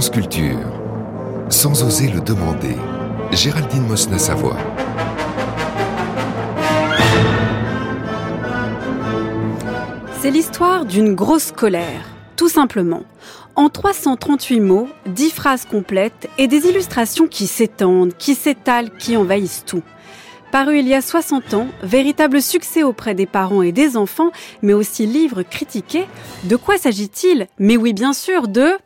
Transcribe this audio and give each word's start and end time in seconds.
France. 0.00 0.12
Sans 1.50 1.82
oser 1.82 2.08
le 2.08 2.20
demander, 2.20 2.76
Géraldine 3.32 3.84
Mosna-Savoie. 3.88 4.56
C'est 10.20 10.30
l'histoire 10.30 10.84
d'une 10.84 11.16
grosse 11.16 11.50
colère, 11.50 12.04
tout 12.36 12.48
simplement. 12.48 13.02
En 13.56 13.70
338 13.70 14.60
mots, 14.60 14.88
10 15.06 15.30
phrases 15.30 15.64
complètes 15.64 16.28
et 16.38 16.46
des 16.46 16.68
illustrations 16.68 17.26
qui 17.26 17.48
s'étendent, 17.48 18.14
qui 18.16 18.36
s'étalent, 18.36 18.90
qui 18.98 19.16
envahissent 19.16 19.64
tout. 19.66 19.82
Paru 20.52 20.78
il 20.78 20.86
y 20.86 20.94
a 20.94 21.02
60 21.02 21.54
ans, 21.54 21.66
véritable 21.82 22.40
succès 22.40 22.84
auprès 22.84 23.14
des 23.14 23.26
parents 23.26 23.62
et 23.62 23.72
des 23.72 23.96
enfants, 23.96 24.30
mais 24.62 24.74
aussi 24.74 25.06
livre 25.06 25.42
critiqué. 25.42 26.06
De 26.44 26.54
quoi 26.54 26.78
s'agit-il? 26.78 27.48
Mais 27.58 27.76
oui, 27.76 27.92
bien 27.92 28.12
sûr, 28.12 28.46
de... 28.46 28.78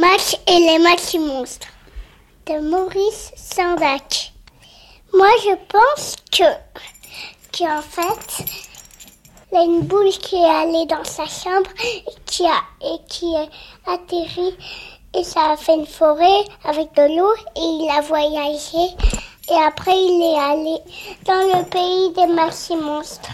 Max 0.00 0.36
et 0.46 0.60
les 0.60 0.78
Maxi 0.78 1.18
Monstres 1.18 1.66
de 2.46 2.60
Maurice 2.60 3.32
Sandac. 3.34 4.32
Moi, 5.12 5.26
je 5.42 5.56
pense 5.68 6.14
que, 6.30 6.44
qu'en 7.52 7.82
fait, 7.82 8.44
il 9.50 9.54
y 9.54 9.60
a 9.60 9.64
une 9.64 9.80
boule 9.80 10.10
qui 10.10 10.36
est 10.36 10.44
allée 10.44 10.86
dans 10.86 11.02
sa 11.02 11.26
chambre 11.26 11.68
et 11.84 12.04
qui 12.26 12.46
a, 12.46 12.62
et 12.80 12.98
qui 13.08 13.34
est 13.34 13.50
atterri 13.90 14.56
et 15.16 15.24
ça 15.24 15.50
a 15.50 15.56
fait 15.56 15.74
une 15.74 15.86
forêt 15.86 16.44
avec 16.62 16.94
de 16.94 17.16
l'eau 17.16 17.34
et 17.56 17.60
il 17.60 17.90
a 17.90 18.00
voyagé 18.00 18.94
et 19.50 19.64
après 19.66 19.98
il 19.98 20.22
est 20.22 20.38
allé 20.38 20.78
dans 21.24 21.58
le 21.58 21.64
pays 21.70 22.12
des 22.12 22.32
maxi 22.32 22.76
monstres. 22.76 23.32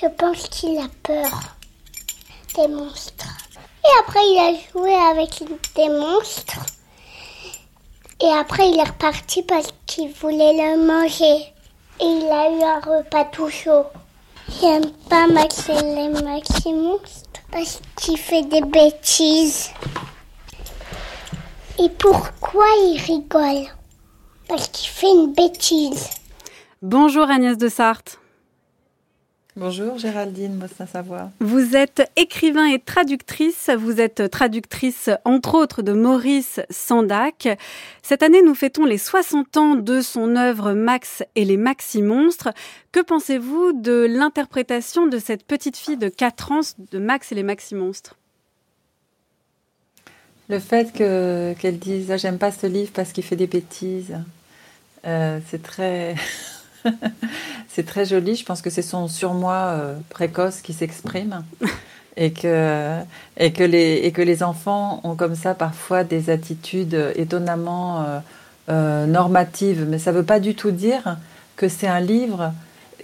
Je 0.00 0.06
pense 0.06 0.46
qu'il 0.48 0.78
a 0.78 0.86
peur 1.02 1.56
des 2.54 2.68
monstres. 2.68 3.41
Et 3.84 3.98
après 4.00 4.20
il 4.20 4.38
a 4.38 4.70
joué 4.70 4.94
avec 4.94 5.42
des 5.74 5.88
monstres. 5.88 6.66
Et 8.20 8.28
après 8.28 8.68
il 8.68 8.78
est 8.78 8.84
reparti 8.84 9.42
parce 9.42 9.68
qu'il 9.86 10.12
voulait 10.12 10.52
le 10.52 10.86
manger. 10.86 11.52
Et 12.00 12.04
il 12.04 12.26
a 12.30 12.50
eu 12.50 12.62
un 12.62 12.80
repas 12.80 13.24
tout 13.24 13.50
chaud. 13.50 13.84
J'aime 14.60 14.90
pas 15.08 15.26
Max 15.26 15.68
et 15.68 15.80
les 15.80 16.08
Maxi 16.22 16.72
Monstres 16.72 17.40
parce 17.50 17.80
qu'il 17.96 18.18
fait 18.18 18.42
des 18.42 18.60
bêtises. 18.60 19.70
Et 21.78 21.88
pourquoi 21.88 22.66
il 22.84 23.00
rigole? 23.00 23.68
Parce 24.48 24.68
qu'il 24.68 24.88
fait 24.88 25.10
une 25.10 25.32
bêtise. 25.32 26.10
Bonjour 26.82 27.30
Agnès 27.30 27.56
de 27.56 27.68
Sarthe. 27.68 28.18
Bonjour 29.54 29.98
Géraldine 29.98 30.54
Mossin-Savoie. 30.54 31.30
Vous 31.40 31.76
êtes 31.76 32.10
écrivain 32.16 32.64
et 32.64 32.78
traductrice. 32.78 33.68
Vous 33.68 34.00
êtes 34.00 34.30
traductrice 34.30 35.10
entre 35.26 35.56
autres 35.56 35.82
de 35.82 35.92
Maurice 35.92 36.60
Sandac. 36.70 37.46
Cette 38.02 38.22
année, 38.22 38.40
nous 38.40 38.54
fêtons 38.54 38.86
les 38.86 38.96
60 38.96 39.56
ans 39.58 39.74
de 39.74 40.00
son 40.00 40.36
œuvre 40.36 40.72
Max 40.72 41.22
et 41.36 41.44
les 41.44 41.58
Maxi 41.58 42.00
Monstres. 42.00 42.48
Que 42.92 43.00
pensez-vous 43.00 43.74
de 43.74 44.06
l'interprétation 44.08 45.06
de 45.06 45.18
cette 45.18 45.44
petite 45.44 45.76
fille 45.76 45.98
de 45.98 46.08
4 46.08 46.52
ans 46.52 46.60
de 46.90 46.98
Max 46.98 47.30
et 47.30 47.34
les 47.34 47.42
Maxi 47.42 47.74
Monstres 47.74 48.16
Le 50.48 50.60
fait 50.60 50.94
que, 50.94 51.54
qu'elle 51.58 51.78
dise 51.78 52.10
ah, 52.10 52.16
J'aime 52.16 52.38
pas 52.38 52.52
ce 52.52 52.66
livre 52.66 52.92
parce 52.94 53.12
qu'il 53.12 53.24
fait 53.24 53.36
des 53.36 53.48
bêtises, 53.48 54.16
euh, 55.04 55.40
c'est 55.50 55.62
très. 55.62 56.14
c'est 57.74 57.86
très 57.86 58.04
joli. 58.04 58.36
Je 58.36 58.44
pense 58.44 58.60
que 58.60 58.70
c'est 58.70 58.82
son 58.82 59.08
surmoi 59.08 59.54
euh, 59.54 59.94
précoce 60.10 60.60
qui 60.60 60.72
s'exprime. 60.72 61.44
Et 62.18 62.30
que, 62.30 62.98
et, 63.38 63.54
que 63.54 63.64
les, 63.64 64.02
et 64.02 64.12
que 64.12 64.20
les 64.20 64.42
enfants 64.42 65.00
ont 65.02 65.16
comme 65.16 65.34
ça 65.34 65.54
parfois 65.54 66.04
des 66.04 66.28
attitudes 66.28 67.10
étonnamment 67.16 68.02
euh, 68.02 68.18
euh, 68.68 69.06
normatives. 69.06 69.86
Mais 69.88 69.98
ça 69.98 70.12
ne 70.12 70.18
veut 70.18 70.22
pas 70.22 70.38
du 70.38 70.54
tout 70.54 70.72
dire 70.72 71.16
que 71.56 71.68
c'est 71.68 71.86
un 71.86 72.00
livre 72.00 72.52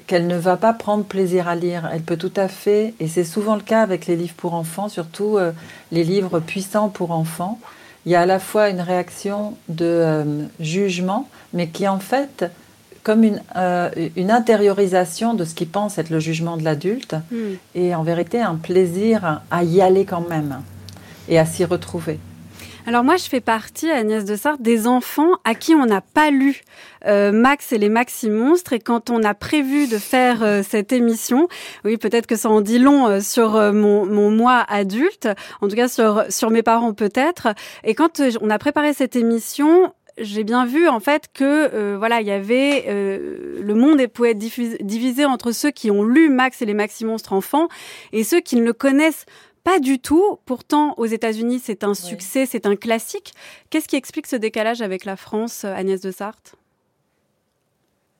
qu'elle 0.07 0.27
ne 0.27 0.37
va 0.37 0.59
pas 0.59 0.75
prendre 0.75 1.05
plaisir 1.05 1.49
à 1.49 1.55
lire. 1.55 1.89
Elle 1.91 2.03
peut 2.03 2.19
tout 2.19 2.35
à 2.37 2.49
fait, 2.49 2.93
et 3.01 3.09
c'est 3.09 3.25
souvent 3.25 3.55
le 3.55 3.63
cas 3.63 3.81
avec 3.81 4.07
les 4.07 4.15
livres 4.15 4.35
pour 4.37 4.53
enfants, 4.53 4.91
surtout 4.91 5.39
les 5.91 6.05
livres 6.05 6.39
puissants 6.39 6.91
pour 6.91 7.13
enfants, 7.13 7.59
il 8.05 8.13
y 8.13 8.15
a 8.15 8.21
à 8.21 8.27
la 8.27 8.39
fois 8.39 8.69
une 8.69 8.83
réaction 8.83 9.57
de 9.71 10.47
jugement, 10.61 11.31
mais 11.55 11.69
qui 11.69 11.89
en 11.89 11.99
fait 11.99 12.45
comme 13.09 13.25
une, 13.25 13.41
euh, 13.57 13.89
une, 14.17 14.31
intériorisation 14.31 15.33
de 15.33 15.47
ce 15.47 15.55
qu'il 15.55 15.71
pense 15.71 15.97
être 15.97 16.11
le 16.11 16.21
jugement 16.21 16.59
de 16.59 16.63
l'adulte, 16.63 17.15
hmm. 17.31 17.55
et 17.75 17.95
en 17.95 18.03
vérité 18.03 18.39
un 18.39 18.57
plaisir 18.57 19.41
à 19.51 19.65
y 19.65 19.81
aller 19.81 20.05
quand 20.05 20.29
même 20.29 20.61
et 21.27 21.39
à 21.39 21.47
s'y 21.47 21.65
retrouver. 21.65 22.19
Alors 22.87 23.05
moi, 23.05 23.17
je 23.17 23.25
fais 23.25 23.41
partie, 23.41 23.91
Agnès 23.91 24.27
de 24.27 24.37
Sartre, 24.37 24.61
des 24.61 24.87
enfants 24.87 25.31
à 25.45 25.55
qui 25.55 25.75
on 25.75 25.87
n'a 25.87 26.03
pas 26.03 26.31
lu 26.31 26.61
euh, 27.07 27.33
Max 27.33 27.73
et 27.73 27.79
les 27.79 27.89
Maxi 27.89 28.29
Monstres. 28.29 28.75
Et 28.75 28.79
quand 28.79 29.09
on 29.09 29.23
a 29.23 29.33
prévu 29.33 29.89
de 29.89 29.97
faire 29.97 30.43
euh, 30.43 30.63
cette 30.63 30.93
émission, 30.93 31.49
oui, 31.87 31.97
peut-être 31.97 32.27
que 32.27 32.37
ça 32.37 32.51
en 32.51 32.61
dit 32.61 32.79
long 32.79 33.23
sur 33.23 33.53
mon, 33.73 34.05
mon, 34.05 34.31
moi 34.31 34.67
adulte, 34.69 35.31
en 35.63 35.69
tout 35.69 35.77
cas 35.77 35.89
sur, 35.89 36.25
sur 36.29 36.51
mes 36.51 36.63
parents 36.63 36.93
peut-être. 36.93 37.49
Et 37.85 37.95
quand 37.95 38.21
on 38.43 38.51
a 38.51 38.59
préparé 38.59 38.93
cette 38.93 39.17
émission, 39.17 39.95
j'ai 40.21 40.45
bien 40.45 40.67
vu 40.67 40.89
en 40.89 41.01
fait 41.01 41.27
que 41.33 41.45
euh, 41.75 41.97
voilà, 41.99 42.21
il 42.21 42.27
y 42.27 42.31
avait 42.31 42.85
euh, 42.89 43.61
le 43.63 43.75
monde 43.75 44.07
pouvait 44.09 44.31
être 44.31 44.39
divisé 44.39 45.25
entre 45.25 45.53
ceux 45.53 45.71
qui 45.71 45.91
ont 45.91 46.05
lu 46.05 46.29
Max 46.29 46.63
et 46.63 46.67
les 46.67 46.75
Maxi 46.75 47.05
Monstres 47.05 47.33
enfants 47.33 47.69
et 48.13 48.25
ceux 48.25 48.41
qui 48.41 48.57
ne 48.57 48.65
le 48.65 48.73
connaissent 48.73 49.27
pas 49.65 49.81
du 49.81 49.99
tout. 49.99 50.39
Pourtant, 50.47 50.95
aux 50.97 51.07
États-Unis, 51.07 51.61
c'est 51.63 51.85
un 51.85 51.95
succès, 51.95 52.47
c'est 52.47 52.65
un 52.65 52.77
classique. 52.77 53.35
Qu'est-ce 53.71 53.89
qui 53.89 53.97
explique 53.97 54.27
ce 54.27 54.37
décalage 54.37 54.81
avec 54.81 55.05
la 55.05 55.17
France, 55.17 55.65
Agnès 55.65 56.01
de 56.01 56.11
Sarthe? 56.11 56.55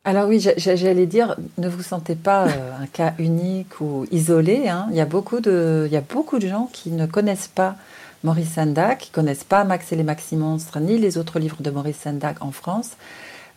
Alors 0.05 0.29
oui, 0.29 0.41
j'allais 0.57 1.07
dire, 1.07 1.37
ne 1.59 1.69
vous 1.69 1.83
sentez 1.83 2.15
pas 2.15 2.47
euh, 2.47 2.73
un 2.81 2.87
cas 2.87 3.13
unique 3.19 3.81
ou 3.81 4.07
isolé. 4.11 4.67
Hein. 4.69 4.87
Il, 4.91 4.97
y 4.97 5.03
a 5.03 5.05
beaucoup 5.05 5.41
de, 5.41 5.85
il 5.87 5.93
y 5.93 5.99
a 5.99 6.01
beaucoup 6.01 6.39
de 6.39 6.49
gens 6.49 6.71
qui 6.73 6.91
ne 6.91 7.05
connaissent 7.05 7.51
pas 7.55 7.77
Maurice 8.25 8.55
Sendak, 8.55 8.99
qui 8.99 9.11
connaissent 9.11 9.45
pas 9.45 9.65
Max 9.65 9.93
et 9.93 9.97
les 9.97 10.03
Maxi 10.03 10.37
Monstres, 10.37 10.81
ni 10.81 10.99
les 10.99 11.19
autres 11.19 11.39
livres 11.39 11.61
de 11.61 11.71
Maurice 11.71 11.99
Sendak 12.03 12.43
en 12.43 12.51
France. 12.51 12.93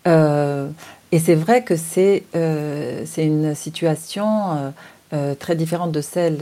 Euh, 0.08 0.68
et 1.12 1.20
c'est 1.20 1.36
vrai 1.36 1.64
que 1.64 1.76
c'est 1.76 2.24
euh, 2.36 3.06
une 3.18 3.56
situation 3.56 4.74
euh, 5.14 5.36
très 5.36 5.56
différente 5.56 5.92
de 5.92 6.02
celle 6.02 6.40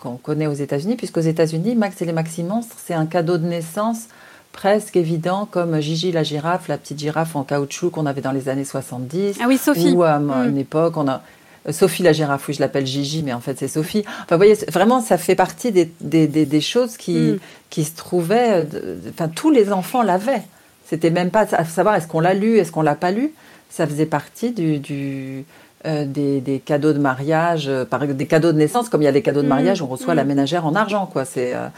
qu'on 0.00 0.16
connaît 0.16 0.46
aux 0.46 0.54
États-Unis, 0.54 0.96
puisqu'aux 0.96 1.20
États-Unis, 1.20 1.76
Max 1.76 2.00
et 2.02 2.04
les 2.04 2.12
Maxi 2.12 2.42
Monstres, 2.42 2.76
c'est 2.84 2.94
un 2.94 3.06
cadeau 3.06 3.38
de 3.38 3.46
naissance 3.46 4.08
presque 4.52 4.96
évident 4.96 5.46
comme 5.48 5.80
Gigi 5.80 6.10
la 6.10 6.24
girafe, 6.24 6.68
la 6.68 6.76
petite 6.76 6.98
girafe 6.98 7.36
en 7.36 7.44
caoutchouc 7.44 7.90
qu'on 7.90 8.06
avait 8.06 8.20
dans 8.20 8.32
les 8.32 8.48
années 8.48 8.64
70. 8.64 9.38
Ah 9.40 9.44
oui, 9.46 9.58
Sophie. 9.58 9.92
Ou 9.92 10.02
à 10.02 10.18
mm. 10.18 10.48
une 10.48 10.58
époque, 10.58 10.96
on 10.96 11.08
a 11.08 11.22
Sophie 11.70 12.02
la 12.02 12.12
girafe, 12.12 12.48
oui, 12.48 12.54
je 12.54 12.60
l'appelle 12.60 12.86
Gigi, 12.86 13.22
mais 13.22 13.32
en 13.32 13.40
fait 13.40 13.58
c'est 13.58 13.68
Sophie. 13.68 14.02
Enfin, 14.06 14.36
vous 14.36 14.38
voyez, 14.38 14.54
vraiment, 14.70 15.00
ça 15.00 15.18
fait 15.18 15.34
partie 15.34 15.72
des, 15.72 15.90
des, 16.00 16.26
des, 16.26 16.60
choses 16.60 16.96
qui, 16.96 17.16
mm. 17.16 17.38
qui 17.68 17.84
se 17.84 17.94
trouvaient. 17.96 18.66
Enfin, 19.10 19.28
tous 19.28 19.50
les 19.50 19.72
enfants 19.72 20.02
l'avaient. 20.02 20.42
C'était 20.86 21.10
même 21.10 21.30
pas 21.30 21.46
à 21.52 21.64
savoir 21.64 21.94
est-ce 21.94 22.08
qu'on 22.08 22.20
l'a 22.20 22.34
lu, 22.34 22.58
est-ce 22.58 22.72
qu'on 22.72 22.82
l'a 22.82 22.96
pas 22.96 23.12
lu. 23.12 23.32
Ça 23.68 23.86
faisait 23.86 24.06
partie 24.06 24.50
du, 24.50 24.78
du 24.78 25.44
euh, 25.86 26.04
des, 26.04 26.42
des, 26.42 26.58
cadeaux 26.58 26.92
de 26.92 26.98
mariage, 26.98 27.66
euh, 27.66 27.86
par, 27.86 28.06
des 28.06 28.26
cadeaux 28.26 28.52
de 28.52 28.58
naissance, 28.58 28.90
comme 28.90 29.00
il 29.00 29.06
y 29.06 29.08
a 29.08 29.12
des 29.12 29.22
cadeaux 29.22 29.40
de 29.40 29.46
mm. 29.46 29.48
mariage, 29.48 29.80
on 29.80 29.86
reçoit 29.86 30.14
la 30.14 30.24
mm. 30.24 30.28
ménagère 30.28 30.66
en 30.66 30.74
argent, 30.74 31.06
quoi. 31.06 31.24
C'est 31.24 31.54
euh, 31.54 31.68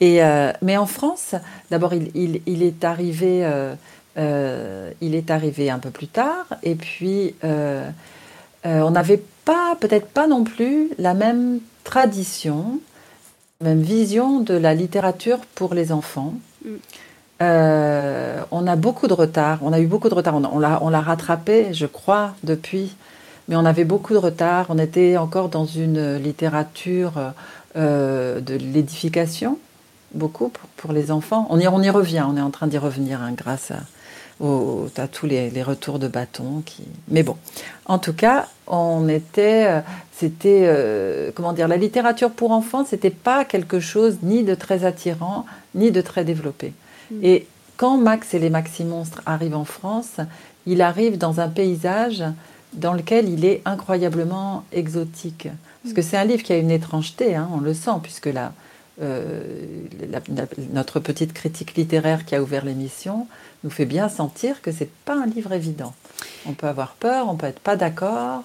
et 0.00 0.20
mais 0.62 0.76
en 0.76 0.86
France, 0.86 1.34
d'abord, 1.70 1.92
il, 1.92 2.12
il, 2.14 2.40
il, 2.46 2.62
est 2.62 2.84
arrivé, 2.84 3.44
il 4.16 5.14
est 5.14 5.30
arrivé 5.30 5.70
un 5.70 5.80
peu 5.80 5.90
plus 5.90 6.06
tard, 6.06 6.46
et 6.62 6.76
puis 6.76 7.34
euh, 8.66 8.80
on 8.80 8.90
n'avait 8.90 9.22
pas, 9.44 9.76
peut-être 9.78 10.08
pas 10.08 10.26
non 10.26 10.44
plus, 10.44 10.90
la 10.98 11.14
même 11.14 11.60
tradition, 11.84 12.80
la 13.60 13.70
même 13.70 13.82
vision 13.82 14.40
de 14.40 14.54
la 14.54 14.74
littérature 14.74 15.38
pour 15.54 15.74
les 15.74 15.92
enfants. 15.92 16.34
Mm. 16.64 16.68
Euh, 17.40 18.42
on 18.50 18.66
a 18.66 18.74
beaucoup 18.74 19.06
de 19.06 19.14
retard, 19.14 19.60
on 19.62 19.72
a 19.72 19.78
eu 19.78 19.86
beaucoup 19.86 20.08
de 20.08 20.14
retard, 20.14 20.34
on, 20.34 20.44
on 20.44 20.88
l'a 20.90 21.00
rattrapé, 21.00 21.72
je 21.72 21.86
crois, 21.86 22.34
depuis, 22.42 22.96
mais 23.48 23.54
on 23.54 23.64
avait 23.64 23.84
beaucoup 23.84 24.12
de 24.12 24.18
retard, 24.18 24.66
on 24.70 24.78
était 24.78 25.16
encore 25.16 25.48
dans 25.48 25.64
une 25.64 26.16
littérature 26.16 27.12
euh, 27.76 28.40
de 28.40 28.54
l'édification, 28.54 29.58
beaucoup 30.14 30.52
pour, 30.76 30.92
les 30.92 31.10
enfants. 31.10 31.46
On 31.50 31.60
y, 31.60 31.68
on 31.68 31.80
y 31.80 31.90
revient, 31.90 32.24
on 32.28 32.36
est 32.36 32.40
en 32.40 32.50
train 32.50 32.66
d'y 32.66 32.78
revenir 32.78 33.22
hein, 33.22 33.32
grâce 33.32 33.70
à, 33.70 33.76
au, 34.40 34.88
à 34.96 35.08
tous 35.08 35.26
les, 35.26 35.62
retours 35.62 35.98
de 35.98 36.08
bâton. 36.08 36.62
Qui... 36.64 36.82
Mais 37.08 37.22
bon, 37.22 37.36
en 37.86 37.98
tout 37.98 38.12
cas, 38.12 38.48
on 38.66 39.08
était, 39.08 39.66
euh, 39.66 39.80
c'était, 40.12 40.62
euh, 40.64 41.30
comment 41.34 41.52
dire, 41.52 41.68
la 41.68 41.76
littérature 41.76 42.30
pour 42.30 42.52
enfants, 42.52 42.84
c'était 42.84 43.10
pas 43.10 43.44
quelque 43.44 43.80
chose 43.80 44.18
ni 44.22 44.42
de 44.44 44.54
très 44.54 44.84
attirant, 44.84 45.46
ni 45.74 45.90
de 45.90 46.00
très 46.00 46.24
développé. 46.24 46.72
Mm. 47.10 47.24
Et 47.24 47.46
quand 47.76 47.98
Max 47.98 48.34
et 48.34 48.38
les 48.38 48.50
Maxi 48.50 48.84
Monstres 48.84 49.22
arrivent 49.26 49.56
en 49.56 49.64
France, 49.64 50.16
il 50.66 50.82
arrive 50.82 51.18
dans 51.18 51.40
un 51.40 51.48
paysage 51.48 52.24
dans 52.74 52.92
lequel 52.92 53.28
il 53.28 53.44
est 53.44 53.62
incroyablement 53.64 54.64
exotique. 54.72 55.48
Parce 55.82 55.94
que 55.94 56.00
mm. 56.00 56.04
c'est 56.04 56.16
un 56.16 56.24
livre 56.24 56.42
qui 56.42 56.52
a 56.52 56.58
une 56.58 56.70
étrangeté, 56.70 57.34
hein, 57.34 57.48
on 57.52 57.60
le 57.60 57.74
sent, 57.74 57.98
puisque 58.02 58.28
là, 59.00 60.20
notre 60.72 61.00
petite 61.00 61.32
critique 61.32 61.74
littéraire 61.74 62.24
qui 62.24 62.34
a 62.34 62.42
ouvert 62.42 62.64
l'émission 62.64 63.26
nous 63.64 63.70
fait 63.70 63.86
bien 63.86 64.08
sentir 64.08 64.62
que 64.62 64.72
c'est 64.72 64.90
pas 65.04 65.14
un 65.14 65.26
livre 65.26 65.52
évident. 65.52 65.94
On 66.46 66.52
peut 66.52 66.66
avoir 66.66 66.94
peur, 66.94 67.28
on 67.28 67.36
peut 67.36 67.46
être 67.46 67.60
pas 67.60 67.76
d'accord, 67.76 68.42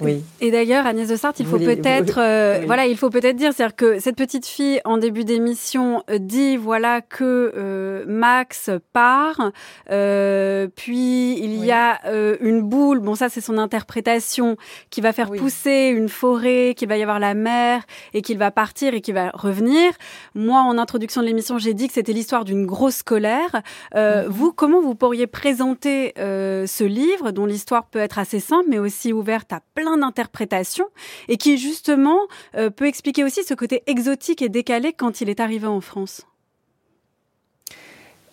oui. 0.00 0.24
Et 0.40 0.50
d'ailleurs, 0.50 0.86
Agnès 0.86 1.08
de 1.08 1.14
Sarthe, 1.14 1.38
il 1.38 1.46
faut 1.46 1.58
peut-être, 1.58 2.18
euh, 2.18 2.62
voilà, 2.66 2.86
il 2.86 2.96
faut 2.96 3.10
peut-être 3.10 3.36
dire, 3.36 3.52
c'est-à-dire 3.52 3.76
que 3.76 4.00
cette 4.00 4.16
petite 4.16 4.44
fille 4.44 4.80
en 4.84 4.98
début 4.98 5.24
d'émission 5.24 6.02
euh, 6.10 6.18
dit, 6.18 6.56
voilà, 6.56 7.00
que 7.00 7.52
euh, 7.56 8.04
Max 8.08 8.70
part, 8.92 9.52
puis 9.86 11.38
il 11.38 11.64
y 11.64 11.70
a 11.70 12.00
une 12.40 12.62
boule. 12.62 12.98
Bon, 12.98 13.14
ça, 13.14 13.28
c'est 13.28 13.40
son 13.40 13.56
interprétation 13.58 14.56
qui 14.90 15.00
va 15.00 15.12
faire 15.12 15.30
pousser 15.30 15.92
une 15.94 16.08
forêt, 16.08 16.74
qu'il 16.76 16.88
va 16.88 16.96
y 16.96 17.02
avoir 17.02 17.20
la 17.20 17.34
mer 17.34 17.82
et 18.14 18.22
qu'il 18.22 18.38
va 18.38 18.50
partir 18.50 18.94
et 18.94 19.00
qu'il 19.00 19.14
va 19.14 19.30
revenir. 19.32 19.92
Moi, 20.34 20.60
en 20.60 20.76
introduction 20.76 21.20
de 21.20 21.26
l'émission, 21.26 21.58
j'ai 21.58 21.74
dit 21.74 21.86
que 21.86 21.94
c'était 21.94 22.12
l'histoire 22.12 22.44
d'une 22.44 22.66
grosse 22.66 23.02
colère. 23.02 23.62
Mhm. 23.94 24.26
Vous, 24.28 24.52
comment 24.52 24.80
vous 24.80 24.94
pourriez 24.94 25.26
présenter 25.26 26.14
ce 26.16 26.84
livre, 26.84 27.30
dont 27.30 27.46
l'histoire 27.46 27.86
peut 27.86 28.00
être 28.00 28.18
assez 28.18 28.40
simple, 28.40 28.66
mais 28.68 28.78
aussi 28.78 29.12
ouverte 29.12 29.52
à 29.52 29.60
plein 29.74 29.83
plein 29.84 29.98
d'interprétations 29.98 30.88
et 31.28 31.36
qui 31.36 31.58
justement 31.58 32.18
euh, 32.56 32.70
peut 32.70 32.86
expliquer 32.86 33.24
aussi 33.24 33.44
ce 33.44 33.54
côté 33.54 33.82
exotique 33.86 34.40
et 34.42 34.48
décalé 34.48 34.92
quand 34.92 35.20
il 35.20 35.28
est 35.28 35.40
arrivé 35.40 35.66
en 35.66 35.80
France. 35.80 36.22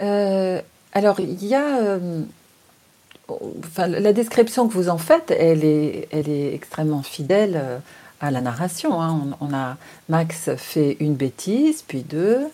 Euh, 0.02 0.62
alors 0.94 1.20
il 1.20 1.46
y 1.46 1.54
a, 1.56 1.78
euh, 1.80 2.22
enfin, 3.28 3.88
la 3.88 4.14
description 4.14 4.68
que 4.68 4.74
vous 4.74 4.90
en 4.90 4.98
faites, 4.98 5.32
elle 5.32 5.64
est, 5.64 6.08
elle 6.12 6.30
est 6.30 6.54
extrêmement 6.54 7.04
fidèle 7.04 7.62
à 8.22 8.32
la 8.32 8.42
narration. 8.42 9.02
Hein. 9.02 9.38
On, 9.42 9.54
a 9.54 9.78
Max 10.10 10.56
fait 10.56 10.98
une 11.00 11.16
bêtise, 11.16 11.84
puis 11.88 12.02
deux. 12.02 12.48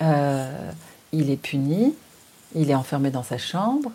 il 0.00 1.30
est 1.30 1.40
puni, 1.40 1.94
il 2.54 2.70
est 2.70 2.74
enfermé 2.74 3.10
dans 3.10 3.22
sa 3.22 3.38
chambre, 3.38 3.92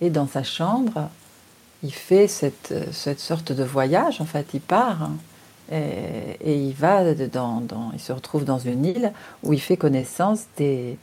et 0.00 0.10
dans 0.10 0.28
sa 0.28 0.42
chambre, 0.42 1.10
il 1.82 1.92
fait 1.92 2.28
cette, 2.28 2.74
cette, 2.92 3.20
sorte 3.20 3.52
de 3.52 3.64
voyage, 3.64 4.20
en 4.20 4.24
fait, 4.24 4.46
il 4.54 4.60
part 4.60 5.02
hein, 5.02 5.16
et, 5.70 6.54
il 6.54 6.72
va 6.72 7.14
dans, 7.14 7.62
il 7.92 8.00
se 8.00 8.12
retrouve 8.12 8.44
dans 8.44 8.58
une 8.58 8.84
île 8.84 9.12
où 9.42 9.52
il 9.52 9.60
fait 9.60 9.76
connaissance 9.76 10.44
des, 10.56 10.96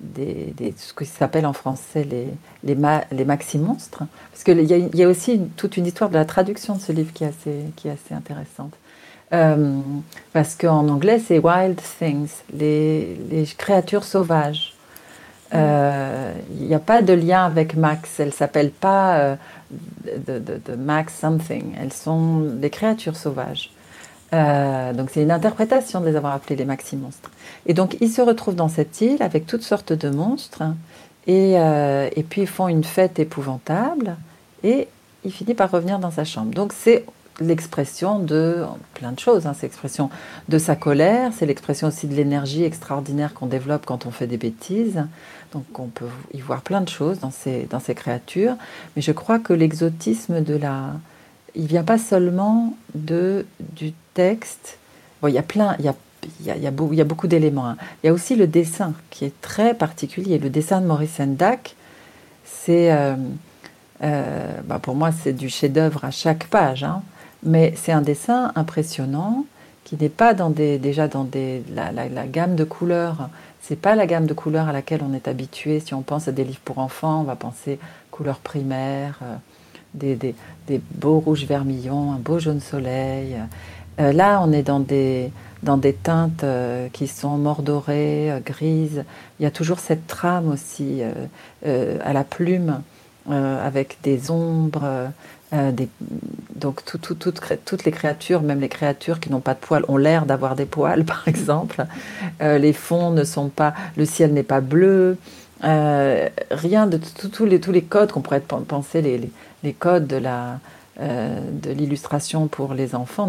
des, 0.00 0.74
ce 0.76 0.92
qui 0.94 1.06
s'appelle 1.06 1.46
en 1.46 1.52
français 1.52 2.04
les, 2.04 2.28
les, 2.64 2.76
les 3.12 3.24
maxi-monstres. 3.24 4.04
Parce 4.32 4.44
qu'il 4.44 4.60
y, 4.60 4.96
y 4.96 5.02
a 5.02 5.08
aussi 5.08 5.40
toute 5.56 5.76
une 5.76 5.86
histoire 5.86 6.10
de 6.10 6.16
la 6.16 6.24
traduction 6.24 6.74
de 6.74 6.80
ce 6.80 6.92
livre 6.92 7.12
qui 7.12 7.24
est 7.24 7.28
assez, 7.28 7.60
qui 7.76 7.88
est 7.88 7.92
assez 7.92 8.14
intéressante. 8.14 8.72
Euh, 9.32 9.80
parce 10.32 10.54
qu'en 10.54 10.88
anglais, 10.88 11.18
c'est 11.18 11.38
wild 11.38 11.80
things, 11.98 12.30
les, 12.52 13.16
les 13.30 13.44
créatures 13.56 14.04
sauvages. 14.04 14.74
Euh, 15.54 16.32
il 16.58 16.66
n'y 16.66 16.74
a 16.74 16.80
pas 16.80 17.02
de 17.02 17.12
lien 17.12 17.44
avec 17.44 17.76
Max. 17.76 18.20
Elle 18.20 18.32
s'appelle 18.32 18.70
pas 18.70 19.18
euh, 19.18 19.36
de, 19.70 20.74
Max 20.76 21.18
something. 21.18 21.74
Elles 21.80 21.92
sont 21.92 22.40
des 22.40 22.70
créatures 22.70 23.16
sauvages. 23.16 23.70
Euh, 24.32 24.92
donc 24.92 25.10
c'est 25.12 25.22
une 25.22 25.30
interprétation 25.30 26.00
de 26.00 26.06
les 26.06 26.16
avoir 26.16 26.34
appelés 26.34 26.56
les 26.56 26.64
maxi 26.64 26.96
monstres. 26.96 27.30
Et 27.66 27.74
donc 27.74 27.96
ils 28.00 28.10
se 28.10 28.20
retrouvent 28.20 28.56
dans 28.56 28.68
cette 28.68 29.00
île 29.00 29.22
avec 29.22 29.46
toutes 29.46 29.62
sortes 29.62 29.92
de 29.92 30.10
monstres 30.10 30.62
et, 31.28 31.52
et 31.54 32.22
puis 32.22 32.42
ils 32.42 32.46
font 32.46 32.68
une 32.68 32.84
fête 32.84 33.18
épouvantable 33.18 34.16
et 34.62 34.88
il 35.24 35.32
finit 35.32 35.54
par 35.54 35.70
revenir 35.70 35.98
dans 35.98 36.10
sa 36.10 36.24
chambre. 36.24 36.52
Donc 36.52 36.72
c'est 36.72 37.04
l'expression 37.40 38.18
de 38.18 38.64
plein 38.94 39.12
de 39.12 39.18
choses. 39.18 39.46
Hein. 39.46 39.54
C'est 39.54 39.66
l'expression 39.66 40.10
de 40.48 40.58
sa 40.58 40.76
colère, 40.76 41.32
c'est 41.36 41.46
l'expression 41.46 41.88
aussi 41.88 42.06
de 42.06 42.14
l'énergie 42.14 42.64
extraordinaire 42.64 43.34
qu'on 43.34 43.46
développe 43.46 43.84
quand 43.86 44.06
on 44.06 44.10
fait 44.10 44.26
des 44.26 44.38
bêtises. 44.38 45.04
Donc 45.52 45.78
on 45.78 45.86
peut 45.86 46.08
y 46.34 46.40
voir 46.40 46.62
plein 46.62 46.80
de 46.80 46.88
choses 46.88 47.20
dans 47.20 47.30
ces, 47.30 47.64
dans 47.70 47.80
ces 47.80 47.94
créatures. 47.94 48.56
Mais 48.94 49.02
je 49.02 49.12
crois 49.12 49.38
que 49.38 49.52
l'exotisme 49.52 50.40
de 50.42 50.56
la... 50.56 50.92
Il 51.54 51.66
vient 51.66 51.84
pas 51.84 51.98
seulement 51.98 52.76
de, 52.94 53.46
du 53.60 53.92
texte. 54.14 54.78
Bon, 55.20 55.28
il 55.28 55.34
y 55.34 55.38
a 55.38 55.42
plein... 55.42 55.76
Il 55.78 55.84
y 55.84 55.88
a, 55.88 55.94
il 56.40 56.46
y 56.46 56.50
a, 56.50 56.56
il 56.56 56.94
y 56.96 57.00
a 57.00 57.04
beaucoup 57.04 57.28
d'éléments. 57.28 57.68
Hein. 57.68 57.76
Il 58.02 58.08
y 58.08 58.10
a 58.10 58.12
aussi 58.12 58.34
le 58.34 58.46
dessin 58.46 58.94
qui 59.10 59.24
est 59.24 59.40
très 59.42 59.74
particulier. 59.74 60.38
Le 60.38 60.50
dessin 60.50 60.80
de 60.80 60.86
Maurice 60.86 61.14
Sendak, 61.14 61.76
c'est... 62.44 62.92
Euh, 62.92 63.14
euh, 64.02 64.60
bah 64.64 64.78
pour 64.78 64.94
moi, 64.94 65.10
c'est 65.12 65.32
du 65.32 65.48
chef-d'œuvre 65.48 66.04
à 66.04 66.10
chaque 66.10 66.48
page. 66.48 66.84
Hein. 66.84 67.02
Mais 67.42 67.74
c'est 67.76 67.92
un 67.92 68.02
dessin 68.02 68.52
impressionnant 68.54 69.44
qui 69.86 69.96
n'est 69.96 70.08
pas 70.08 70.34
dans 70.34 70.50
des, 70.50 70.78
déjà 70.78 71.06
dans 71.06 71.22
des, 71.22 71.62
la, 71.72 72.26
gamme 72.26 72.56
de 72.56 72.64
couleurs. 72.64 73.28
C'est 73.60 73.80
pas 73.80 73.94
la 73.94 74.06
gamme 74.06 74.26
de 74.26 74.34
couleurs 74.34 74.68
à 74.68 74.72
laquelle 74.72 75.00
on 75.08 75.14
est 75.14 75.28
habitué. 75.28 75.78
Si 75.78 75.94
on 75.94 76.02
pense 76.02 76.26
à 76.26 76.32
des 76.32 76.42
livres 76.42 76.60
pour 76.64 76.78
enfants, 76.78 77.20
on 77.20 77.22
va 77.22 77.36
penser 77.36 77.78
couleurs 78.10 78.40
primaires, 78.40 79.20
euh, 79.22 80.16
des, 80.66 80.80
beaux 80.90 81.20
rouges 81.20 81.44
vermillons, 81.44 82.10
un 82.10 82.18
beau 82.18 82.40
jaune 82.40 82.60
soleil. 82.60 83.36
Euh, 84.00 84.12
là, 84.12 84.40
on 84.42 84.52
est 84.52 84.64
dans 84.64 84.80
des, 84.80 85.30
dans 85.62 85.76
des 85.76 85.92
teintes 85.92 86.42
euh, 86.42 86.88
qui 86.92 87.06
sont 87.06 87.38
mordorées, 87.38 88.42
grises. 88.44 89.04
Il 89.38 89.44
y 89.44 89.46
a 89.46 89.52
toujours 89.52 89.78
cette 89.78 90.08
trame 90.08 90.50
aussi 90.50 91.02
à 91.64 92.12
la 92.12 92.24
plume, 92.24 92.80
avec 93.30 93.98
des 94.02 94.32
ombres. 94.32 95.12
Euh, 95.52 95.72
donc 96.54 96.82
toutes 96.84 97.84
les 97.84 97.92
créatures, 97.92 98.42
même 98.42 98.60
les 98.60 98.68
créatures 98.68 99.20
qui 99.20 99.30
n'ont 99.30 99.40
pas 99.40 99.54
de 99.54 99.60
poils, 99.60 99.84
ont 99.88 99.96
l'air 99.96 100.26
d'avoir 100.26 100.56
des 100.56 100.66
poils, 100.66 101.04
par 101.14 101.26
exemple. 101.28 101.84
Euh, 102.42 102.58
les 102.58 102.72
fonds 102.72 103.10
ne 103.10 103.24
sont 103.24 103.48
pas, 103.48 103.74
le 103.96 104.04
ciel 104.04 104.32
n'est 104.32 104.42
pas 104.42 104.60
bleu. 104.60 105.16
Euh, 105.64 106.28
rien 106.50 106.86
de 106.86 106.98
tous 106.98 107.44
les, 107.44 107.82
codes 107.82 108.12
qu'on 108.12 108.20
pourrait 108.20 108.40
penser, 108.40 109.00
les, 109.02 109.72
codes 109.72 110.06
de 110.06 111.70
l'illustration 111.70 112.46
pour 112.48 112.74
les 112.74 112.94
enfants 112.94 113.28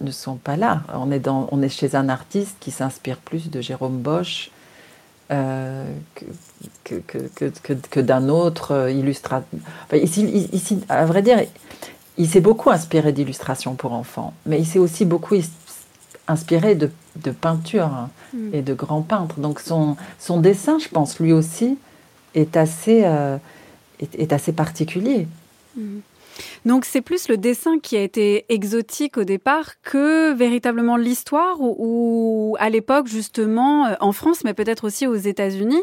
ne, 0.00 0.10
sont 0.10 0.36
pas 0.36 0.56
là. 0.56 0.82
On 0.94 1.10
est, 1.10 1.26
on 1.28 1.62
est 1.62 1.68
chez 1.68 1.96
un 1.96 2.08
artiste 2.08 2.56
qui 2.60 2.70
s'inspire 2.70 3.16
plus 3.16 3.50
de 3.50 3.60
Jérôme 3.60 3.98
Bosch 3.98 4.50
euh, 5.30 5.84
que, 6.84 6.96
que, 6.96 7.18
que, 7.62 7.72
que 7.74 8.00
d'un 8.00 8.28
autre 8.28 8.72
euh, 8.72 8.90
illustrateur. 8.90 9.60
ici, 9.92 10.48
ici, 10.52 10.80
à 10.88 11.04
vrai 11.04 11.22
dire, 11.22 11.40
il 12.16 12.28
s'est 12.28 12.40
beaucoup 12.40 12.70
inspiré 12.70 13.12
d'illustrations 13.12 13.74
pour 13.74 13.92
enfants, 13.92 14.34
mais 14.46 14.58
il 14.58 14.66
s'est 14.66 14.78
aussi 14.78 15.04
beaucoup 15.04 15.36
inspiré 16.26 16.74
de, 16.74 16.90
de 17.16 17.30
peinture 17.30 17.86
hein, 17.86 18.10
mm. 18.34 18.54
et 18.54 18.62
de 18.62 18.74
grands 18.74 19.02
peintres. 19.02 19.40
Donc 19.40 19.60
son, 19.60 19.96
son 20.18 20.40
dessin, 20.40 20.78
je 20.78 20.88
pense, 20.88 21.18
lui 21.20 21.32
aussi, 21.32 21.78
est 22.34 22.56
assez, 22.56 23.02
euh, 23.04 23.38
est, 24.00 24.32
assez 24.32 24.52
particulier. 24.52 25.26
Mm. 25.76 25.98
Donc 26.64 26.84
c'est 26.84 27.00
plus 27.00 27.28
le 27.28 27.36
dessin 27.36 27.78
qui 27.78 27.96
a 27.96 28.02
été 28.02 28.44
exotique 28.48 29.16
au 29.16 29.24
départ 29.24 29.80
que 29.82 30.32
véritablement 30.32 30.96
l'histoire 30.96 31.56
ou, 31.60 32.56
à 32.58 32.70
l'époque 32.70 33.06
justement 33.06 33.86
euh, 33.86 33.94
en 34.00 34.12
France 34.12 34.44
mais 34.44 34.54
peut-être 34.54 34.84
aussi 34.84 35.06
aux 35.06 35.14
États-Unis. 35.14 35.82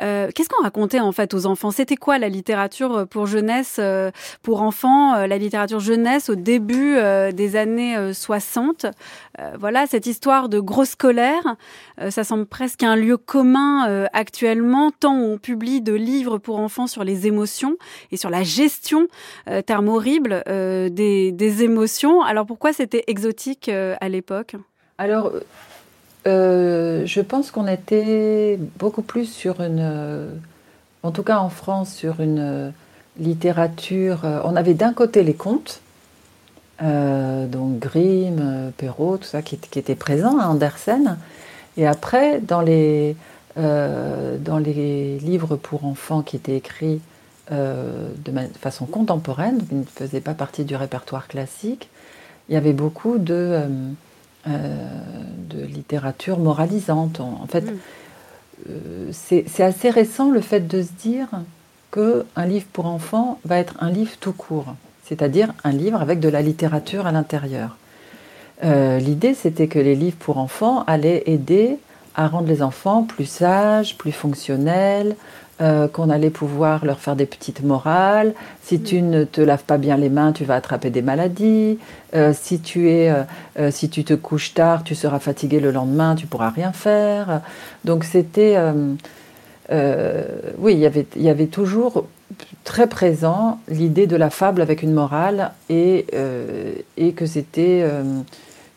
Euh, 0.00 0.30
qu'est-ce 0.34 0.48
qu'on 0.48 0.62
racontait 0.62 1.00
en 1.00 1.12
fait 1.12 1.34
aux 1.34 1.46
enfants? 1.46 1.70
C'était 1.70 1.96
quoi 1.96 2.18
la 2.18 2.28
littérature 2.28 3.06
pour 3.08 3.26
jeunesse, 3.26 3.76
euh, 3.78 4.10
pour 4.42 4.62
enfants, 4.62 5.26
la 5.26 5.38
littérature 5.38 5.80
jeunesse 5.80 6.28
au 6.28 6.34
début 6.34 6.96
des 7.32 7.56
années 7.56 8.12
60 8.12 8.86
Voilà 9.58 9.86
cette 9.86 10.06
histoire 10.06 10.48
de 10.48 10.60
grosse 10.60 10.94
colère. 10.94 11.56
ça 12.10 12.24
semble 12.24 12.46
presque 12.46 12.82
un 12.82 12.96
lieu 12.96 13.16
commun 13.16 14.06
actuellement 14.12 14.90
tant 14.90 15.16
on 15.16 15.38
publie 15.38 15.80
de 15.80 15.94
livres 15.94 16.38
pour 16.38 16.58
enfants 16.58 16.86
sur 16.86 17.02
les 17.04 17.26
émotions 17.26 17.76
et 18.10 18.16
sur 18.16 18.30
la 18.30 18.42
gestion 18.42 19.08
thermo 19.66 19.92
horrible 20.02 20.42
euh, 20.48 20.88
des, 20.88 21.62
émotions. 21.62 22.22
Alors 22.22 22.46
pourquoi 22.46 22.72
c'était 22.72 23.04
exotique 23.06 23.68
euh, 23.68 23.94
à 24.00 24.08
l'époque? 24.08 24.56
Alors, 24.98 25.32
euh, 26.26 27.02
je 27.04 27.20
pense 27.20 27.50
qu'on 27.50 27.66
était 27.66 28.58
beaucoup 28.78 29.02
plus 29.02 29.26
sur 29.26 29.60
une, 29.60 30.30
en 31.02 31.10
tout 31.10 31.22
cas 31.22 31.38
en 31.38 31.50
France, 31.50 31.94
sur 31.94 32.20
une 32.20 32.72
littérature. 33.18 34.20
on 34.44 34.56
avait 34.56 34.74
d'un 34.74 34.92
côté 34.92 35.22
les 35.22 35.34
contes, 35.34 35.80
donc 36.82 37.78
Grimm, 37.78 38.72
Perrault, 38.76 39.18
tout 39.18 39.24
ça 39.24 39.40
qui, 39.40 39.56
qui 39.56 39.78
était 39.78 39.94
présent 39.94 40.38
à 40.38 40.46
Andersen, 40.46 41.16
et 41.76 41.86
après 41.86 42.40
dans 42.40 42.60
les 42.60 43.16
dans 43.56 44.58
les 44.58 45.18
livres 45.18 45.56
pour 45.56 45.84
enfants 45.84 46.22
qui 46.22 46.36
étaient 46.36 46.56
écrits 46.56 47.00
euh, 47.50 48.08
de, 48.24 48.32
façon 48.60 48.86
contemporaine, 48.86 49.66
qui 49.66 49.74
ne 49.74 49.84
faisait 49.84 50.20
pas 50.20 50.32
partie 50.32 50.64
du 50.64 50.76
répertoire 50.76 51.26
classique, 51.26 51.88
il 52.48 52.54
y 52.54 52.56
avait 52.56 52.72
beaucoup 52.72 53.18
de, 53.18 53.34
euh, 53.34 53.68
euh, 54.46 54.88
de 55.50 55.60
littérature 55.62 56.38
moralisante. 56.38 57.18
En, 57.18 57.46
fait, 57.48 57.64
mm. 58.68 59.12
c'est 59.12 59.60
assez 59.60 59.90
récent 59.90 60.30
le 60.30 60.40
fait 60.40 60.68
de 60.68 60.82
se 60.82 60.92
dire 60.92 61.28
qu'un 61.92 62.46
livre 62.46 62.66
pour 62.72 62.86
enfants 62.86 63.40
va 63.44 63.58
être 63.58 63.74
un 63.80 63.90
livre 63.90 64.12
tout 64.20 64.32
court, 64.32 64.76
c'est-à-dire 65.12 65.52
un 65.62 65.72
livre 65.72 66.00
avec 66.00 66.20
de 66.20 66.30
la 66.30 66.40
littérature 66.40 67.06
à 67.06 67.12
l'intérieur. 67.12 67.76
euh, 68.64 68.98
l'idée 68.98 69.34
c'était 69.34 69.66
que 69.66 69.78
les 69.78 69.94
livres 69.94 70.16
pour 70.18 70.38
enfants 70.38 70.84
allaient 70.86 71.24
aider 71.26 71.76
à 72.14 72.28
rendre 72.28 72.48
les 72.48 72.62
enfants 72.62 73.02
plus 73.02 73.26
sages, 73.26 73.98
plus 73.98 74.12
fonctionnels, 74.12 75.16
euh, 75.60 75.86
qu'on 75.86 76.08
allait 76.08 76.30
pouvoir 76.30 76.84
leur 76.86 76.98
faire 76.98 77.14
des 77.14 77.26
petites 77.26 77.62
morales. 77.62 78.32
Si 78.62 78.80
tu 78.80 79.02
ne 79.02 79.24
te 79.24 79.42
laves 79.42 79.64
pas 79.64 79.76
bien 79.76 79.98
les 79.98 80.08
mains, 80.08 80.32
tu 80.32 80.44
vas 80.44 80.54
attraper 80.54 80.88
des 80.88 81.02
maladies. 81.02 81.78
Euh, 82.14 82.32
si, 82.34 82.60
tu 82.60 82.90
es, 82.90 83.10
euh, 83.58 83.70
si 83.70 83.90
tu 83.90 84.02
te 84.02 84.14
couches 84.14 84.54
tard, 84.54 84.82
tu 84.82 84.94
seras 84.94 85.18
fatigué 85.18 85.60
le 85.60 85.70
lendemain, 85.70 86.14
tu 86.14 86.26
pourras 86.26 86.50
rien 86.50 86.72
faire. 86.72 87.42
Donc 87.84 88.04
c'était... 88.04 88.56
oui, 89.70 90.74
y 90.74 90.90
il 91.16 91.22
y 91.22 91.28
avait 91.28 91.46
toujours 91.46 92.06
très 92.64 92.86
présent 92.86 93.60
l'idée 93.68 94.06
de 94.06 94.16
la 94.16 94.30
fable 94.30 94.60
avec 94.62 94.82
une 94.82 94.92
morale 94.92 95.52
et, 95.68 96.06
et 96.96 97.12
que 97.12 97.26
c'était 97.26 97.84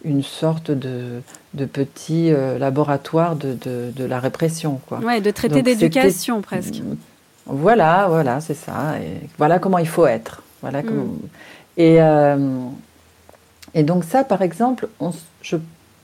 une 0.06 0.24
sorte 0.24 0.72
de, 0.72 1.22
de 1.56 1.66
petit 1.66 2.32
euh, 2.32 2.58
laboratoire 2.58 3.36
de, 3.36 3.58
de, 3.64 4.06
la 4.06 4.20
répression. 4.20 4.80
Quoi. 4.88 5.00
Ouais, 5.00 5.20
de 5.20 5.32
traité 5.32 5.62
d'éducation 5.62 6.42
presque. 6.42 6.82
Voilà, 7.48 8.08
voilà, 8.08 8.40
c'est 8.40 8.56
ça. 8.56 8.98
Et 9.02 9.28
voilà 9.38 9.60
comment 9.60 9.80
il 9.80 9.88
faut 9.88 10.06
être. 10.06 10.42
Voilà 10.62 10.82
mm. 10.82 10.86
comment... 10.86 11.08
et, 11.78 12.02
euh, 12.02 12.38
et 13.74 13.84
donc 13.84 14.04
ça, 14.04 14.24
par 14.24 14.42
exemple, 14.42 14.88
on, 15.00 15.12
je, 15.42 15.58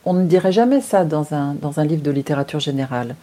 on, 0.05 0.13
ne 0.13 0.25
dirait 0.25 0.51
jamais 0.51 0.81
ça 0.81 1.05
dans 1.05 1.33
un, 1.33 1.53
dans 1.53 1.79
un 1.79 1.85
livre 1.85 2.03
de 2.03 2.11
littérature 2.11 2.59
générale. 2.59 3.15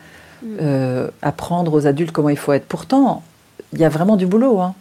Mm. 0.43 0.47
Euh, 0.61 1.09
apprendre 1.23 1.75
aux 1.75 1.87
adultes 1.87 2.13
comment 2.13 2.29
il 2.29 2.39
faut 2.39 2.53
être. 2.53 2.67
Pourtant, 2.67 3.23
il 3.73 3.81
y 3.81 3.85
a 3.85 3.89
vraiment 3.89 4.17
du 4.17 4.27
boulot. 4.27 4.61
Hein. 4.61 4.75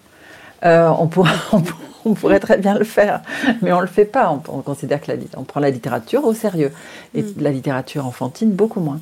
on, 0.64 1.08
pourrait, 1.08 1.32
on, 1.52 1.62
on 2.08 2.14
pourrait 2.14 2.40
très 2.40 2.58
bien 2.58 2.78
le 2.78 2.86
faire, 2.86 3.22
mais 3.62 3.72
on 3.72 3.78
ne 3.78 3.82
le 3.82 3.88
fait 3.88 4.06
pas. 4.06 4.32
On, 4.48 4.62
considère 4.62 5.02
que 5.02 5.12
la, 5.12 5.18
on 5.36 5.44
prend 5.44 5.60
la 5.60 5.70
littérature 5.70 6.24
au 6.26 6.34
sérieux 6.34 6.72
et 7.14 7.24
mm. 7.24 7.34
la 7.40 7.52
littérature 7.52 8.06
enfantine 8.06 8.52
beaucoup 8.52 8.80
moins. 8.80 9.00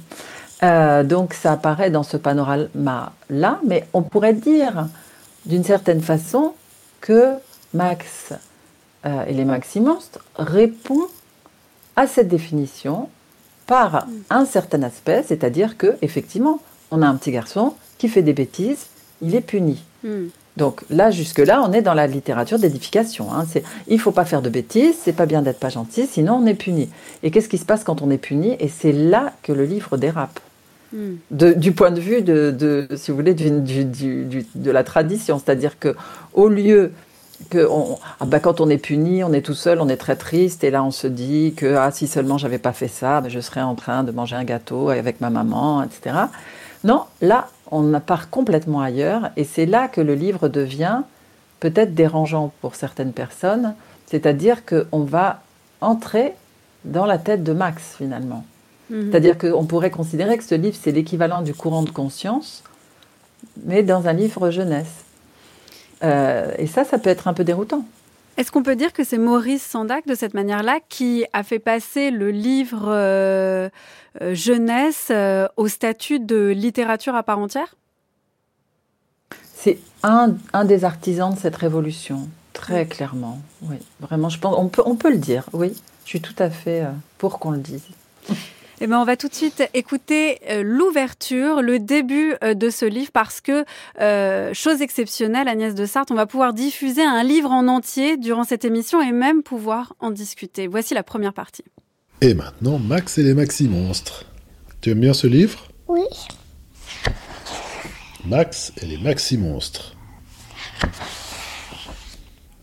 Euh, 0.63 1.03
donc 1.03 1.33
ça 1.33 1.53
apparaît 1.53 1.89
dans 1.89 2.03
ce 2.03 2.17
panorama-là, 2.17 3.59
mais 3.65 3.87
on 3.93 4.01
pourrait 4.01 4.33
dire 4.33 4.87
d'une 5.45 5.63
certaine 5.63 6.01
façon 6.01 6.53
que 7.01 7.33
Max 7.73 8.33
euh, 9.05 9.25
et 9.27 9.33
les 9.33 9.45
Maxi 9.45 9.79
Monstres 9.79 10.19
répond 10.37 11.01
à 11.95 12.07
cette 12.07 12.27
définition 12.27 13.09
par 13.67 14.07
mm. 14.07 14.11
un 14.29 14.45
certain 14.45 14.83
aspect, 14.83 15.23
c'est-à-dire 15.27 15.77
que 15.77 15.97
effectivement, 16.01 16.59
on 16.91 17.01
a 17.01 17.07
un 17.07 17.15
petit 17.15 17.31
garçon 17.31 17.73
qui 17.97 18.07
fait 18.07 18.21
des 18.21 18.33
bêtises, 18.33 18.87
il 19.21 19.35
est 19.35 19.41
puni. 19.41 19.83
Mm. 20.03 20.27
Donc 20.57 20.83
là, 20.89 21.11
jusque-là, 21.11 21.63
on 21.67 21.73
est 21.73 21.81
dans 21.81 21.93
la 21.93 22.07
littérature 22.07 22.59
d'édification. 22.59 23.33
Hein. 23.33 23.45
Il 23.87 23.95
ne 23.95 24.01
faut 24.01 24.11
pas 24.11 24.25
faire 24.25 24.41
de 24.41 24.49
bêtises, 24.49 24.95
c'est 25.01 25.13
pas 25.13 25.25
bien 25.25 25.41
d'être 25.41 25.59
pas 25.59 25.69
gentil, 25.69 26.07
sinon 26.07 26.39
on 26.41 26.45
est 26.45 26.53
puni. 26.53 26.89
Et 27.23 27.31
qu'est-ce 27.31 27.49
qui 27.49 27.57
se 27.57 27.65
passe 27.65 27.83
quand 27.83 28.01
on 28.01 28.09
est 28.09 28.17
puni? 28.17 28.55
Et 28.59 28.69
c'est 28.69 28.93
là 28.93 29.33
que 29.43 29.51
le 29.51 29.65
livre 29.65 29.97
dérape. 29.97 30.39
Hmm. 30.93 31.15
du 31.31 31.71
point 31.71 31.89
de 31.89 31.99
vue 31.99 32.21
de, 32.21 32.87
si 32.95 33.09
vous 33.09 33.17
voulez, 33.17 33.33
de 33.33 34.71
la 34.71 34.83
tradition, 34.83 35.41
c'est-à-dire 35.43 35.79
que 35.79 35.95
au 36.33 36.47
lieu 36.47 36.91
que 37.49 37.67
ah 38.19 38.25
bah, 38.25 38.39
quand 38.39 38.61
on 38.61 38.69
est 38.69 38.77
puni, 38.77 39.23
on 39.23 39.33
est 39.33 39.41
tout 39.41 39.55
seul, 39.55 39.81
on 39.81 39.89
est 39.89 39.97
très 39.97 40.15
triste, 40.15 40.63
et 40.63 40.69
là 40.69 40.83
on 40.83 40.91
se 40.91 41.07
dit 41.07 41.53
que 41.57 41.75
ah, 41.75 41.91
si 41.91 42.07
seulement 42.07 42.37
j'avais 42.37 42.59
pas 42.59 42.71
fait 42.71 42.87
ça, 42.87 43.21
je 43.27 43.39
serais 43.39 43.61
en 43.61 43.75
train 43.75 44.03
de 44.03 44.11
manger 44.11 44.35
un 44.35 44.43
gâteau 44.43 44.89
avec 44.89 45.21
ma 45.21 45.31
maman, 45.31 45.83
etc. 45.83 46.15
Non, 46.83 47.03
là 47.21 47.47
on 47.71 47.99
part 47.99 48.29
complètement 48.29 48.81
ailleurs, 48.81 49.29
et 49.37 49.43
c'est 49.43 49.65
là 49.65 49.87
que 49.87 50.01
le 50.01 50.15
livre 50.15 50.47
devient 50.47 51.01
peut-être 51.59 51.95
dérangeant 51.95 52.51
pour 52.61 52.75
certaines 52.75 53.13
personnes, 53.13 53.73
c'est-à-dire 54.05 54.63
qu'on 54.65 54.99
va 54.99 55.41
entrer 55.81 56.33
dans 56.83 57.05
la 57.05 57.17
tête 57.17 57.43
de 57.43 57.53
Max 57.53 57.95
finalement. 57.97 58.45
Mhm. 58.89 59.09
C'est-à-dire 59.09 59.37
qu'on 59.37 59.65
pourrait 59.65 59.89
considérer 59.89 60.37
que 60.37 60.43
ce 60.43 60.55
livre, 60.55 60.77
c'est 60.79 60.91
l'équivalent 60.91 61.41
du 61.41 61.53
courant 61.53 61.83
de 61.83 61.89
conscience, 61.89 62.63
mais 63.63 63.83
dans 63.83 64.07
un 64.07 64.13
livre 64.13 64.51
jeunesse. 64.51 65.05
Euh, 66.03 66.51
et 66.57 66.67
ça, 66.67 66.83
ça 66.83 66.97
peut 66.97 67.09
être 67.09 67.27
un 67.27 67.33
peu 67.33 67.43
déroutant. 67.43 67.85
Est-ce 68.37 68.51
qu'on 68.51 68.63
peut 68.63 68.75
dire 68.75 68.91
que 68.91 69.05
c'est 69.05 69.17
Maurice 69.17 69.63
Sandac, 69.63 70.05
de 70.07 70.15
cette 70.15 70.33
manière-là, 70.33 70.79
qui 70.89 71.25
a 71.31 71.43
fait 71.43 71.59
passer 71.59 72.11
le 72.11 72.31
livre 72.31 72.85
euh, 72.87 73.69
euh, 74.21 74.35
jeunesse 74.35 75.07
euh, 75.09 75.47
au 75.55 75.69
statut 75.69 76.19
de 76.19 76.49
littérature 76.49 77.15
à 77.15 77.23
part 77.23 77.39
entière? 77.39 77.75
C'est 79.53 79.79
un, 80.03 80.35
des 80.65 80.83
artisans 80.83 81.33
de 81.33 81.39
cette 81.39 81.55
révolution, 81.55 82.27
très 82.51 82.85
clairement. 82.85 83.39
Oui, 83.61 83.77
vraiment, 84.01 84.27
je 84.27 84.37
pense, 84.37 84.55
on 84.57 84.67
peut, 84.67 84.83
on 84.85 84.95
peut 84.95 85.11
le 85.11 85.17
dire, 85.17 85.49
oui. 85.53 85.73
Je 86.03 86.09
suis 86.09 86.21
tout 86.21 86.35
à 86.37 86.51
fait 86.51 86.83
pour 87.17 87.39
qu'on 87.39 87.49
le 87.51 87.57
dise. 87.57 87.87
Eh 88.81 88.87
ben, 88.87 88.99
on 88.99 89.05
va 89.05 89.15
tout 89.15 89.29
de 89.29 89.33
suite 89.33 89.63
écouter 89.73 90.39
euh, 90.49 90.61
l'ouverture, 90.61 91.61
le 91.61 91.79
début 91.79 92.35
euh, 92.43 92.53
de 92.53 92.69
ce 92.69 92.85
livre, 92.85 93.11
parce 93.13 93.39
que, 93.39 93.63
euh, 94.01 94.53
chose 94.53 94.81
exceptionnelle, 94.81 95.47
Agnès 95.47 95.73
de 95.75 95.85
Sarthe, 95.85 96.11
on 96.11 96.15
va 96.15 96.25
pouvoir 96.25 96.53
diffuser 96.53 97.03
un 97.03 97.23
livre 97.23 97.51
en 97.51 97.69
entier 97.69 98.17
durant 98.17 98.43
cette 98.43 98.65
émission 98.65 99.01
et 99.01 99.13
même 99.13 99.43
pouvoir 99.43 99.93
en 99.99 100.11
discuter. 100.11 100.67
Voici 100.67 100.93
la 100.93 101.03
première 101.03 101.33
partie. 101.33 101.63
Et 102.19 102.33
maintenant, 102.33 102.77
Max 102.77 103.17
et 103.17 103.23
les 103.23 103.33
Maxi 103.33 103.69
Monstres. 103.69 104.25
Tu 104.81 104.91
aimes 104.91 104.99
bien 104.99 105.13
ce 105.13 105.27
livre? 105.27 105.69
Oui. 105.87 106.03
Max 108.25 108.73
et 108.81 108.85
les 108.85 108.97
Maxi 108.97 109.37
Monstres. 109.37 109.95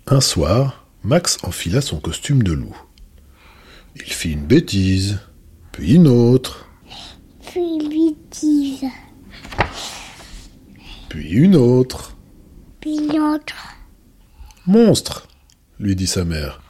Un 0.06 0.20
soir, 0.20 0.84
Max 1.04 1.38
enfila 1.42 1.80
son 1.80 2.00
costume 2.00 2.42
de 2.42 2.52
loup. 2.52 2.76
Il 3.96 4.12
fit 4.12 4.32
une 4.32 4.44
bêtise 4.44 5.18
puis 5.72 5.94
une 5.94 6.06
autre. 6.06 6.68
Puis 7.50 7.78
bêtise. 7.88 8.84
Puis 11.08 11.30
une 11.30 11.56
autre. 11.56 12.16
Puis 12.80 12.96
une 12.96 13.18
autre. 13.18 13.56
Monstre, 14.66 15.26
lui 15.78 15.96
dit 15.96 16.06
sa 16.06 16.24
mère. 16.24 16.60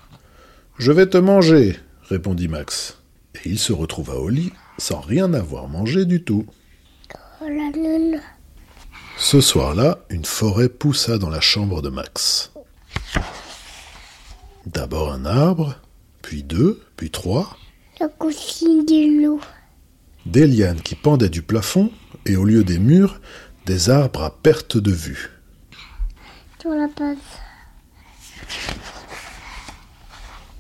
Je 0.79 0.93
vais 0.93 1.07
te 1.07 1.19
manger, 1.19 1.77
répondit 2.09 2.49
Max. 2.49 2.99
Et 3.35 3.51
il 3.51 3.59
se 3.59 3.73
retrouva 3.73 4.15
au 4.15 4.29
lit 4.29 4.53
sans 4.79 5.01
rien 5.01 5.35
avoir 5.35 5.69
mangé 5.69 6.05
du 6.05 6.23
tout. 6.25 6.47
Oh 7.41 7.49
la 7.49 7.71
lune. 7.71 8.21
Ce 9.19 9.41
soir-là, 9.41 9.99
une 10.11 10.25
forêt 10.25 10.69
poussa 10.69 11.19
dans 11.19 11.29
la 11.29 11.41
chambre 11.41 11.83
de 11.83 11.91
Max. 11.91 12.53
D'abord 14.67 15.13
un 15.13 15.25
arbre, 15.25 15.77
puis 16.23 16.43
deux, 16.43 16.83
puis 16.97 17.11
trois, 17.11 17.57
la 18.03 18.09
de 18.09 19.23
l'eau. 19.23 19.41
Des 20.27 20.49
lianes 20.49 20.81
qui 20.81 20.97
pendaient 20.97 21.29
du 21.29 21.43
plafond 21.43 21.93
et 22.27 22.37
au 22.37 22.45
lieu 22.45 22.65
des 22.65 22.81
murs, 22.81 23.21
des 23.67 23.91
arbres 23.91 24.23
à 24.25 24.31
perte 24.43 24.77
de 24.77 24.91
vue. 24.91 25.31
Sur 26.61 26.71
la 26.71 26.89
passe. 26.89 27.17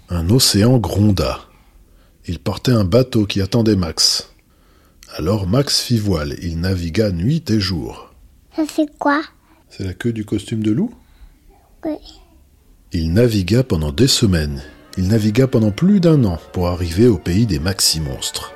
Un 0.09 0.31
océan 0.31 0.79
gronda. 0.79 1.41
Il 2.27 2.39
portait 2.39 2.73
un 2.73 2.85
bateau 2.85 3.27
qui 3.27 3.41
attendait 3.41 3.77
Max. 3.77 4.31
Alors 5.17 5.49
Max 5.49 5.81
fit 5.81 5.99
voile, 5.99 6.37
il 6.43 6.61
navigua 6.61 7.11
nuit 7.11 7.45
et 7.51 7.59
jour. 7.59 8.15
Ça 8.55 8.63
c'est 8.73 8.99
quoi? 8.99 9.21
C'est 9.69 9.85
la 9.85 9.95
queue 9.95 10.13
du 10.13 10.25
costume 10.25 10.63
de 10.63 10.71
loup? 10.71 10.95
Oui. 11.85 11.97
Il 12.93 13.13
navigua 13.13 13.65
pendant 13.65 13.91
des 13.91 14.07
semaines. 14.07 14.63
Il 14.99 15.09
navigua 15.09 15.47
pendant 15.47 15.71
plus 15.71 16.01
d'un 16.01 16.25
an 16.25 16.39
pour 16.53 16.69
arriver 16.69 17.09
au 17.09 17.17
pays 17.17 17.47
des 17.47 17.59
maxi-monstres. 17.59 18.53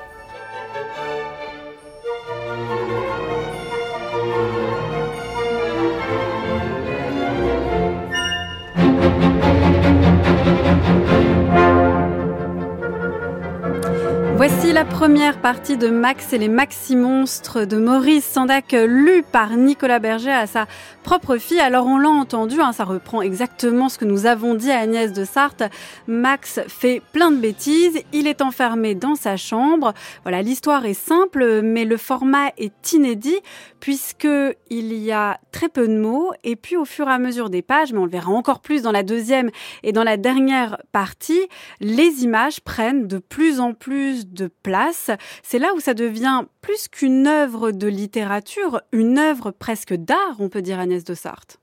Voici 14.48 14.72
la 14.72 14.84
première 14.84 15.40
partie 15.40 15.76
de 15.76 15.88
Max 15.88 16.32
et 16.32 16.38
les 16.38 16.48
Maxi-Monstres 16.48 17.64
de 17.64 17.78
Maurice 17.78 18.24
Sandac, 18.24 18.76
lu 18.86 19.24
par 19.24 19.56
Nicolas 19.56 19.98
Berger 19.98 20.30
à 20.30 20.46
sa 20.46 20.66
propre 21.02 21.36
fille. 21.36 21.58
Alors 21.58 21.86
on 21.86 21.98
l'a 21.98 22.10
entendu, 22.10 22.60
hein, 22.60 22.72
ça 22.72 22.84
reprend 22.84 23.22
exactement 23.22 23.88
ce 23.88 23.98
que 23.98 24.04
nous 24.04 24.24
avons 24.24 24.54
dit 24.54 24.70
à 24.70 24.78
Agnès 24.78 25.12
de 25.12 25.24
Sarthe. 25.24 25.64
Max 26.06 26.60
fait 26.68 27.02
plein 27.12 27.32
de 27.32 27.38
bêtises, 27.38 27.98
il 28.12 28.28
est 28.28 28.40
enfermé 28.40 28.94
dans 28.94 29.16
sa 29.16 29.36
chambre. 29.36 29.94
Voilà, 30.22 30.42
l'histoire 30.42 30.86
est 30.86 30.94
simple, 30.94 31.62
mais 31.62 31.84
le 31.84 31.96
format 31.96 32.50
est 32.56 32.92
inédit 32.92 33.40
puisque 33.86 34.26
il 34.68 34.94
y 34.94 35.12
a 35.12 35.38
très 35.52 35.68
peu 35.68 35.86
de 35.86 35.96
mots 35.96 36.32
et 36.42 36.56
puis 36.56 36.76
au 36.76 36.84
fur 36.84 37.06
et 37.06 37.12
à 37.12 37.20
mesure 37.20 37.50
des 37.50 37.62
pages, 37.62 37.92
mais 37.92 38.00
on 38.00 38.04
le 38.04 38.10
verra 38.10 38.32
encore 38.32 38.58
plus 38.58 38.82
dans 38.82 38.90
la 38.90 39.04
deuxième 39.04 39.48
et 39.84 39.92
dans 39.92 40.02
la 40.02 40.16
dernière 40.16 40.78
partie, 40.90 41.46
les 41.78 42.24
images 42.24 42.58
prennent 42.58 43.06
de 43.06 43.18
plus 43.18 43.60
en 43.60 43.74
plus 43.74 44.26
de 44.26 44.50
place. 44.64 45.12
C'est 45.44 45.60
là 45.60 45.68
où 45.76 45.78
ça 45.78 45.94
devient 45.94 46.42
plus 46.62 46.88
qu'une 46.88 47.28
œuvre 47.28 47.70
de 47.70 47.86
littérature, 47.86 48.80
une 48.90 49.20
œuvre 49.20 49.52
presque 49.52 49.94
d'art, 49.94 50.34
on 50.40 50.48
peut 50.48 50.62
dire 50.62 50.80
Agnès 50.80 51.04
de 51.04 51.14
Sarthe. 51.14 51.60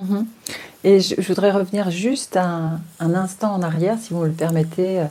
Mhm. 0.00 0.26
Et 0.84 1.00
je, 1.00 1.18
voudrais 1.22 1.52
revenir 1.52 1.90
juste 1.90 2.36
un, 2.36 2.80
instant 3.00 3.54
en 3.54 3.62
arrière, 3.62 3.96
si 3.98 4.12
vous 4.12 4.20
me 4.20 4.26
le 4.26 4.34
permettez, 4.34 5.06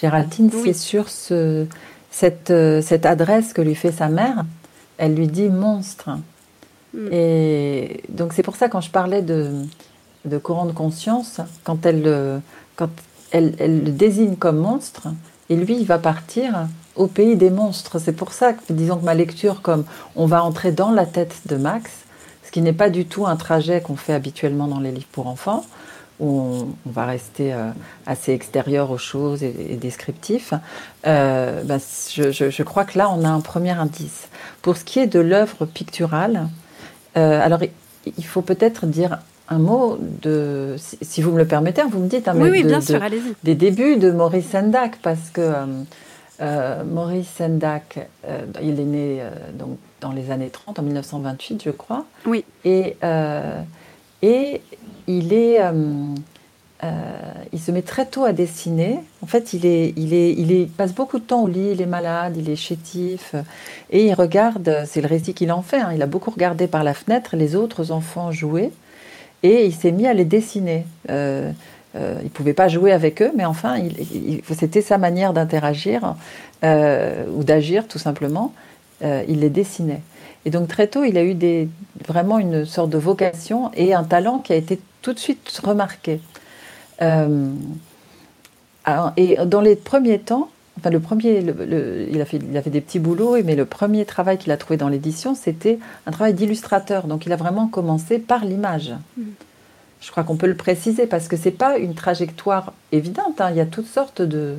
Géraldine, 0.00 0.50
c'est 0.64 0.72
sur 0.72 1.10
ce, 1.10 1.66
cette, 2.10 2.54
cette 2.80 3.04
adresse 3.04 3.52
que 3.52 3.60
lui 3.60 3.74
fait 3.74 3.92
sa 3.92 4.08
mère. 4.08 4.42
Elle 4.98 5.14
lui 5.14 5.28
dit 5.28 5.48
monstre. 5.48 6.10
Mm. 6.94 7.08
Et 7.12 8.02
donc 8.08 8.32
c'est 8.32 8.42
pour 8.42 8.56
ça 8.56 8.68
quand 8.68 8.80
je 8.80 8.90
parlais 8.90 9.22
de, 9.22 9.52
de 10.24 10.38
courant 10.38 10.66
de 10.66 10.72
conscience, 10.72 11.40
quand 11.64 11.84
elle, 11.86 12.40
quand 12.76 12.90
elle, 13.30 13.54
elle 13.58 13.84
le 13.84 13.90
désigne 13.90 14.36
comme 14.36 14.58
monstre, 14.58 15.08
et 15.48 15.56
lui, 15.56 15.76
il 15.78 15.86
va 15.86 15.98
partir 15.98 16.66
au 16.96 17.06
pays 17.06 17.36
des 17.36 17.50
monstres. 17.50 17.98
C'est 17.98 18.12
pour 18.12 18.32
ça 18.32 18.52
que, 18.52 18.72
disons 18.72 18.96
que 18.96 19.04
ma 19.04 19.14
lecture, 19.14 19.62
comme 19.62 19.84
on 20.16 20.26
va 20.26 20.42
entrer 20.42 20.72
dans 20.72 20.90
la 20.90 21.06
tête 21.06 21.42
de 21.46 21.56
Max, 21.56 21.90
ce 22.44 22.50
qui 22.50 22.62
n'est 22.62 22.72
pas 22.72 22.90
du 22.90 23.06
tout 23.06 23.26
un 23.26 23.36
trajet 23.36 23.80
qu'on 23.80 23.96
fait 23.96 24.12
habituellement 24.12 24.66
dans 24.66 24.80
les 24.80 24.90
livres 24.90 25.06
pour 25.12 25.26
enfants, 25.26 25.64
où 26.20 26.40
on, 26.86 26.90
va 26.90 27.04
rester 27.04 27.52
euh, 27.52 27.70
assez 28.06 28.32
extérieur 28.32 28.90
aux 28.90 28.98
choses 28.98 29.42
et, 29.42 29.76
descriptif, 29.80 30.54
euh, 31.06 31.62
ben, 31.64 31.78
je, 31.78 32.62
crois 32.62 32.84
que 32.84 32.98
là, 32.98 33.10
on 33.10 33.24
a 33.24 33.28
un 33.28 33.40
premier 33.40 33.72
indice. 33.72 34.28
Pour 34.62 34.76
ce 34.76 34.84
qui 34.84 34.98
est 34.98 35.06
de 35.06 35.20
l'œuvre 35.20 35.66
picturale, 35.66 36.48
euh, 37.16 37.40
alors 37.44 37.60
il 38.04 38.24
faut 38.24 38.42
peut-être 38.42 38.86
dire 38.86 39.18
un 39.48 39.58
mot 39.58 39.98
de, 40.22 40.76
si 40.78 41.22
vous 41.22 41.32
me 41.32 41.38
le 41.38 41.46
permettez, 41.46 41.82
vous 41.88 42.00
me 42.00 42.08
dites, 42.08 42.28
un 42.28 42.36
oui, 42.36 42.50
oui, 42.50 42.64
bien 42.64 42.80
sûr, 42.80 43.02
allez-y. 43.02 43.34
des 43.44 43.54
débuts 43.54 43.96
de 43.96 44.10
Maurice 44.10 44.50
Sendak, 44.50 44.98
parce 45.02 45.30
que 45.32 45.52
Maurice 46.84 47.28
Sendak, 47.36 48.08
il 48.60 48.80
est 48.80 48.84
né 48.84 49.22
donc, 49.54 49.78
dans 50.00 50.12
les 50.12 50.30
années 50.30 50.50
30, 50.50 50.80
en 50.80 50.82
1928, 50.82 51.62
je 51.64 51.70
crois. 51.70 52.06
Oui. 52.26 52.44
Et, 52.64 52.96
et 54.22 54.60
il 55.06 55.32
est. 55.32 55.58
il 57.52 57.60
se 57.60 57.70
met 57.70 57.82
très 57.82 58.06
tôt 58.06 58.24
à 58.24 58.32
dessiner. 58.32 58.98
En 59.22 59.26
fait, 59.26 59.52
il, 59.52 59.66
est, 59.66 59.92
il, 59.96 60.14
est, 60.14 60.32
il 60.32 60.52
est, 60.52 60.66
passe 60.66 60.92
beaucoup 60.92 61.18
de 61.18 61.24
temps 61.24 61.42
au 61.42 61.48
lit, 61.48 61.70
il 61.72 61.80
est 61.80 61.86
malade, 61.86 62.36
il 62.36 62.50
est 62.50 62.56
chétif, 62.56 63.34
et 63.90 64.06
il 64.06 64.14
regarde, 64.14 64.84
c'est 64.86 65.00
le 65.00 65.08
récit 65.08 65.34
qu'il 65.34 65.52
en 65.52 65.62
fait, 65.62 65.78
hein. 65.78 65.90
il 65.94 66.02
a 66.02 66.06
beaucoup 66.06 66.30
regardé 66.30 66.66
par 66.66 66.84
la 66.84 66.94
fenêtre 66.94 67.36
les 67.36 67.56
autres 67.56 67.92
enfants 67.92 68.30
jouer, 68.30 68.70
et 69.42 69.66
il 69.66 69.74
s'est 69.74 69.92
mis 69.92 70.06
à 70.06 70.14
les 70.14 70.24
dessiner. 70.24 70.84
Euh, 71.96 72.16
il 72.20 72.24
ne 72.24 72.30
pouvait 72.30 72.52
pas 72.52 72.68
jouer 72.68 72.92
avec 72.92 73.22
eux, 73.22 73.32
mais 73.36 73.44
enfin, 73.44 73.78
c'était 74.52 74.82
sa 74.82 74.98
manière 74.98 75.32
d'interagir 75.32 76.14
euh, 76.64 77.24
ou 77.34 77.44
d'agir 77.44 77.88
tout 77.88 77.98
simplement. 77.98 78.52
Euh, 79.02 79.22
il 79.28 79.40
les 79.40 79.50
dessinait. 79.50 80.02
Et 80.46 80.50
donc 80.50 80.68
très 80.68 80.86
tôt, 80.86 81.04
il 81.04 81.18
a 81.18 81.24
eu 81.24 81.34
des, 81.34 81.68
vraiment 82.06 82.38
une 82.38 82.64
sorte 82.64 82.88
de 82.88 82.98
vocation 82.98 83.72
et 83.74 83.94
un 83.94 84.04
talent 84.04 84.38
qui 84.38 84.52
a 84.52 84.56
été 84.56 84.78
tout 85.02 85.12
de 85.12 85.18
suite 85.18 85.60
remarqué. 85.62 86.20
et 87.00 87.06
dans 89.44 89.60
les 89.60 89.74
premiers 89.74 90.20
temps, 90.20 90.48
enfin 90.78 90.90
le 90.90 91.00
premier, 91.00 91.40
il, 91.40 92.20
a 92.20 92.24
fait, 92.24 92.38
il 92.38 92.56
a 92.56 92.62
fait 92.62 92.70
des 92.70 92.80
petits 92.80 93.00
boulots, 93.00 93.36
mais 93.44 93.56
le 93.56 93.64
premier 93.64 94.04
travail 94.04 94.38
qu'il 94.38 94.52
a 94.52 94.56
trouvé 94.56 94.76
dans 94.76 94.88
l'édition, 94.88 95.34
c'était 95.34 95.80
un 96.06 96.12
travail 96.12 96.32
d'illustrateur. 96.32 97.08
Donc 97.08 97.26
il 97.26 97.32
a 97.32 97.36
vraiment 97.36 97.66
commencé 97.66 98.20
par 98.20 98.44
l'image. 98.44 98.94
Mmh. 99.16 99.22
Je 100.00 100.10
crois 100.12 100.22
qu'on 100.22 100.36
peut 100.36 100.46
le 100.46 100.56
préciser 100.56 101.08
parce 101.08 101.26
que 101.26 101.36
c'est 101.36 101.50
pas 101.50 101.76
une 101.76 101.94
trajectoire 101.94 102.72
évidente. 102.92 103.40
Hein. 103.40 103.48
Il 103.50 103.56
y 103.56 103.60
a 103.60 103.66
toutes 103.66 103.88
sortes 103.88 104.22
de 104.22 104.58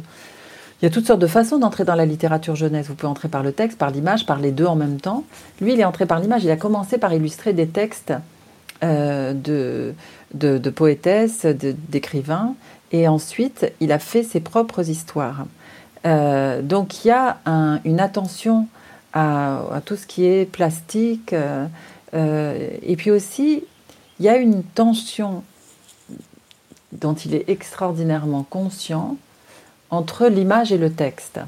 il 0.82 0.86
y 0.86 0.88
a 0.88 0.92
toutes 0.92 1.08
sortes 1.08 1.20
de 1.20 1.28
façons 1.28 1.58
d'entrer 1.58 1.86
dans 1.86 1.96
la 1.96 2.06
littérature 2.06 2.56
jeunesse. 2.56 2.88
Vous 2.88 2.94
pouvez 2.94 3.10
entrer 3.10 3.30
par 3.30 3.42
le 3.42 3.52
texte, 3.52 3.80
par 3.80 3.90
l'image, 3.90 4.28
par 4.28 4.40
les 4.40 4.52
deux 4.52 4.66
en 4.66 4.76
même 4.76 5.00
temps. 5.00 5.24
Lui, 5.60 5.74
il 5.74 5.80
est 5.80 5.86
entré 5.86 6.06
par 6.06 6.20
l'image. 6.20 6.44
Il 6.44 6.52
a 6.52 6.56
commencé 6.56 7.00
par 7.00 7.14
illustrer 7.14 7.54
des 7.54 7.68
textes 7.68 8.14
euh, 8.84 9.34
de, 9.34 9.96
de, 10.36 10.70
poétesses, 10.70 11.48
d'écrivains. 11.48 12.54
Et 12.92 13.08
ensuite, 13.08 13.74
il 13.80 13.92
a 13.92 13.98
fait 13.98 14.22
ses 14.22 14.40
propres 14.40 14.88
histoires. 14.88 15.48
Euh, 16.06 16.62
donc, 16.62 17.04
il 17.04 17.08
y 17.08 17.12
a 17.12 17.38
une 17.84 18.00
attention 18.00 18.68
à, 19.14 19.82
tout 19.84 19.96
ce 19.96 20.06
qui 20.06 20.26
est 20.26 20.46
plastique. 20.46 21.34
Euh, 21.34 22.70
et 22.84 22.96
puis 22.96 23.10
aussi, 23.10 23.64
il 24.20 24.26
y 24.26 24.30
a 24.30 24.38
une 24.38 24.62
tension 24.62 25.44
dont 26.92 27.16
il 27.16 27.34
est 27.34 27.50
extraordinairement 27.50 28.44
conscient 28.44 29.18
entre 29.90 30.28
l'image 30.28 30.72
et 30.72 30.78
le 30.78 30.92
texte. 30.92 31.40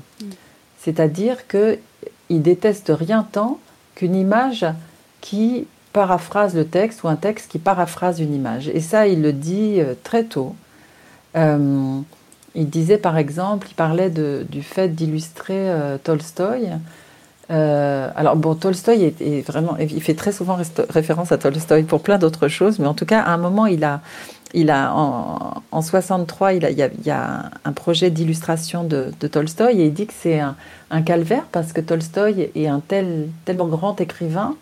C'est-à-dire 0.80 1.48
qu'il 1.48 2.42
déteste 2.42 2.92
rien 2.94 3.28
tant 3.30 3.60
qu'une 3.96 4.16
image 4.16 4.66
qui 5.22 5.68
paraphrase 5.94 6.56
le 6.56 6.66
texte 6.66 7.04
ou 7.04 7.08
un 7.08 7.16
texte 7.16 7.52
qui 7.52 7.60
paraphrase 7.60 8.20
une 8.20 8.34
image. 8.34 8.70
Et 8.70 8.80
ça, 8.80 9.08
il 9.08 9.22
le 9.22 9.34
dit 9.34 9.76
euh, 9.80 9.94
très 10.04 10.24
tôt. 10.24 10.56
Euh, 11.36 12.00
il 12.56 12.70
disait 12.70 12.98
par 12.98 13.18
exemple, 13.18 13.68
il 13.70 13.76
parlait 13.76 14.10
du 14.10 14.64
fait 14.64 14.90
d'illustrer 14.90 15.70
euh, 15.70 15.98
Tolstoï 15.98 16.70
euh, 17.52 18.10
alors 18.16 18.36
bon, 18.36 18.54
Tolstoï 18.54 19.14
est, 19.20 19.48
vraiment, 19.48 19.76
il 19.80 20.02
fait 20.04 20.14
très 20.14 20.32
souvent 20.32 20.58
référence 20.90 21.32
à 21.32 21.38
Tolstoï 21.38 21.84
pour 21.84 22.02
plein 22.02 22.20
d'autres 22.20 22.48
choses, 22.48 22.78
mais 22.80 22.88
en 22.88 22.94
tout 22.94 23.06
cas, 23.06 23.22
à 23.22 23.32
un 23.32 23.38
moment, 23.38 23.66
il 23.66 23.84
a, 23.84 24.02
il 24.54 24.70
a 24.70 24.94
en, 24.94 25.64
en 25.72 25.82
63, 25.82 26.54
il, 26.54 26.66
a, 26.66 26.70
il, 26.70 26.78
y 26.78 27.12
a, 27.12 27.50
un 27.66 27.72
projet 27.72 28.12
d'illustration 28.12 28.84
de, 28.84 29.12
Tolstoï 29.20 29.82
et 29.82 29.86
il 29.86 29.94
dit 29.94 30.06
que 30.06 30.14
c'est 30.16 30.40
un, 30.40 30.56
calvaire 31.02 31.46
parce 31.52 31.74
que 31.74 31.82
Tolstoï 31.82 32.52
est 32.54 32.68
un 32.68 32.82
tel, 32.82 33.30
tellement 33.46 33.68
grand 33.68 34.00
écrivain 34.00 34.56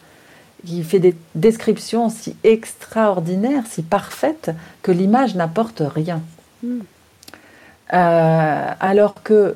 qui 0.66 0.84
fait 0.84 1.00
des 1.00 1.16
descriptions 1.36 2.10
si 2.10 2.36
extraordinaires, 2.44 3.64
si 3.70 3.84
parfaites, 3.84 4.52
que 4.82 4.92
l'image 4.92 5.36
n'apporte 5.36 5.82
rien. 5.86 6.22
Hmm. 6.64 6.80
Euh, 7.94 8.72
alors 8.80 9.22
que 9.24 9.56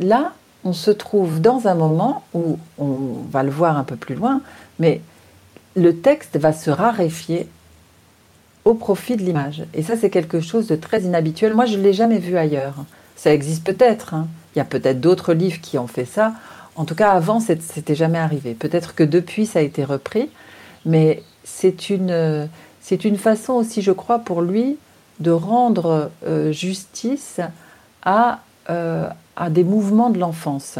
là, 0.00 0.32
on 0.66 0.72
se 0.72 0.90
trouve 0.90 1.40
dans 1.40 1.68
un 1.68 1.74
moment 1.74 2.24
où 2.34 2.58
on 2.78 3.22
va 3.30 3.44
le 3.44 3.50
voir 3.50 3.78
un 3.78 3.84
peu 3.84 3.96
plus 3.96 4.16
loin, 4.16 4.40
mais 4.78 5.00
le 5.76 5.96
texte 5.96 6.36
va 6.36 6.52
se 6.52 6.70
raréfier 6.70 7.48
au 8.64 8.74
profit 8.74 9.16
de 9.16 9.22
l'image. 9.22 9.64
Et 9.74 9.82
ça, 9.82 9.96
c'est 9.96 10.10
quelque 10.10 10.40
chose 10.40 10.66
de 10.66 10.74
très 10.74 11.02
inhabituel. 11.02 11.54
Moi, 11.54 11.66
je 11.66 11.78
ne 11.78 11.82
l'ai 11.82 11.92
jamais 11.92 12.18
vu 12.18 12.36
ailleurs. 12.36 12.74
Ça 13.14 13.32
existe 13.32 13.64
peut-être. 13.64 14.14
Hein. 14.14 14.26
Il 14.54 14.58
y 14.58 14.62
a 14.62 14.64
peut-être 14.64 15.00
d'autres 15.00 15.34
livres 15.34 15.60
qui 15.60 15.78
ont 15.78 15.86
fait 15.86 16.04
ça. 16.04 16.32
En 16.74 16.84
tout 16.84 16.96
cas, 16.96 17.12
avant, 17.12 17.38
c'était 17.38 17.94
jamais 17.94 18.18
arrivé. 18.18 18.54
Peut-être 18.54 18.96
que 18.96 19.04
depuis, 19.04 19.46
ça 19.46 19.60
a 19.60 19.62
été 19.62 19.84
repris. 19.84 20.30
Mais 20.84 21.22
c'est 21.44 21.90
une, 21.90 22.58
façon 23.18 23.52
aussi, 23.52 23.82
je 23.82 23.92
crois, 23.92 24.18
pour 24.18 24.42
lui 24.42 24.78
de 25.20 25.30
rendre 25.30 26.10
euh, 26.26 26.50
justice 26.52 27.40
à, 28.02 28.40
euh, 28.70 29.08
à 29.36 29.50
des 29.50 29.64
mouvements 29.64 30.10
de 30.10 30.18
l'enfance. 30.18 30.78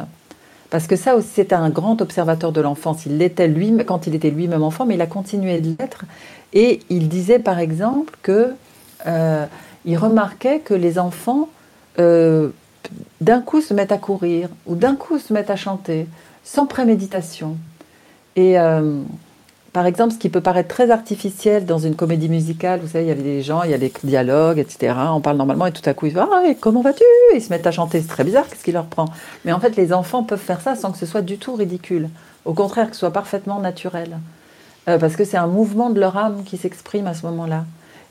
Parce 0.70 0.86
que 0.86 0.96
ça 0.96 1.14
aussi, 1.14 1.28
c'est 1.34 1.52
un 1.52 1.70
grand 1.70 2.00
observateur 2.00 2.52
de 2.52 2.60
l'enfance. 2.60 3.06
Il 3.06 3.18
l'était 3.18 3.48
lui 3.48 3.72
quand 3.86 4.06
il 4.06 4.14
était 4.14 4.30
lui-même 4.30 4.62
enfant, 4.62 4.84
mais 4.84 4.94
il 4.94 5.00
a 5.00 5.06
continué 5.06 5.60
de 5.60 5.74
l'être. 5.78 6.04
Et 6.52 6.80
il 6.90 7.08
disait 7.08 7.38
par 7.38 7.58
exemple 7.58 8.14
que 8.22 8.54
euh, 9.06 9.46
il 9.84 9.96
remarquait 9.96 10.58
que 10.60 10.74
les 10.74 10.98
enfants 10.98 11.48
euh, 11.98 12.48
d'un 13.20 13.40
coup 13.40 13.60
se 13.60 13.74
mettent 13.74 13.92
à 13.92 13.98
courir 13.98 14.48
ou 14.66 14.74
d'un 14.74 14.96
coup 14.96 15.18
se 15.18 15.32
mettent 15.32 15.50
à 15.50 15.56
chanter 15.56 16.06
sans 16.44 16.66
préméditation. 16.66 17.56
Et 18.36 18.56
par 19.76 19.84
exemple, 19.84 20.14
ce 20.14 20.18
qui 20.18 20.30
peut 20.30 20.40
paraître 20.40 20.74
très 20.74 20.90
artificiel 20.90 21.66
dans 21.66 21.76
une 21.76 21.96
comédie 21.96 22.30
musicale, 22.30 22.80
vous 22.80 22.88
savez, 22.88 23.04
il 23.04 23.08
y 23.08 23.10
avait 23.10 23.20
des 23.20 23.42
gens, 23.42 23.62
il 23.62 23.70
y 23.70 23.74
a 23.74 23.78
des 23.78 23.92
dialogues, 24.04 24.58
etc. 24.58 24.94
On 25.10 25.20
parle 25.20 25.36
normalement 25.36 25.66
et 25.66 25.72
tout 25.72 25.82
à 25.84 25.92
coup, 25.92 26.06
ils 26.06 26.14
disent 26.14 26.18
Ah, 26.18 26.44
comment 26.58 26.80
vas-tu? 26.80 27.04
Ils 27.34 27.42
se 27.42 27.50
mettent 27.50 27.66
à 27.66 27.72
chanter, 27.72 28.00
c'est 28.00 28.08
très 28.08 28.24
bizarre, 28.24 28.48
qu'est-ce 28.48 28.64
qui 28.64 28.72
leur 28.72 28.86
prend? 28.86 29.04
Mais 29.44 29.52
en 29.52 29.60
fait, 29.60 29.76
les 29.76 29.92
enfants 29.92 30.22
peuvent 30.22 30.40
faire 30.40 30.62
ça 30.62 30.76
sans 30.76 30.92
que 30.92 30.96
ce 30.96 31.04
soit 31.04 31.20
du 31.20 31.36
tout 31.36 31.54
ridicule. 31.56 32.08
Au 32.46 32.54
contraire, 32.54 32.86
que 32.86 32.94
ce 32.94 33.00
soit 33.00 33.10
parfaitement 33.10 33.60
naturel. 33.60 34.18
Euh, 34.88 34.96
parce 34.96 35.14
que 35.14 35.26
c'est 35.26 35.36
un 35.36 35.46
mouvement 35.46 35.90
de 35.90 36.00
leur 36.00 36.16
âme 36.16 36.42
qui 36.46 36.56
s'exprime 36.56 37.06
à 37.06 37.12
ce 37.12 37.26
moment-là. 37.26 37.66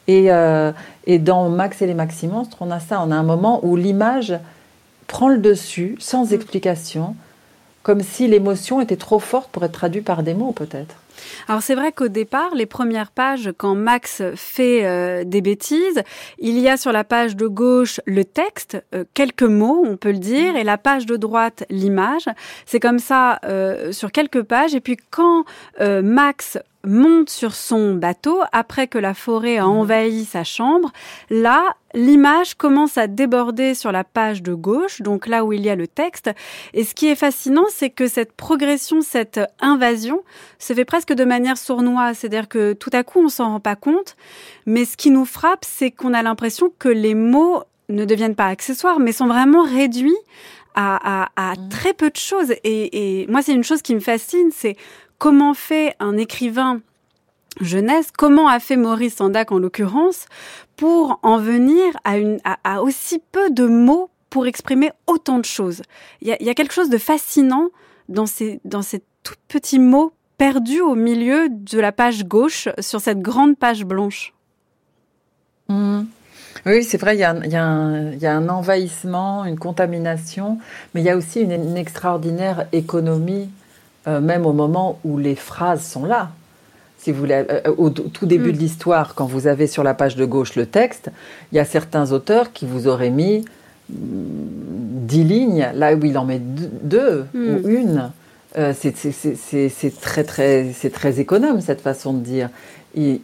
Et, 0.07 0.31
euh, 0.31 0.71
et 1.07 1.17
dans 1.17 1.49
Max 1.49 1.81
et 1.81 1.87
les 1.87 1.95
Maximonstres, 1.95 2.57
on 2.59 2.69
a 2.69 2.79
ça. 2.79 3.01
On 3.03 3.09
a 3.09 3.15
un 3.15 3.23
moment 3.23 3.65
où 3.65 3.75
l'image 3.75 4.37
prend 5.07 5.29
le 5.29 5.39
dessus, 5.39 5.95
sans 5.97 6.31
explication, 6.31 7.15
comme 7.81 8.03
si 8.03 8.27
l'émotion 8.27 8.81
était 8.81 8.97
trop 8.97 9.17
forte 9.17 9.49
pour 9.49 9.63
être 9.63 9.71
traduite 9.71 10.05
par 10.05 10.21
des 10.21 10.35
mots, 10.35 10.51
peut-être. 10.51 10.97
Alors 11.47 11.61
c'est 11.61 11.75
vrai 11.75 11.91
qu'au 11.91 12.07
départ, 12.07 12.55
les 12.55 12.65
premières 12.65 13.11
pages, 13.11 13.51
quand 13.57 13.75
Max 13.75 14.21
fait 14.35 14.85
euh, 14.85 15.23
des 15.23 15.41
bêtises, 15.41 16.01
il 16.39 16.59
y 16.59 16.67
a 16.67 16.77
sur 16.77 16.91
la 16.91 17.03
page 17.03 17.35
de 17.35 17.47
gauche 17.47 18.01
le 18.05 18.25
texte, 18.25 18.83
euh, 18.93 19.03
quelques 19.13 19.43
mots, 19.43 19.83
on 19.85 19.97
peut 19.97 20.11
le 20.11 20.19
dire, 20.19 20.55
et 20.55 20.63
la 20.63 20.77
page 20.77 21.05
de 21.05 21.17
droite 21.17 21.65
l'image. 21.69 22.25
C'est 22.65 22.79
comme 22.79 22.99
ça 22.99 23.39
euh, 23.45 23.91
sur 23.91 24.11
quelques 24.11 24.43
pages. 24.43 24.75
Et 24.75 24.81
puis 24.81 24.97
quand 25.09 25.45
Max 25.79 26.57
monte 26.85 27.29
sur 27.29 27.55
son 27.55 27.95
bateau 27.95 28.41
après 28.51 28.87
que 28.87 28.97
la 28.97 29.13
forêt 29.13 29.57
a 29.57 29.65
mhm. 29.65 29.71
envahi 29.71 30.25
sa 30.25 30.43
chambre. 30.43 30.91
Là, 31.29 31.75
l'image 31.93 32.55
commence 32.55 32.97
à 32.97 33.07
déborder 33.07 33.73
sur 33.73 33.91
la 33.91 34.03
page 34.03 34.43
de 34.43 34.53
gauche, 34.53 35.01
donc 35.01 35.27
là 35.27 35.45
où 35.45 35.53
il 35.53 35.61
y 35.61 35.69
a 35.69 35.75
le 35.75 35.87
texte. 35.87 36.29
Et 36.73 36.83
ce 36.83 36.93
qui 36.93 37.07
est 37.07 37.15
fascinant, 37.15 37.65
c'est 37.69 37.89
que 37.89 38.07
cette 38.07 38.33
progression, 38.33 39.01
cette 39.01 39.39
invasion, 39.59 40.21
se 40.59 40.73
fait 40.73 40.85
presque 40.85 41.13
de 41.13 41.25
manière 41.25 41.57
sournoise. 41.57 42.17
C'est-à-dire 42.17 42.47
que 42.47 42.73
tout 42.73 42.91
à 42.93 43.03
coup, 43.03 43.19
on 43.19 43.29
s'en 43.29 43.45
rend 43.45 43.59
pas 43.59 43.75
compte. 43.75 44.15
Mais 44.65 44.85
ce 44.85 44.97
qui 44.97 45.11
nous 45.11 45.25
frappe, 45.25 45.65
c'est 45.65 45.91
qu'on 45.91 46.13
a 46.13 46.23
l'impression 46.23 46.71
que 46.79 46.89
les 46.89 47.15
mots 47.15 47.63
ne 47.89 48.05
deviennent 48.05 48.35
pas 48.35 48.47
accessoires, 48.47 48.99
mais 48.99 49.11
sont 49.11 49.27
vraiment 49.27 49.63
réduits 49.63 50.17
à, 50.75 51.29
mmh. 51.37 51.69
très 51.69 51.93
peu 51.93 52.09
de 52.09 52.17
choses. 52.17 52.53
Et, 52.63 53.25
moi, 53.29 53.41
c'est 53.41 53.53
une 53.53 53.63
chose 53.63 53.81
qui 53.81 53.95
me 53.95 53.99
fascine, 53.99 54.49
c'est 54.51 54.75
comment 55.17 55.53
fait 55.53 55.95
un 55.99 56.17
écrivain 56.17 56.81
jeunesse, 57.61 58.07
comment 58.15 58.47
a 58.47 58.59
fait 58.59 58.75
Maurice 58.75 59.15
Sandac 59.15 59.51
en 59.51 59.59
l'occurrence, 59.59 60.25
pour 60.75 61.19
en 61.23 61.37
venir 61.37 61.83
à, 62.03 62.81
aussi 62.81 63.21
peu 63.31 63.49
de 63.49 63.65
mots 63.65 64.09
pour 64.29 64.47
exprimer 64.47 64.91
autant 65.07 65.39
de 65.39 65.45
choses? 65.45 65.81
Il 66.21 66.27
y 66.27 66.49
a, 66.49 66.53
quelque 66.53 66.73
chose 66.73 66.89
de 66.89 66.97
fascinant 66.97 67.69
dans 68.09 68.25
ces, 68.25 68.59
dans 68.65 68.81
ces 68.81 69.01
tout 69.23 69.35
petits 69.47 69.79
mots 69.79 70.13
perdus 70.37 70.81
au 70.81 70.95
milieu 70.95 71.47
de 71.49 71.79
la 71.79 71.91
page 71.91 72.25
gauche 72.25 72.67
sur 72.79 72.99
cette 72.99 73.21
grande 73.21 73.57
page 73.57 73.85
blanche. 73.85 74.33
Mmh. 75.69 76.03
Oui, 76.65 76.83
c'est 76.83 76.97
vrai, 76.97 77.15
il 77.15 77.19
y, 77.19 77.23
a, 77.23 77.29
un 77.29 78.49
envahissement, 78.49 79.45
une 79.45 79.59
contamination, 79.59 80.57
mais 80.93 81.01
il 81.01 81.03
y 81.03 81.11
a 81.11 81.17
aussi 81.17 81.41
une, 81.41 81.77
extraordinaire 81.77 82.65
économie, 82.71 83.49
euh, 84.07 84.21
même 84.21 84.45
au 84.45 84.53
moment 84.53 84.99
où 85.03 85.17
les 85.17 85.35
phrases 85.35 85.83
sont 85.83 86.05
là. 86.05 86.29
Si 86.97 87.11
vous 87.11 87.19
voulez, 87.19 87.43
euh, 87.49 87.73
au 87.77 87.89
tout 87.89 88.25
début 88.25 88.51
de 88.51 88.57
mm. 88.57 88.61
l'histoire, 88.61 89.15
quand 89.15 89.25
vous 89.25 89.47
avez 89.47 89.67
sur 89.67 89.83
la 89.83 89.93
page 89.93 90.15
de 90.15 90.25
gauche 90.25 90.55
le 90.55 90.65
texte, 90.65 91.11
il 91.51 91.55
y 91.55 91.59
a 91.59 91.65
certains 91.65 92.11
auteurs 92.11 92.51
qui 92.53 92.65
vous 92.65 92.87
auraient 92.87 93.09
mis 93.09 93.45
mm, 93.89 93.95
dix 95.05 95.23
lignes, 95.23 95.69
là 95.73 95.95
où 95.95 96.03
il 96.05 96.17
en 96.17 96.25
met 96.25 96.39
deux 96.39 97.25
ou 97.33 97.37
mm. 97.37 97.69
une. 97.69 98.11
Euh, 98.57 98.73
c'est 98.73 100.01
très, 100.01 100.23
très, 100.23 100.71
très 100.91 101.19
économe 101.19 101.59
cette 101.61 101.81
façon 101.81 102.13
de 102.13 102.19
dire. 102.19 102.49
il, 102.95 103.19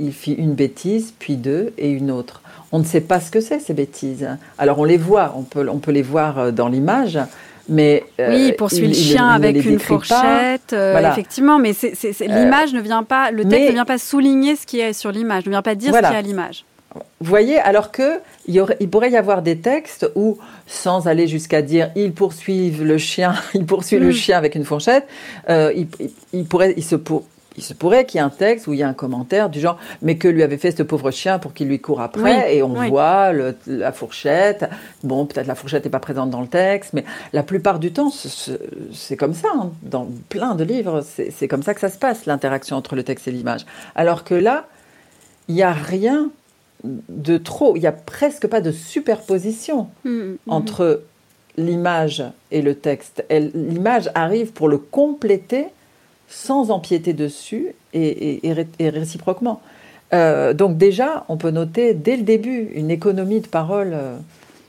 il 0.00 0.12
fit 0.12 0.32
une 0.32 0.54
bêtise, 0.54 1.12
puis 1.18 1.36
deux, 1.36 1.72
et 1.78 1.90
une 1.90 2.10
autre. 2.10 2.42
On 2.72 2.78
ne 2.78 2.84
sait 2.84 3.00
pas 3.00 3.20
ce 3.20 3.30
que 3.30 3.40
c'est 3.40 3.60
ces 3.60 3.74
bêtises. 3.74 4.26
Alors 4.58 4.78
on 4.78 4.84
les 4.84 4.96
voit, 4.96 5.34
on 5.36 5.42
peut, 5.42 5.68
on 5.68 5.78
peut 5.78 5.92
les 5.92 6.02
voir 6.02 6.38
euh, 6.38 6.50
dans 6.50 6.68
l'image, 6.68 7.18
mais 7.68 8.04
euh, 8.18 8.30
oui, 8.30 8.46
il 8.48 8.56
poursuit 8.56 8.86
le 8.86 8.94
chien 8.94 9.28
avec 9.28 9.64
une 9.64 9.78
fourchette, 9.78 10.72
euh, 10.72 11.10
effectivement. 11.10 11.58
Mais 11.58 11.72
l'image 12.20 12.72
ne 12.72 12.80
vient 12.80 13.02
pas, 13.02 13.30
le 13.30 13.44
texte 13.44 13.68
ne 13.68 13.72
vient 13.72 13.84
pas 13.84 13.98
souligner 13.98 14.56
ce 14.56 14.66
qui 14.66 14.80
est 14.80 14.92
sur 14.92 15.12
l'image, 15.12 15.46
ne 15.46 15.50
vient 15.50 15.62
pas 15.62 15.74
dire 15.74 15.94
ce 15.94 15.98
qui 15.98 16.04
est 16.04 16.16
à 16.16 16.22
l'image. 16.22 16.64
Vous 17.20 17.28
voyez, 17.28 17.60
alors 17.60 17.92
que 17.92 18.18
il, 18.48 18.54
y 18.54 18.60
aurait, 18.60 18.76
il, 18.80 18.90
pourrait 18.90 19.12
y 19.12 19.16
avoir 19.16 19.42
des 19.42 19.58
textes 19.58 20.10
où, 20.16 20.38
sans 20.66 21.06
aller 21.06 21.28
jusqu'à 21.28 21.62
dire 21.62 21.90
il 21.94 22.12
poursuit 22.12 22.70
le 22.70 22.98
chien, 22.98 23.34
il 23.54 23.64
poursuit 23.64 23.98
le 23.98 24.08
mm. 24.08 24.12
chien 24.12 24.38
avec 24.38 24.56
une 24.56 24.64
fourchette, 24.64 25.06
il, 25.48 25.86
il, 26.32 26.44
pourrait, 26.46 26.74
il 26.76 26.82
se, 26.82 26.96
pour, 26.96 27.24
il 27.56 27.62
se 27.62 27.74
pourrait 27.74 28.06
qu'il 28.06 28.18
y 28.18 28.22
ait 28.22 28.26
un 28.26 28.30
texte 28.30 28.66
où 28.66 28.72
il 28.72 28.78
y 28.78 28.82
a 28.82 28.88
un 28.88 28.94
commentaire 28.94 29.50
du 29.50 29.60
genre 29.60 29.78
mais 30.02 30.16
que 30.16 30.28
lui 30.28 30.42
avait 30.42 30.56
fait 30.56 30.70
ce 30.70 30.82
pauvre 30.82 31.10
chien 31.10 31.38
pour 31.38 31.52
qu'il 31.52 31.68
lui 31.68 31.80
court 31.80 32.00
après 32.00 32.56
et 32.56 32.62
on 32.62 32.74
voit 32.88 33.32
la 33.66 33.92
fourchette 33.92 34.68
bon 35.02 35.26
peut-être 35.26 35.46
la 35.46 35.54
fourchette 35.54 35.84
n'est 35.84 35.90
pas 35.90 36.00
présente 36.00 36.30
dans 36.30 36.40
le 36.40 36.46
texte 36.46 36.92
mais 36.92 37.04
la 37.32 37.42
plupart 37.42 37.78
du 37.78 37.92
temps 37.92 38.10
c'est 38.10 39.16
comme 39.16 39.34
ça 39.34 39.48
hein. 39.54 39.70
dans 39.82 40.08
plein 40.28 40.54
de 40.54 40.64
livres 40.64 41.02
c'est 41.04 41.48
comme 41.48 41.62
ça 41.62 41.74
que 41.74 41.80
ça 41.80 41.90
se 41.90 41.98
passe 41.98 42.26
l'interaction 42.26 42.76
entre 42.76 42.94
le 42.94 43.02
texte 43.02 43.26
et 43.28 43.32
l'image 43.32 43.66
alors 43.94 44.24
que 44.24 44.34
là 44.34 44.66
il 45.48 45.54
n'y 45.54 45.62
a 45.62 45.72
rien 45.72 46.30
de 46.84 47.36
trop 47.36 47.76
il 47.76 47.80
n'y 47.80 47.86
a 47.86 47.92
presque 47.92 48.46
pas 48.46 48.60
de 48.60 48.70
superposition 48.70 49.88
mmh, 50.04 50.10
mmh. 50.10 50.36
entre 50.46 51.02
l'image 51.56 52.22
et 52.52 52.62
le 52.62 52.76
texte 52.76 53.24
l'image 53.28 54.10
arrive 54.14 54.52
pour 54.52 54.68
le 54.68 54.78
compléter 54.78 55.66
sans 56.30 56.70
empiéter 56.70 57.12
dessus 57.12 57.74
et, 57.92 58.40
réciproquement. 58.80 59.60
Euh, 60.14 60.54
donc 60.54 60.78
déjà, 60.78 61.24
on 61.28 61.36
peut 61.36 61.50
noter 61.50 61.92
dès 61.92 62.16
le 62.16 62.22
début 62.22 62.70
une 62.74 62.90
économie 62.90 63.40
de 63.40 63.46
parole 63.46 63.90
euh, 63.92 64.16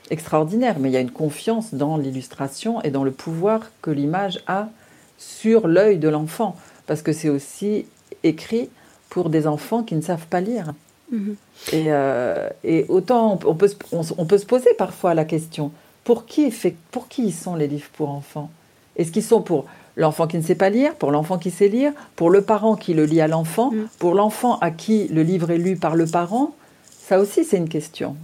extraordinaire, 0.10 0.78
mais 0.80 0.90
il 0.90 0.92
y 0.92 0.98
a 0.98 1.02
une 1.02 1.12
confiance 1.12 1.74
dans 1.74 1.98
l'illustration 1.98 2.82
et 2.82 2.90
dans 2.90 3.04
le 3.04 3.12
pouvoir 3.12 3.72
que 3.82 3.92
l'image 3.92 4.44
a 4.48 4.70
sur 5.18 5.68
l'œil 5.68 6.00
de 6.00 6.10
l'enfant, 6.10 6.56
parce 6.88 7.04
que 7.04 7.14
c'est 7.14 7.30
aussi 7.30 7.86
écrit 8.24 8.70
pour 9.10 9.30
des 9.30 9.46
enfants 9.46 9.84
qui 9.84 9.96
ne 9.96 10.02
savent 10.02 10.28
pas 10.28 10.42
lire. 10.42 10.74
Mhm. 11.12 11.36
Euh, 11.74 12.50
et, 12.64 12.86
autant 12.90 13.40
on 13.46 13.54
peut, 13.54 13.70
on, 13.92 14.26
peut, 14.26 14.38
se 14.38 14.46
poser 14.46 14.74
parfois 14.78 15.14
la 15.14 15.26
question, 15.26 15.72
pour 16.04 16.26
qui, 16.26 16.50
fait, 16.50 16.76
pour 16.90 17.08
qui 17.08 17.32
sont 17.32 17.56
les 17.56 17.68
livres 17.68 17.90
pour 17.94 18.10
enfants? 18.10 18.50
Est-ce 18.96 19.12
qu'ils 19.12 19.24
sont 19.24 19.42
pour 19.42 19.66
l'enfant 19.96 20.28
qui 20.28 20.38
ne 20.38 20.42
sait 20.42 20.56
pas 20.56 20.70
lire, 20.70 20.96
pour 20.96 21.12
l'enfant 21.12 21.38
qui 21.38 21.52
sait 21.52 21.68
lire, 21.68 21.92
pour 22.16 22.30
le 22.30 22.42
parent 22.42 22.76
qui 22.76 22.94
le 22.94 23.06
lit 23.06 23.22
à 23.22 23.28
l'enfant, 23.28 23.72
mm. 23.72 23.88
pour 24.00 24.14
l'enfant 24.14 24.58
à 24.60 24.72
qui 24.72 25.08
le 25.08 25.24
livre 25.24 25.52
est 25.52 25.58
lu 25.58 25.76
par 25.76 25.96
le 25.96 26.06
parent. 26.06 26.56
Ça 26.86 27.20
aussi, 27.20 27.44
c'est 27.44 27.58
une 27.58 27.70
question. 27.70 28.16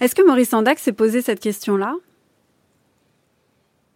Est-ce 0.00 0.14
que 0.14 0.26
Maurice 0.26 0.50
Sandac 0.50 0.78
s'est 0.78 0.92
posé 0.92 1.22
cette 1.22 1.40
question-là? 1.40 1.94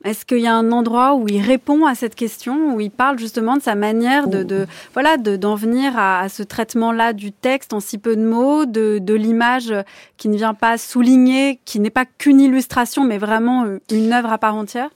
Est-ce 0.05 0.25
qu'il 0.25 0.39
y 0.39 0.47
a 0.47 0.55
un 0.55 0.71
endroit 0.71 1.17
où 1.17 1.27
il 1.27 1.41
répond 1.41 1.85
à 1.85 1.97
cette 1.97 2.15
question, 2.15 2.75
où 2.75 2.81
il 2.81 2.91
parle 2.91 3.19
justement 3.19 3.57
de 3.57 3.63
sa 3.63 3.75
manière 3.75 4.29
de, 4.29 4.67
voilà 4.93 5.17
d'en 5.17 5.57
venir 5.57 5.99
à, 5.99 6.29
ce 6.29 6.45
traitement-là 6.45 7.13
du 7.13 7.33
texte 7.33 7.73
en 7.73 7.81
si 7.81 7.99
peu 7.99 8.15
de 8.15 8.25
mots, 8.25 8.65
de, 8.65 8.99
de 9.03 9.15
l'image 9.15 9.75
qui 10.17 10.29
ne 10.29 10.37
vient 10.37 10.55
pas 10.55 10.79
souligner, 10.79 11.59
qui 11.65 11.81
n'est 11.81 11.91
pas 11.91 12.05
qu'une 12.05 12.41
illustration, 12.41 13.03
mais 13.03 13.19
vraiment 13.19 13.65
euh, 13.65 13.81
une 13.91 14.13
œuvre 14.13 14.33
à 14.33 14.39
part 14.39 14.55
entière? 14.55 14.91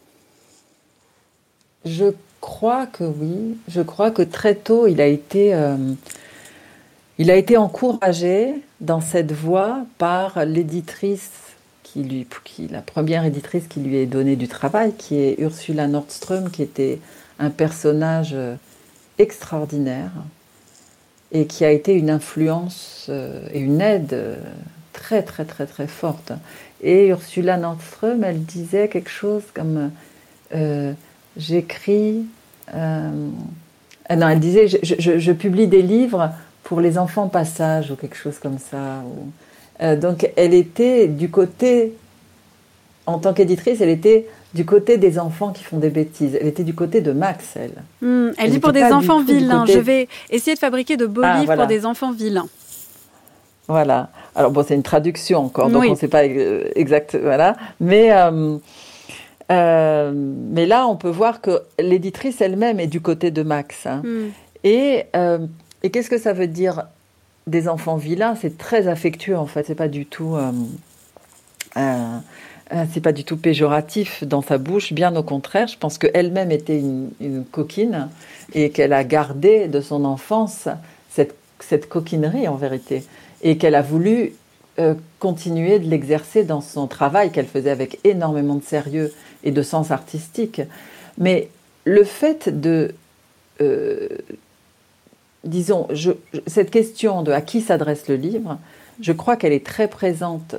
Je 1.85 2.07
crois 2.41 2.87
que 2.87 3.05
oui. 3.05 3.57
Je 3.69 3.81
crois 3.81 4.11
que 4.11 4.23
très 4.23 4.55
tôt, 4.55 4.87
il 4.87 5.01
a 5.01 5.07
été, 5.07 5.55
euh, 5.55 5.77
il 7.19 7.31
a 7.31 7.37
été 7.37 7.57
encouragé 7.57 8.55
dans 8.81 9.01
cette 9.01 9.33
voie 9.33 9.85
par 9.99 10.45
l'éditrice 10.45 11.31
qui 11.83 12.03
lui, 12.03 12.27
la 12.71 12.81
première 12.81 13.25
éditrice 13.25 13.69
qui 13.69 13.81
lui 13.81 13.97
ait 13.97 14.07
donné 14.07 14.37
du 14.37 14.49
travail, 14.49 14.95
qui 14.97 15.17
est 15.17 15.39
Ursula 15.39 15.89
Nordström, 15.89 16.51
qui 16.51 16.63
était 16.63 17.01
un 17.39 17.51
personnage 17.51 18.35
extraordinaire 19.19 20.13
et 21.33 21.47
qui 21.47 21.65
a 21.65 21.71
été 21.71 21.95
une 21.95 22.11
influence 22.11 23.07
euh, 23.09 23.47
et 23.53 23.61
une 23.61 23.81
aide 23.81 24.39
très 24.93 25.23
très 25.23 25.45
très 25.45 25.67
très 25.67 25.87
forte. 25.87 26.33
Et 26.83 27.09
Ursula 27.09 27.57
Nordström, 27.57 28.25
elle 28.25 28.43
disait 28.43 28.89
quelque 28.89 29.11
chose 29.11 29.45
comme 29.55 29.91
euh, 30.55 30.93
j'écris. 31.37 32.25
Euh, 32.75 33.11
non, 34.17 34.29
elle 34.29 34.41
disait 34.41 34.67
je, 34.69 35.33
publie 35.33 35.67
des 35.67 35.83
livres 35.83 36.31
pour 36.65 36.81
les 36.81 36.99
enfants 36.99 37.29
passage 37.29 37.91
ou 37.91 37.97
quelque 37.97 38.17
chose 38.17 38.39
comme 38.39 38.59
ça. 38.59 39.03
Euh, 39.81 39.97
donc 39.97 40.31
elle 40.37 40.55
était 40.55 41.09
du 41.09 41.31
côté, 41.31 41.95
en 43.07 43.19
tant 43.19 43.33
qu'éditrice, 43.33 43.81
elle 43.81 43.89
était 43.89 44.27
du 44.55 44.67
côté 44.67 44.99
des 44.99 45.19
enfants 45.19 45.53
qui 45.53 45.65
font 45.65 45.79
des 45.79 45.89
bêtises. 45.89 46.37
Elle 46.39 46.47
était 46.47 46.65
du 46.65 46.75
côté 46.75 47.01
de 47.01 47.13
Max, 47.13 47.57
elle. 47.57 47.83
Hmm, 48.03 48.31
elle, 48.37 48.51
dit 48.51 48.59
pour 48.59 48.73
des 48.73 48.85
enfants 48.85 49.23
vilains. 49.23 49.65
Je 49.67 49.79
vais 49.79 50.09
essayer 50.31 50.55
de 50.55 50.61
fabriquer 50.61 50.97
de 50.97 51.07
beaux 51.07 51.23
ah, 51.25 51.41
livres 51.41 51.55
pour 51.55 51.67
des 51.67 51.87
enfants 51.87 52.13
vilains. 52.13 52.49
Voilà. 53.69 54.11
Alors 54.35 54.51
bon, 54.51 54.65
c'est 54.67 54.75
une 54.75 54.83
traduction 54.83 55.45
encore, 55.45 55.71
donc 55.71 55.85
on 55.85 55.91
ne 55.91 55.95
sait 55.95 56.09
pas 56.09 56.25
exact. 56.25 57.17
Voilà. 57.21 57.57
Mais 57.81 58.13
euh, 58.13 58.59
mais 59.51 60.67
là, 60.67 60.87
on 60.87 60.97
peut 60.97 61.11
voir 61.11 61.41
que 61.41 61.63
l'éditrice 61.79 62.41
elle-même 62.41 62.81
est 62.81 62.87
du 62.87 63.01
côté 63.01 63.31
de 63.31 63.43
Max. 63.43 63.87
Hein. 63.87 64.03
Hmm. 64.05 64.31
Et, 64.65 65.05
euh, 65.17 65.47
et 65.83 65.91
qu'est-ce 65.91 66.11
que 66.11 66.19
ça 66.19 66.33
veut 66.33 66.47
dire 66.47 66.85
des 67.47 67.69
enfants 67.69 67.97
vilains? 67.97 68.35
C'est 68.35 68.59
très 68.59 68.89
affectueux 68.89 69.37
en 69.37 69.47
fait. 69.47 69.67
C'est 69.67 69.75
pas 69.75 69.89
du 69.89 70.07
tout. 70.07 70.37
Euh, 70.37 72.19
c'est 72.93 73.03
pas 73.03 73.13
du 73.13 73.25
tout 73.25 73.37
péjoratif 73.37 74.25
dans 74.25 74.41
sa 74.41 74.57
bouche, 74.57 74.93
bien 74.93 75.15
au 75.17 75.23
contraire. 75.23 75.67
Je 75.67 75.77
pense 75.77 75.99
qu'elle-même 75.99 76.51
était 76.51 76.79
une, 76.79 77.45
coquine 77.51 78.09
et 78.55 78.71
qu'elle 78.71 78.93
a 78.95 79.05
gardé 79.05 79.69
de 79.69 79.81
son 79.81 80.05
enfance 80.05 80.69
cette, 81.11 81.35
cette 81.61 81.89
coquinerie 81.89 82.49
en 82.49 82.57
vérité 82.57 83.05
et 83.43 83.59
qu'elle 83.59 83.75
a 83.75 83.83
voulu 83.83 84.33
continuer 85.19 85.79
de 85.79 85.89
l'exercer 85.89 86.45
dans 86.45 86.63
son 86.63 86.87
travail 86.87 87.31
qu'elle 87.31 87.47
faisait 87.47 87.71
avec 87.71 87.99
énormément 88.05 88.55
de 88.55 88.63
sérieux 88.63 89.13
et 89.45 89.51
de 89.51 89.63
sens 89.63 89.91
artistique. 89.91 90.63
Mais 91.19 91.49
le 91.85 92.05
fait 92.05 92.61
de, 92.61 92.95
euh, 93.61 94.09
disons, 95.45 95.87
je, 95.91 96.13
cette 96.47 96.71
question 96.71 97.23
de 97.23 97.33
à 97.33 97.41
qui 97.41 97.61
s'adresse 97.61 98.09
le 98.09 98.17
livre, 98.17 98.59
je 99.01 99.13
crois 99.13 99.37
qu'elle 99.37 99.53
est 99.53 99.67
très 99.67 99.89
présente, 99.89 100.57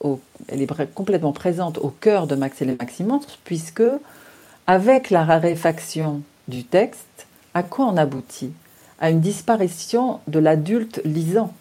au, 0.00 0.20
elle 0.48 0.62
est 0.62 0.92
complètement 0.94 1.32
présente 1.32 1.78
au 1.78 1.88
cœur 1.88 2.26
de 2.26 2.34
Max 2.34 2.62
et 2.62 2.64
les 2.64 2.76
puisque 3.44 3.82
avec 4.66 5.10
la 5.10 5.24
raréfaction 5.24 6.22
du 6.48 6.64
texte, 6.64 7.26
à 7.54 7.62
quoi 7.62 7.86
on 7.86 7.96
aboutit? 7.96 8.52
À 9.00 9.10
une 9.10 9.20
disparition 9.20 10.20
de 10.28 10.38
l'adulte 10.38 11.00
lisant. 11.04 11.52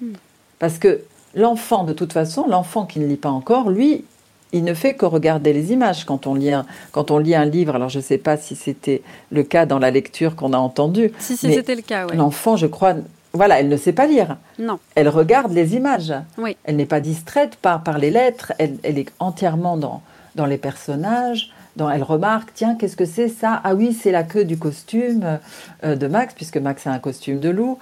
Hmm. 0.00 0.12
Parce 0.58 0.78
que 0.78 1.02
l'enfant, 1.34 1.84
de 1.84 1.92
toute 1.92 2.12
façon, 2.12 2.46
l'enfant 2.46 2.84
qui 2.84 3.00
ne 3.00 3.06
lit 3.06 3.16
pas 3.16 3.30
encore, 3.30 3.70
lui, 3.70 4.04
il 4.52 4.64
ne 4.64 4.74
fait 4.74 4.94
que 4.94 5.06
regarder 5.06 5.52
les 5.52 5.72
images 5.72 6.04
quand 6.04 6.26
on 6.26 6.34
lit 6.34 6.52
un, 6.52 6.66
quand 6.92 7.10
on 7.10 7.18
lit 7.18 7.34
un 7.34 7.44
livre. 7.44 7.74
Alors 7.74 7.88
je 7.88 7.98
ne 7.98 8.02
sais 8.02 8.18
pas 8.18 8.36
si 8.36 8.56
c'était 8.56 9.02
le 9.30 9.42
cas 9.42 9.66
dans 9.66 9.78
la 9.78 9.90
lecture 9.90 10.36
qu'on 10.36 10.52
a 10.52 10.58
entendue. 10.58 11.12
Si, 11.18 11.36
si 11.36 11.52
c'était 11.52 11.74
le 11.74 11.82
cas, 11.82 12.06
oui. 12.08 12.16
L'enfant, 12.16 12.56
je 12.56 12.66
crois, 12.66 12.94
voilà, 13.32 13.60
elle 13.60 13.68
ne 13.68 13.76
sait 13.76 13.92
pas 13.92 14.06
lire. 14.06 14.36
Non. 14.58 14.78
Elle 14.94 15.08
regarde 15.08 15.52
les 15.52 15.76
images. 15.76 16.12
Oui. 16.36 16.56
Elle 16.64 16.76
n'est 16.76 16.86
pas 16.86 17.00
distraite 17.00 17.56
par, 17.56 17.82
par 17.82 17.98
les 17.98 18.10
lettres. 18.10 18.52
Elle, 18.58 18.76
elle 18.82 18.98
est 18.98 19.12
entièrement 19.20 19.76
dans, 19.76 20.02
dans 20.34 20.46
les 20.46 20.58
personnages. 20.58 21.52
Dans, 21.76 21.88
elle 21.88 22.02
remarque, 22.02 22.50
tiens, 22.52 22.74
qu'est-ce 22.74 22.96
que 22.96 23.04
c'est 23.04 23.28
ça? 23.28 23.60
Ah 23.62 23.76
oui, 23.76 23.92
c'est 23.92 24.10
la 24.10 24.24
queue 24.24 24.44
du 24.44 24.58
costume 24.58 25.38
euh, 25.84 25.94
de 25.94 26.08
Max, 26.08 26.34
puisque 26.34 26.56
Max 26.56 26.88
a 26.88 26.90
un 26.90 26.98
costume 26.98 27.38
de 27.38 27.48
loup. 27.48 27.78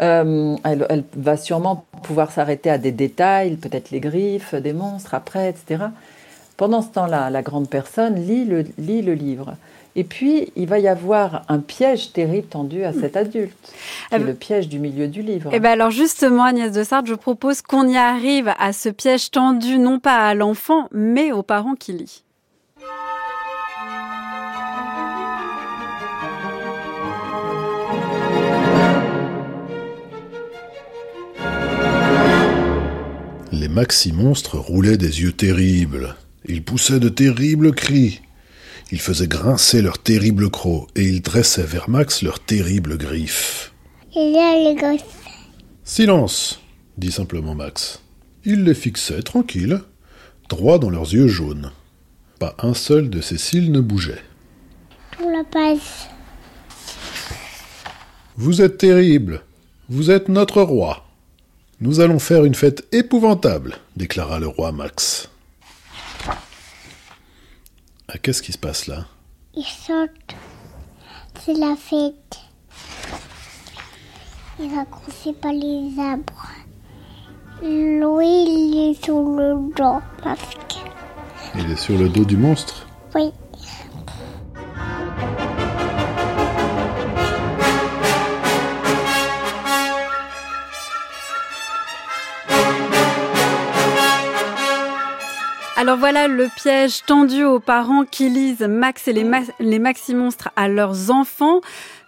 Euh, 0.00 0.56
elle, 0.64 0.86
elle 0.90 1.04
va 1.16 1.36
sûrement 1.36 1.84
pouvoir 2.02 2.30
s'arrêter 2.30 2.70
à 2.70 2.78
des 2.78 2.92
détails, 2.92 3.56
peut-être 3.56 3.90
les 3.90 4.00
griffes 4.00 4.54
des 4.54 4.72
monstres 4.72 5.14
après, 5.14 5.48
etc. 5.50 5.84
Pendant 6.56 6.82
ce 6.82 6.88
temps-là, 6.88 7.30
la 7.30 7.42
grande 7.42 7.68
personne 7.68 8.14
lit 8.14 8.44
le, 8.44 8.64
lit 8.78 9.02
le 9.02 9.14
livre. 9.14 9.56
Et 9.98 10.04
puis, 10.04 10.52
il 10.56 10.68
va 10.68 10.78
y 10.78 10.88
avoir 10.88 11.42
un 11.48 11.58
piège 11.58 12.12
terrible 12.12 12.48
tendu 12.48 12.84
à 12.84 12.92
cet 12.92 13.16
adulte, 13.16 13.56
qui 14.10 14.14
est 14.14 14.18
ben- 14.18 14.26
le 14.26 14.34
piège 14.34 14.68
du 14.68 14.78
milieu 14.78 15.08
du 15.08 15.22
livre. 15.22 15.50
Eh 15.54 15.58
ben 15.60 15.70
alors 15.70 15.90
justement, 15.90 16.44
Agnès 16.44 16.70
de 16.70 16.84
Sarthe, 16.84 17.06
je 17.06 17.14
propose 17.14 17.62
qu'on 17.62 17.88
y 17.88 17.96
arrive 17.96 18.52
à 18.58 18.74
ce 18.74 18.90
piège 18.90 19.30
tendu, 19.30 19.78
non 19.78 19.98
pas 19.98 20.28
à 20.28 20.34
l'enfant, 20.34 20.88
mais 20.92 21.32
aux 21.32 21.42
parents 21.42 21.74
qui 21.74 21.94
lit. 21.94 22.22
Les 33.58 33.68
maxi-monstres 33.68 34.58
roulaient 34.58 34.98
des 34.98 35.22
yeux 35.22 35.32
terribles. 35.32 36.14
Ils 36.44 36.62
poussaient 36.62 37.00
de 37.00 37.08
terribles 37.08 37.74
cris. 37.74 38.20
Ils 38.92 39.00
faisaient 39.00 39.28
grincer 39.28 39.80
leurs 39.80 39.98
terribles 39.98 40.50
crocs 40.50 40.90
et 40.94 41.04
ils 41.04 41.22
dressaient 41.22 41.62
vers 41.62 41.88
Max 41.88 42.20
leurs 42.20 42.38
terribles 42.38 42.98
griffes. 42.98 43.72
Il 44.14 44.32
y 44.32 44.38
a 44.38 44.62
les 44.62 44.74
griffes. 44.74 45.24
Silence, 45.84 46.60
dit 46.98 47.10
simplement 47.10 47.54
Max. 47.54 48.02
Il 48.44 48.64
les 48.64 48.74
fixait 48.74 49.22
tranquille, 49.22 49.80
droit 50.50 50.78
dans 50.78 50.90
leurs 50.90 51.14
yeux 51.14 51.28
jaunes. 51.28 51.70
Pas 52.38 52.54
un 52.58 52.74
seul 52.74 53.08
de 53.08 53.22
ses 53.22 53.38
cils 53.38 53.72
ne 53.72 53.80
bougeait. 53.80 54.22
Pour 55.16 55.30
la 55.30 55.44
page. 55.44 56.10
Vous 58.36 58.60
êtes 58.60 58.76
terrible. 58.76 59.40
Vous 59.88 60.10
êtes 60.10 60.28
notre 60.28 60.60
roi. 60.60 61.05
Nous 61.78 62.00
allons 62.00 62.18
faire 62.18 62.46
une 62.46 62.54
fête 62.54 62.86
épouvantable, 62.92 63.76
déclara 63.96 64.38
le 64.38 64.48
roi 64.48 64.72
Max. 64.72 65.28
Ah, 68.08 68.16
qu'est-ce 68.22 68.40
qui 68.40 68.52
se 68.52 68.58
passe 68.58 68.86
là? 68.86 69.04
Ils 69.54 69.64
sautent. 69.64 70.34
C'est 71.44 71.52
la 71.52 71.76
fête. 71.76 72.40
Il 74.58 74.72
est 74.72 74.78
accroché 74.78 75.34
par 75.34 75.52
les 75.52 75.92
arbres. 75.98 76.48
Louis, 77.62 78.46
il 78.48 78.90
est 78.90 79.04
sur 79.04 79.20
le 79.20 79.70
dos. 79.76 80.00
Parce 80.22 80.54
que... 80.54 81.58
Il 81.58 81.70
est 81.70 81.76
sur 81.76 81.98
le 81.98 82.08
dos 82.08 82.24
du 82.24 82.38
monstre? 82.38 82.86
Oui. 83.14 83.32
Alors 95.78 95.98
voilà 95.98 96.26
le 96.26 96.48
piège 96.48 97.04
tendu 97.04 97.44
aux 97.44 97.60
parents 97.60 98.06
qui 98.06 98.30
lisent 98.30 98.62
Max 98.62 99.08
et 99.08 99.12
les, 99.12 99.24
ma- 99.24 99.42
maxi-monstres 99.60 100.48
à 100.56 100.68
leurs 100.68 101.10
enfants. 101.10 101.60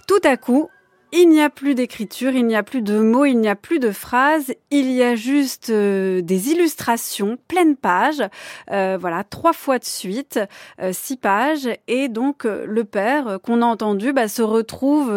Tout 0.07 0.21
à 0.25 0.39
coup, 0.39 0.71
il 1.13 1.29
n'y 1.29 1.43
a 1.43 1.51
plus 1.51 1.75
d'écriture, 1.75 2.33
il 2.33 2.47
n'y 2.47 2.57
a 2.57 2.63
plus 2.63 2.81
de 2.81 2.99
mots, 2.99 3.27
il 3.27 3.35
n'y 3.35 3.49
a 3.49 3.57
plus 3.57 3.79
de 3.79 3.91
phrases, 3.91 4.55
il 4.71 4.91
y 4.91 5.03
a 5.03 5.17
juste 5.17 5.69
euh, 5.69 6.23
des 6.23 6.51
illustrations, 6.51 7.37
pleine 7.47 7.77
page, 7.77 8.23
euh, 8.71 8.97
voilà, 8.99 9.23
trois 9.23 9.53
fois 9.53 9.79
de 9.79 9.85
suite, 9.85 10.41
euh, 10.81 10.95
six 10.95 11.19
pages, 11.19 11.69
et 11.89 12.09
donc 12.09 12.47
euh, 12.47 12.65
le 12.67 12.85
père 12.85 13.39
qu'on 13.43 13.61
a 13.61 13.67
entendu 13.67 14.15
bah, 14.15 14.29
se 14.29 14.41
retrouve 14.43 15.13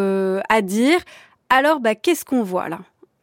à 0.50 0.62
dire, 0.62 1.00
alors 1.50 1.80
bah, 1.80 1.96
qu'est-ce 1.96 2.26
qu'on 2.26 2.44
voit 2.44 2.68
là? 2.68 2.80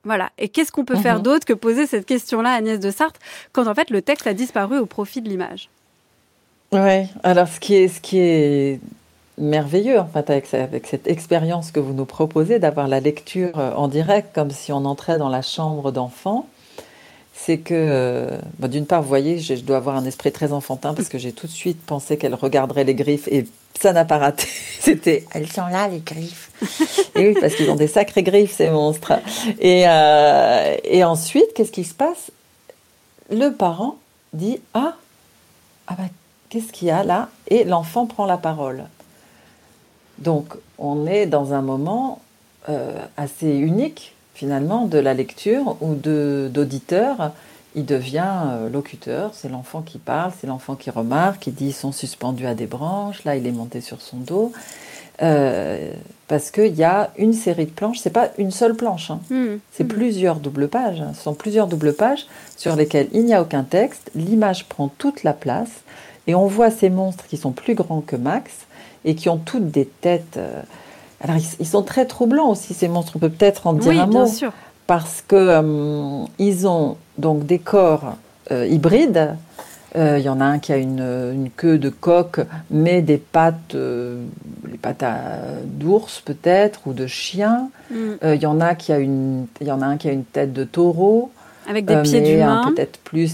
Voilà. 0.09 0.31
Et 0.39 0.49
qu'est-ce 0.49 0.73
qu'on 0.73 0.85
peut 0.85 0.97
faire 0.97 1.17
Mhm. 1.19 1.23
d'autre 1.23 1.45
que 1.47 1.53
poser 1.53 1.87
cette 1.87 2.05
question-là 2.07 2.51
à 2.51 2.55
Agnès 2.57 2.81
de 2.81 2.91
Sarthe 2.91 3.19
quand 3.53 3.67
en 3.69 3.75
fait 3.75 3.91
le 3.91 4.03
texte 4.03 4.27
a 4.27 4.35
disparu 4.35 4.79
au 4.79 4.87
profit 4.87 5.21
de 5.23 5.29
l'image? 5.29 5.69
Oui, 6.73 7.07
alors 7.23 7.49
ce 7.49 7.61
qui 7.61 7.75
est, 7.77 7.89
ce 7.89 8.01
qui 8.01 8.19
est 8.19 8.81
merveilleux 9.39 9.99
en 10.01 10.07
fait 10.07 10.29
avec, 10.31 10.53
avec 10.53 10.87
cette 10.87 11.07
expérience 11.07 11.71
que 11.71 11.81
vous 11.81 11.95
nous 11.95 12.05
proposez 12.05 12.59
d'avoir 12.59 12.89
la 12.89 13.01
lecture 13.01 13.59
euh, 13.59 13.73
en 13.75 13.89
direct 13.89 14.35
comme 14.35 14.51
si 14.51 14.73
on 14.73 14.85
entrait 14.85 15.17
dans 15.19 15.29
la 15.31 15.43
chambre 15.43 15.93
d'enfant, 15.93 16.47
c'est 17.45 17.59
que 17.59 17.73
euh, 17.75 18.39
bon, 18.59 18.69
d'une 18.69 18.87
part 18.87 19.03
vous 19.03 19.09
voyez 19.09 19.39
je, 19.39 19.55
dois 19.55 19.77
avoir 19.77 19.97
un 19.97 20.05
esprit 20.05 20.33
très 20.33 20.53
enfantin 20.53 20.93
parce 20.93 21.09
que 21.09 21.19
j'ai 21.19 21.33
tout 21.33 21.47
de 21.47 21.53
suite 21.53 21.81
pensé 21.81 22.19
qu'elle 22.19 22.35
regarderait 22.35 22.85
les 22.85 22.95
griffes 22.95 23.29
et 23.29 23.47
ça 23.79 23.93
n'a 23.93 24.05
pas 24.05 24.19
raté. 24.19 24.47
C'était 24.81 25.25
elles 25.33 25.51
sont 25.51 25.67
là 25.67 25.89
les 25.89 26.01
griffes. 26.01 26.51
et 27.15 27.29
oui 27.29 27.37
parce 27.41 27.55
qu'ils 27.55 27.71
ont 27.71 27.77
des 27.77 27.87
sacrées 27.87 28.23
griffes 28.23 28.57
ces 28.57 28.71
monstres. 28.71 29.13
Et, 29.61 29.89
euh, 29.89 31.05
ensuite 31.05 31.55
qu'est-ce 31.55 31.73
qui 31.73 31.85
se 31.85 31.95
passe? 31.95 32.31
Le 33.31 33.51
parent 33.51 33.97
dit 34.33 34.61
ah 34.75 34.97
ah 35.87 35.95
bah 35.97 36.05
qu'est-ce 36.49 36.73
qu'il 36.73 36.89
y 36.89 36.91
a 36.91 37.05
là? 37.05 37.29
Et 37.49 37.65
l'enfant 37.65 38.07
prend 38.07 38.27
la 38.27 38.37
parole. 38.37 38.85
Donc, 40.19 40.55
on 40.79 41.07
est 41.07 41.27
dans 41.27 41.53
un 41.53 41.63
moment 41.63 42.21
euh, 42.69 42.99
assez 43.17 43.49
unique, 43.49 44.15
finalement, 44.39 44.87
de 44.87 44.99
la 44.99 45.15
lecture 45.15 45.77
ou 45.81 45.95
d'auditeur. 45.97 47.33
Il 47.75 47.85
devient 47.85 48.33
euh, 48.47 48.69
locuteur, 48.71 49.33
c'est 49.35 49.49
l'enfant 49.49 49.83
qui 49.83 49.99
parle, 49.99 50.31
c'est 50.41 50.47
l'enfant 50.47 50.77
qui 50.77 50.91
remarque, 50.91 51.41
qui 51.41 51.51
dit 51.51 51.67
ils 51.67 51.73
sont 51.73 51.91
suspendus 51.91 52.47
à 52.47 52.55
des 52.55 52.67
branches, 52.67 53.25
là 53.25 53.35
il 53.35 53.47
est 53.49 53.53
monté 53.53 53.81
sur 53.81 54.01
son 54.01 54.19
dos. 54.19 54.53
Euh, 55.23 55.91
parce 56.29 56.53
qu'il 56.53 56.77
y 56.77 56.85
a 56.85 57.11
une 57.19 57.33
série 57.33 57.67
de 57.67 57.73
planches, 57.73 57.99
c'est 57.99 58.11
pas 58.11 58.29
une 58.39 58.53
seule 58.53 58.77
planche, 58.77 59.11
hein. 59.11 59.19
Hmm. 59.29 59.57
C'est 59.73 59.85
plusieurs 59.85 60.37
doubles 60.37 60.69
pages. 60.69 61.03
Ce 61.15 61.23
sont 61.23 61.35
plusieurs 61.35 61.67
doubles 61.67 61.93
pages 61.93 62.27
sur 62.57 62.77
lesquelles 62.77 63.09
il 63.13 63.25
n'y 63.25 63.35
a 63.35 63.43
aucun 63.43 63.65
texte. 63.65 64.13
L'image 64.15 64.67
prend 64.69 64.87
toute 64.87 65.25
la 65.25 65.33
place. 65.33 65.83
Et 66.29 66.37
on 66.37 66.47
voit 66.47 66.71
ces 66.71 66.91
monstres 66.91 67.27
qui 67.27 67.39
sont 67.39 67.51
plus 67.53 67.75
grands 67.75 68.03
que 68.03 68.15
Max 68.15 68.53
et 69.05 69.17
qui 69.17 69.29
ont 69.29 69.39
toutes 69.39 69.71
des 69.73 69.87
têtes. 69.87 70.37
euh, 70.37 70.63
Alors, 71.21 71.37
ils, 71.37 71.45
ils 71.61 71.67
sont 71.67 71.83
très 71.83 72.07
troublants 72.07 72.51
aussi, 72.51 72.75
ces 72.75 72.89
monstres. 72.89 73.13
On 73.17 73.19
peut 73.19 73.29
peut-être 73.31 73.67
en 73.67 73.73
dire 73.73 73.91
Oui, 73.91 73.99
un 73.99 74.07
bien 74.07 74.21
mot. 74.21 74.27
sûr. 74.27 74.53
Parce 74.87 75.23
que 75.27 75.37
euh, 75.37 76.25
ils 76.39 76.67
ont 76.67 76.97
donc 77.19 77.45
des 77.45 77.59
corps 77.59 78.17
euh, 78.53 78.67
hybrides. 78.67 79.35
Euh, 79.97 80.19
Il 80.19 80.25
y 80.25 80.29
en 80.29 80.41
a 80.41 80.45
un 80.45 80.59
qui 80.59 80.73
a 80.73 80.77
une, 80.77 81.01
une 81.01 81.51
queue 81.55 81.79
de 81.79 81.89
coq, 81.91 82.41
mais 82.71 83.03
des 83.03 83.17
pattes, 83.19 83.75
euh, 83.75 84.23
les 84.71 84.79
pattes 84.79 85.05
d'ours 85.65 86.21
peut-être, 86.25 86.81
ou 86.87 86.93
de 86.93 87.07
chien. 87.07 87.71
Euh, 87.93 88.35
Il 88.35 88.41
y 88.43 88.47
en 88.47 88.61
a 88.61 88.75
qui 88.75 88.93
a 88.93 88.99
une, 88.99 89.47
il 89.61 89.67
y 89.67 89.71
en 89.73 89.83
a 89.83 89.87
un 89.87 89.97
qui 89.97 90.09
a 90.09 90.13
une 90.13 90.25
tête 90.25 90.53
de 90.53 90.65
taureau, 90.65 91.31
Avec 91.69 91.85
des 91.87 92.01
pieds 92.03 92.21
d'humain. 92.21 92.63
peut-être 92.75 92.99
plus 93.01 93.33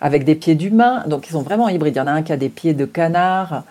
avec 0.00 0.24
des 0.24 0.34
pieds 0.34 0.54
d'humain. 0.54 1.04
Donc 1.06 1.28
ils 1.28 1.32
sont 1.32 1.42
vraiment 1.42 1.68
hybrides. 1.68 1.94
Il 1.94 1.98
y 1.98 2.02
en 2.02 2.06
a 2.06 2.12
un 2.12 2.22
qui 2.22 2.32
a 2.32 2.36
des 2.36 2.48
pieds 2.50 2.74
de 2.74 2.84
canard, 2.84 3.62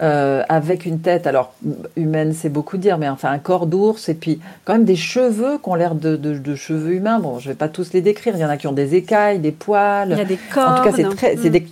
euh, 0.00 0.42
avec 0.48 0.86
une 0.86 1.00
tête, 1.00 1.26
alors 1.26 1.52
humaine 1.96 2.32
c'est 2.32 2.48
beaucoup 2.48 2.76
dire, 2.76 2.98
mais 2.98 3.08
enfin 3.08 3.30
un 3.30 3.38
corps 3.38 3.66
d'ours 3.66 4.08
et 4.08 4.14
puis 4.14 4.40
quand 4.64 4.74
même 4.74 4.84
des 4.84 4.96
cheveux 4.96 5.58
qui 5.58 5.68
ont 5.68 5.74
l'air 5.74 5.94
de, 5.96 6.14
de- 6.16 6.38
de 6.38 6.54
cheveux 6.54 6.92
humains. 6.94 7.18
Bon, 7.18 7.38
je 7.40 7.48
vais 7.48 7.56
pas 7.56 7.68
tous 7.68 7.92
les 7.92 8.00
décrire. 8.00 8.34
Il 8.36 8.40
y 8.40 8.44
en 8.44 8.48
a 8.48 8.56
qui 8.56 8.66
ont 8.68 8.72
des 8.72 8.94
écailles, 8.94 9.38
des 9.40 9.50
poils. 9.52 10.10
Il 10.12 10.18
y 10.18 10.20
a 10.20 10.24
des 10.24 10.38
cordes. 10.54 10.72
En 10.72 10.76
tout 10.76 10.82
cas, 10.88 10.92
c'est 10.94 11.08
très, 11.16 11.36
c'est 11.36 11.48
Hmm. 11.48 11.52
des, 11.52 11.66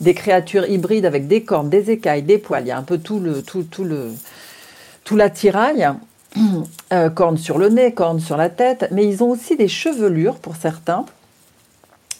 des 0.00 0.14
créatures 0.14 0.68
hybrides 0.68 1.06
avec 1.06 1.28
des 1.28 1.42
cornes, 1.42 1.68
des 1.70 1.90
écailles, 1.90 2.22
des 2.22 2.38
poils. 2.38 2.62
Il 2.64 2.68
y 2.68 2.72
a 2.72 2.78
un 2.78 2.82
peu 2.82 2.98
tout 2.98 3.20
le, 3.20 3.42
tout, 3.42 3.62
tout 3.62 3.84
le, 3.84 4.10
tout 5.04 5.16
l'attirail. 5.16 5.88
Euh, 6.92 7.10
cornes 7.10 7.36
sur 7.36 7.58
le 7.58 7.68
nez, 7.68 7.92
cornes 7.92 8.18
sur 8.20 8.38
la 8.38 8.48
tête, 8.48 8.88
mais 8.92 9.06
ils 9.06 9.22
ont 9.22 9.28
aussi 9.30 9.56
des 9.56 9.68
chevelures 9.68 10.36
pour 10.36 10.56
certains, 10.56 11.04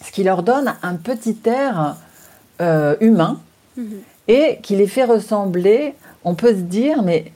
ce 0.05 0.11
qui 0.11 0.23
leur 0.23 0.43
donne 0.43 0.75
un 0.83 0.93
petit 0.95 1.37
air 1.45 1.95
euh, 2.61 2.95
humain 3.01 3.39
Mhm. 3.77 3.85
Et 4.29 4.59
qui 4.63 4.77
les 4.77 4.87
fait 4.87 5.03
ressembler. 5.03 5.95
On 6.23 6.35
peut 6.35 6.49
se 6.53 6.61
dire, 6.61 7.03
mais 7.03 7.31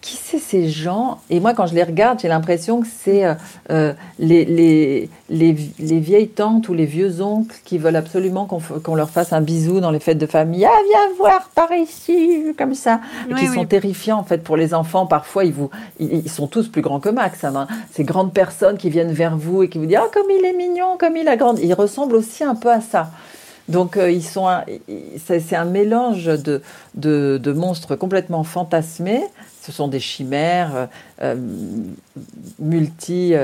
qui 0.00 0.16
c'est 0.16 0.40
ces 0.40 0.68
gens? 0.68 1.20
Et 1.30 1.38
moi, 1.38 1.54
quand 1.54 1.66
je 1.66 1.74
les 1.76 1.84
regarde, 1.84 2.18
j'ai 2.20 2.26
l'impression 2.26 2.80
que 2.80 2.88
c'est 3.04 3.24
euh, 3.24 3.34
euh, 3.70 3.92
les, 4.18 4.44
les, 4.44 5.08
les, 5.30 5.56
les 5.78 6.00
vieilles 6.00 6.26
tantes 6.30 6.68
ou 6.68 6.74
les 6.74 6.86
vieux 6.86 7.22
oncles 7.22 7.54
qui 7.64 7.78
veulent 7.78 7.94
absolument 7.94 8.46
qu'on 8.46 8.94
leur 8.96 9.10
fasse 9.10 9.32
un 9.32 9.40
bisou 9.40 9.78
dans 9.78 9.92
les 9.92 10.00
fêtes 10.00 10.18
de 10.18 10.26
famille. 10.26 10.64
Ah, 10.64 10.76
viens 10.88 11.16
voir 11.16 11.50
par 11.54 11.70
ici, 11.72 12.46
comme 12.58 12.74
ça. 12.74 13.00
Oui, 13.28 13.36
qui 13.36 13.48
oui. 13.48 13.54
sont 13.54 13.64
terrifiants, 13.64 14.18
en 14.18 14.24
fait, 14.24 14.38
pour 14.42 14.56
les 14.56 14.74
enfants. 14.74 15.06
Parfois, 15.06 15.44
ils, 15.44 15.52
vous, 15.52 15.70
ils, 16.00 16.12
ils 16.24 16.30
sont 16.30 16.48
tous 16.48 16.66
plus 16.66 16.82
grands 16.82 16.98
que 16.98 17.08
Max. 17.08 17.44
hein. 17.44 17.68
Ces 17.92 18.02
grandes 18.02 18.32
personnes 18.32 18.78
qui 18.78 18.90
viennent 18.90 19.12
vers 19.12 19.36
vous 19.36 19.62
et 19.62 19.68
qui 19.68 19.78
vous 19.78 19.86
disent 19.86 20.00
Ah, 20.02 20.10
comme 20.12 20.28
il 20.36 20.44
est 20.44 20.52
mignon, 20.52 20.96
comme 20.98 21.16
il 21.16 21.28
a 21.28 21.36
grandi. 21.36 21.62
Ils 21.64 21.74
ressemblent 21.74 22.16
aussi 22.16 22.42
un 22.42 22.56
peu 22.56 22.72
à 22.72 22.80
ça. 22.80 23.10
Donc 23.72 23.96
euh, 23.96 24.10
ils 24.10 24.22
sont, 24.22 24.46
c'est 25.24 25.56
un 25.56 25.64
mélange 25.64 26.26
de, 26.26 26.62
de, 26.94 27.52
monstres 27.52 27.96
complètement 27.96 28.44
fantasmés. 28.44 29.22
Ce 29.62 29.72
sont 29.72 29.88
des 29.88 30.00
chimères 30.00 30.72
euh, 30.74 30.86
euh, 31.22 31.36
multi, 32.58 33.34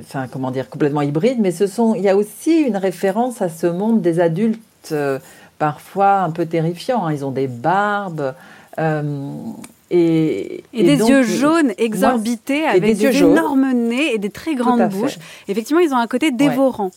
enfin 0.00 0.26
comment 0.30 0.50
dire, 0.50 0.70
complètement 0.70 1.02
hybrides. 1.02 1.40
Mais 1.40 1.50
ce 1.50 1.66
sont, 1.66 1.94
il 1.94 2.02
y 2.02 2.08
a 2.08 2.16
aussi 2.16 2.60
une 2.60 2.76
référence 2.76 3.42
à 3.42 3.48
ce 3.48 3.66
monde 3.66 4.00
des 4.00 4.20
adultes 4.20 4.94
parfois 5.58 6.20
un 6.20 6.30
peu 6.30 6.46
terrifiants. 6.46 7.06
Hein. 7.06 7.12
Ils 7.12 7.24
ont 7.24 7.32
des 7.32 7.48
barbes. 7.48 8.34
Et, 9.92 10.62
des 10.72 10.96
yeux 10.96 11.24
jaunes 11.24 11.72
exorbités 11.76 12.64
avec 12.64 12.96
des, 12.96 13.18
énormes 13.18 13.72
nez 13.72 14.14
et 14.14 14.18
des 14.18 14.30
très 14.30 14.54
grandes 14.54 14.88
bouches. 14.88 15.18
Effectivement, 15.48 15.80
ils 15.80 15.92
ont 15.92 15.98
un 15.98 16.06
côté 16.06 16.30
dévorant. 16.30 16.92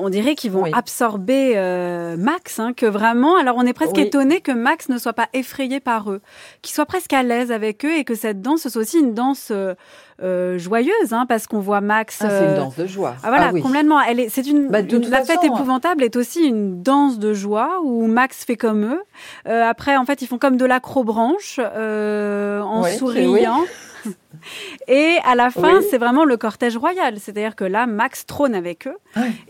On 0.00 0.08
dirait 0.08 0.34
qu'ils 0.34 0.50
vont 0.50 0.64
absorber 0.72 1.52
euh, 1.56 2.16
Max, 2.16 2.58
hein, 2.58 2.72
que 2.72 2.86
vraiment. 2.86 3.36
Alors 3.36 3.56
on 3.56 3.66
est 3.66 3.72
presque 3.72 3.98
étonné 3.98 4.40
que 4.40 4.52
Max 4.52 4.88
ne 4.88 4.98
soit 4.98 5.12
pas 5.12 5.28
effrayé 5.32 5.80
par 5.80 6.10
eux, 6.10 6.20
qu'il 6.62 6.74
soit 6.74 6.86
presque 6.86 7.12
à 7.12 7.22
l'aise 7.22 7.52
avec 7.52 7.84
eux 7.84 7.96
et 7.96 8.04
que 8.04 8.14
cette 8.14 8.42
danse 8.42 8.68
soit 8.68 8.80
aussi 8.80 8.98
une 8.98 9.14
danse 9.14 9.52
euh, 9.52 10.58
joyeuse, 10.58 11.12
hein, 11.12 11.26
parce 11.28 11.46
qu'on 11.46 11.60
voit 11.60 11.80
Max. 11.80 12.18
Ah, 12.20 12.28
c'est 12.30 12.46
une 12.46 12.56
danse 12.56 12.76
de 12.76 12.86
joie. 12.86 13.16
Ah, 13.22 13.28
voilà, 13.28 13.52
ah 13.54 13.60
complètement. 13.60 14.00
Elle 14.00 14.20
est, 14.20 14.28
c'est 14.28 14.46
une. 14.46 14.68
Bah, 14.68 14.82
la 14.82 15.24
fête 15.24 15.44
épouvantable 15.44 16.04
est 16.04 16.16
aussi 16.16 16.44
une 16.44 16.82
danse 16.82 17.18
de 17.18 17.32
joie 17.32 17.80
où 17.82 18.06
Max 18.06 18.44
fait 18.44 18.56
comme 18.56 18.84
eux. 18.84 19.02
après, 19.50 19.96
en 19.96 20.04
fait, 20.04 20.22
ils 20.22 20.26
font 20.26 20.38
comme 20.38 20.56
de 20.56 20.64
l'acrobranche 20.64 21.58
en 21.58 22.84
souriant. 22.84 23.60
Et 24.88 25.16
à 25.24 25.34
la 25.34 25.50
fin, 25.50 25.80
c'est 25.90 25.98
vraiment 25.98 26.24
le 26.24 26.36
cortège 26.36 26.76
royal. 26.76 27.18
C'est-à-dire 27.18 27.56
que 27.56 27.64
là, 27.64 27.86
Max 27.86 28.26
trône 28.26 28.54
avec 28.54 28.86
eux. 28.86 28.96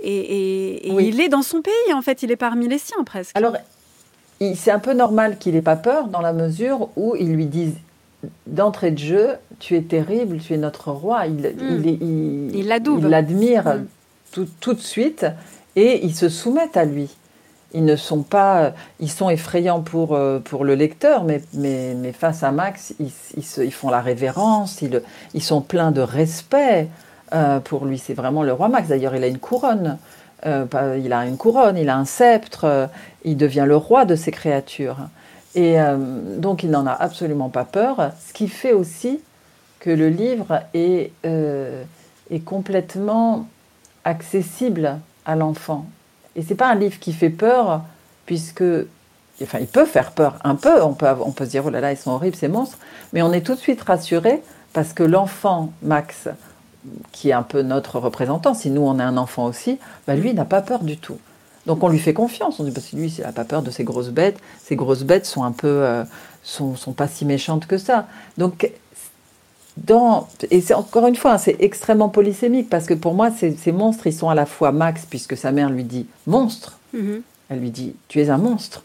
Et, 0.02 0.88
il 0.88 1.20
est 1.20 1.28
dans 1.28 1.42
son 1.42 1.62
pays, 1.62 1.94
en 1.94 2.02
fait. 2.02 2.22
Il 2.22 2.30
est 2.30 2.36
parmi 2.36 2.68
les 2.68 2.78
siens, 2.78 3.04
presque. 3.04 3.36
Alors, 3.36 3.56
c'est 4.54 4.70
un 4.70 4.78
peu 4.78 4.92
normal 4.92 5.38
qu'il 5.38 5.54
n'ait 5.54 5.62
pas 5.62 5.76
peur, 5.76 6.08
dans 6.08 6.20
la 6.20 6.32
mesure 6.32 6.88
où 6.96 7.14
ils 7.16 7.32
lui 7.32 7.46
disent 7.46 7.76
d'entrée 8.46 8.90
de 8.90 8.98
jeu, 8.98 9.28
tu 9.60 9.76
es 9.76 9.82
terrible, 9.82 10.38
tu 10.38 10.54
es 10.54 10.58
notre 10.58 10.90
roi. 10.90 11.26
Il, 11.26 11.54
il, 11.58 12.54
il, 12.54 12.68
l'admire 12.68 13.64
hmm. 13.64 13.86
tout, 14.32 14.48
tout 14.60 14.74
de 14.74 14.80
suite 14.80 15.26
et 15.76 16.04
ils 16.04 16.14
se 16.14 16.28
soumettent 16.28 16.76
à 16.76 16.84
lui 16.84 17.08
ils 17.72 17.84
ne 17.84 17.96
sont 17.96 18.22
pas, 18.22 18.72
ils 18.98 19.10
sont 19.10 19.30
effrayants 19.30 19.80
pour, 19.80 20.14
euh, 20.14 20.40
pour 20.40 20.64
le 20.64 20.74
lecteur, 20.74 21.24
mais, 21.24 21.42
mais, 21.54 21.94
mais 21.94 22.12
face 22.12 22.42
à 22.42 22.50
Max, 22.50 22.94
ils, 22.98 23.12
ils, 23.36 23.72
font 23.72 23.90
la 23.90 24.00
révérence, 24.00 24.82
ils, 24.82 25.02
ils 25.34 25.42
sont 25.42 25.60
pleins 25.60 25.92
de 25.92 26.00
respect 26.00 26.88
euh, 27.32 27.60
pour 27.60 27.84
lui. 27.84 27.98
C'est 27.98 28.14
vraiment 28.14 28.42
le 28.42 28.52
roi 28.52 28.68
Max. 28.68 28.88
D'ailleurs, 28.88 29.14
il 29.14 29.22
a 29.22 29.28
une 29.28 29.38
couronne. 29.38 29.98
Euh, 30.46 30.98
il 31.02 31.12
a 31.12 31.26
une 31.26 31.36
couronne, 31.36 31.76
il 31.76 31.88
a 31.90 31.96
un 31.96 32.06
sceptre, 32.06 32.88
il 33.24 33.36
devient 33.36 33.66
le 33.66 33.76
roi 33.76 34.06
de 34.06 34.16
ces 34.16 34.30
créatures. 34.30 34.96
Et 35.54 35.76
donc, 36.38 36.62
il 36.62 36.70
n'en 36.70 36.86
a 36.86 36.92
absolument 36.92 37.50
pas 37.50 37.64
peur, 37.64 38.12
ce 38.26 38.32
qui 38.32 38.48
fait 38.48 38.72
aussi 38.72 39.20
que 39.80 39.90
le 39.90 40.08
livre 40.08 40.62
est, 40.72 41.12
est 41.24 42.44
complètement 42.44 43.48
accessible 44.04 44.96
à 45.26 45.36
l'enfant. 45.36 45.84
Et 46.36 46.42
c'est 46.42 46.54
pas 46.54 46.68
un 46.68 46.74
livre 46.74 46.98
qui 46.98 47.12
fait 47.12 47.30
peur, 47.30 47.82
puisque, 48.26 48.62
enfin, 49.42 49.58
il 49.60 49.66
peut 49.66 49.86
faire 49.86 50.12
peur 50.12 50.38
un 50.44 50.54
peu. 50.54 50.82
On 50.82 50.94
peut, 50.94 51.06
on 51.24 51.32
peut 51.32 51.44
se 51.44 51.50
dire, 51.50 51.64
oh 51.66 51.70
là 51.70 51.80
là, 51.80 51.92
ils 51.92 51.98
sont 51.98 52.12
horribles 52.12 52.36
ces 52.36 52.48
monstres, 52.48 52.78
mais 53.12 53.22
on 53.22 53.32
est 53.32 53.42
tout 53.42 53.54
de 53.54 53.60
suite 53.60 53.82
rassuré 53.82 54.42
parce 54.72 54.92
que 54.92 55.02
l'enfant 55.02 55.72
Max, 55.82 56.28
qui 57.12 57.30
est 57.30 57.32
un 57.32 57.42
peu 57.42 57.62
notre 57.62 57.98
représentant, 57.98 58.54
si 58.54 58.70
nous 58.70 58.82
on 58.82 58.98
est 58.98 59.02
un 59.02 59.16
enfant 59.16 59.46
aussi, 59.46 59.78
bah 60.06 60.14
lui, 60.14 60.30
il 60.30 60.34
n'a 60.36 60.44
pas 60.44 60.62
peur 60.62 60.84
du 60.84 60.96
tout. 60.96 61.18
Donc 61.66 61.82
on 61.82 61.88
lui 61.88 61.98
fait 61.98 62.14
confiance. 62.14 62.60
On 62.60 62.64
dit 62.64 62.70
parce 62.70 62.86
que 62.86 62.96
lui, 62.96 63.08
il 63.18 63.22
n'a 63.22 63.32
pas 63.32 63.44
peur 63.44 63.62
de 63.62 63.70
ces 63.70 63.84
grosses 63.84 64.10
bêtes. 64.10 64.38
Ces 64.62 64.76
grosses 64.76 65.02
bêtes 65.02 65.26
sont 65.26 65.44
un 65.44 65.52
peu, 65.52 65.68
euh, 65.68 66.04
sont, 66.42 66.76
sont, 66.76 66.92
pas 66.92 67.08
si 67.08 67.24
méchantes 67.24 67.66
que 67.66 67.76
ça. 67.76 68.06
Donc 68.38 68.70
et 70.50 70.60
c'est 70.60 70.74
encore 70.74 71.06
une 71.06 71.16
fois, 71.16 71.32
hein, 71.32 71.38
c'est 71.38 71.56
extrêmement 71.60 72.08
polysémique 72.08 72.68
parce 72.68 72.86
que 72.86 72.94
pour 72.94 73.14
moi, 73.14 73.30
ces, 73.30 73.72
monstres, 73.72 74.06
ils 74.06 74.12
sont 74.12 74.28
à 74.28 74.34
la 74.34 74.46
fois 74.46 74.72
Max, 74.72 75.06
puisque 75.08 75.36
sa 75.36 75.52
mère 75.52 75.70
lui 75.70 75.84
dit 75.84 76.06
monstre. 76.26 76.78
Mhm. 76.92 77.22
Elle 77.48 77.60
lui 77.60 77.70
dit 77.70 77.94
Tu 78.08 78.20
es 78.20 78.30
un 78.30 78.38
monstre. 78.38 78.84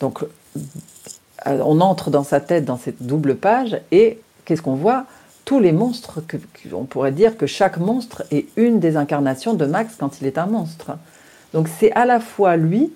Donc, 0.00 0.22
euh, 0.22 1.60
on 1.64 1.80
entre 1.80 2.10
dans 2.10 2.24
sa 2.24 2.40
tête 2.40 2.64
dans 2.64 2.78
cette 2.78 3.02
double 3.02 3.36
page 3.36 3.80
et 3.90 4.18
qu'est-ce 4.44 4.62
qu'on 4.62 4.74
voit? 4.74 5.04
Tous 5.44 5.60
les 5.60 5.72
monstres, 5.72 6.20
que, 6.26 6.38
on 6.72 6.84
pourrait 6.84 7.12
dire 7.12 7.36
que 7.36 7.46
chaque 7.46 7.76
monstre 7.76 8.24
est 8.30 8.46
une 8.56 8.80
des 8.80 8.96
incarnations 8.96 9.54
de 9.54 9.64
Max 9.64 9.94
quand 9.98 10.20
il 10.20 10.26
est 10.26 10.38
un 10.38 10.46
monstre. 10.46 10.92
Donc, 11.52 11.68
c'est 11.68 11.92
à 11.92 12.04
la 12.04 12.20
fois 12.20 12.56
lui 12.56 12.92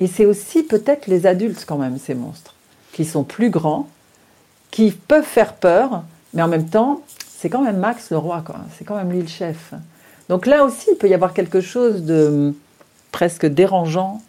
et 0.00 0.06
c'est 0.06 0.26
aussi 0.26 0.62
peut-être 0.62 1.06
les 1.06 1.26
adultes, 1.26 1.64
quand 1.66 1.78
même, 1.78 1.98
ces 1.98 2.14
monstres, 2.14 2.54
qui 2.92 3.04
sont 3.04 3.24
plus 3.24 3.50
grands, 3.50 3.88
qui 4.70 4.90
peuvent 4.92 5.24
faire 5.24 5.54
peur 5.54 6.04
mais 6.34 6.42
en 6.42 6.48
même 6.48 6.68
temps, 6.68 7.02
c'est 7.38 7.48
quand 7.48 7.62
même 7.62 7.78
Max 7.78 8.10
le 8.10 8.18
roi, 8.18 8.42
quoi. 8.44 8.56
C'est 8.76 8.84
quand 8.84 8.96
même 8.96 9.10
lui 9.10 9.22
le 9.22 9.28
chef. 9.28 9.72
Donc 10.28 10.46
là 10.46 10.64
aussi, 10.64 10.90
il 10.92 10.96
peut 10.96 11.08
y 11.08 11.14
avoir 11.14 11.32
quelque 11.32 11.60
chose 11.60 12.04
de 12.04 12.54
presque 13.12 13.46
dérangeant 13.46 14.22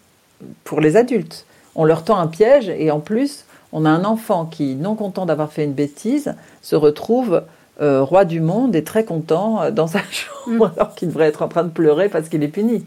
pour 0.64 0.82
les 0.82 0.98
adultes. 0.98 1.46
On 1.76 1.86
leur 1.86 2.04
tend 2.04 2.18
un 2.18 2.28
piège 2.28 2.70
et 2.70 2.90
en 2.92 3.00
plus, 3.00 3.46
on 3.72 3.86
a 3.86 3.90
un 3.90 4.04
enfant 4.04 4.46
qui, 4.46 4.76
non 4.76 4.96
content 4.96 5.26
d'avoir 5.26 5.52
fait 5.52 5.64
une 5.64 5.74
bêtise, 5.74 6.36
se 6.62 6.76
retrouve 6.76 7.44
euh, 7.82 8.04
roi 8.04 8.26
du 8.26 8.42
monde 8.42 8.76
et 8.76 8.84
très 8.84 9.06
content 9.06 9.62
euh, 9.62 9.72
dans 9.72 9.88
sa 9.88 10.02
chambre 10.12 10.68
mm. 10.68 10.72
alors 10.78 10.96
qu'il 10.96 11.08
devrait 11.08 11.28
être 11.28 11.42
en 11.42 11.48
train 11.48 11.64
de 11.64 11.70
pleurer 11.70 12.10
parce 12.10 12.30
qu'il 12.30 12.44
est 12.44 12.48
puni. 12.48 12.86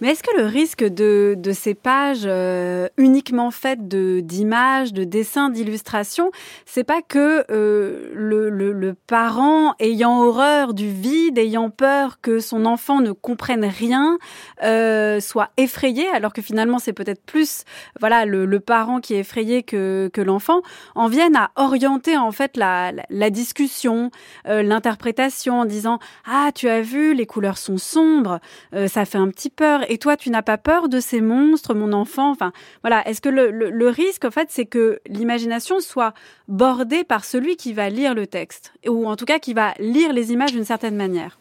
Mais 0.00 0.10
est-ce 0.10 0.22
que 0.22 0.36
le 0.36 0.46
risque 0.46 0.84
de, 0.84 1.34
de 1.36 1.52
ces 1.52 1.74
pages 1.74 2.22
euh, 2.24 2.88
uniquement 2.96 3.50
faites 3.50 3.88
d'images, 3.88 4.92
de 4.92 5.04
dessins, 5.04 5.50
d'illustrations, 5.50 6.30
c'est 6.66 6.84
pas 6.84 7.02
que 7.02 7.44
euh, 7.50 8.10
le, 8.14 8.48
le, 8.48 8.72
le, 8.72 8.94
parent 8.94 9.74
ayant 9.80 10.22
horreur 10.22 10.74
du 10.74 10.90
vide, 10.90 11.38
ayant 11.38 11.70
peur 11.70 12.20
que 12.20 12.38
son 12.40 12.64
enfant 12.64 13.00
ne 13.00 13.12
comprenne 13.12 13.64
rien, 13.64 14.18
euh, 14.62 15.20
soit 15.20 15.50
effrayé, 15.56 16.06
alors 16.08 16.32
que 16.32 16.42
finalement 16.42 16.78
c'est 16.78 16.92
peut-être 16.92 17.22
plus 17.22 17.64
voilà 17.98 18.24
le, 18.24 18.44
le, 18.46 18.60
parent 18.60 19.00
qui 19.00 19.14
est 19.14 19.20
effrayé 19.20 19.62
que, 19.62 20.10
que 20.12 20.20
l'enfant, 20.20 20.62
en 20.94 21.08
vienne 21.08 21.36
à 21.36 21.50
orienter 21.56 22.16
en 22.16 22.32
fait 22.32 22.56
la, 22.56 22.92
la, 22.92 23.04
la 23.08 23.30
discussion, 23.30 24.10
euh, 24.46 24.62
l'interprétation 24.62 25.60
en 25.60 25.64
disant 25.64 25.98
ah 26.26 26.50
tu 26.54 26.68
as 26.68 26.82
vu 26.82 27.14
les 27.14 27.26
couleurs 27.26 27.58
sont 27.58 27.78
sombres, 27.78 28.40
euh, 28.74 28.88
ça 28.88 29.04
fait 29.04 29.18
un 29.18 29.28
petit 29.28 29.50
peur 29.50 29.87
et 29.88 29.98
toi, 29.98 30.16
tu 30.16 30.30
n'as 30.30 30.42
pas 30.42 30.58
peur 30.58 30.88
de 30.88 31.00
ces 31.00 31.20
monstres, 31.20 31.74
mon 31.74 31.92
enfant? 31.92 32.30
Enfin, 32.30 32.52
voilà. 32.82 33.06
Est-ce 33.08 33.20
que 33.20 33.28
le, 33.28 33.88
risque, 33.88 34.24
en 34.24 34.30
fait, 34.30 34.48
c'est 34.50 34.66
que 34.66 35.00
l'imagination 35.08 35.80
soit 35.80 36.14
bordée 36.46 37.04
par 37.04 37.24
celui 37.24 37.56
qui 37.56 37.72
va 37.72 37.88
lire 37.88 38.14
le 38.14 38.26
texte, 38.26 38.72
ou 38.86 39.08
en 39.08 39.16
tout 39.16 39.24
cas 39.24 39.38
qui 39.38 39.54
va 39.54 39.74
lire 39.78 40.12
les 40.12 40.32
images 40.32 40.52
d'une 40.52 40.64
certaine 40.64 40.96
manière? 40.96 41.38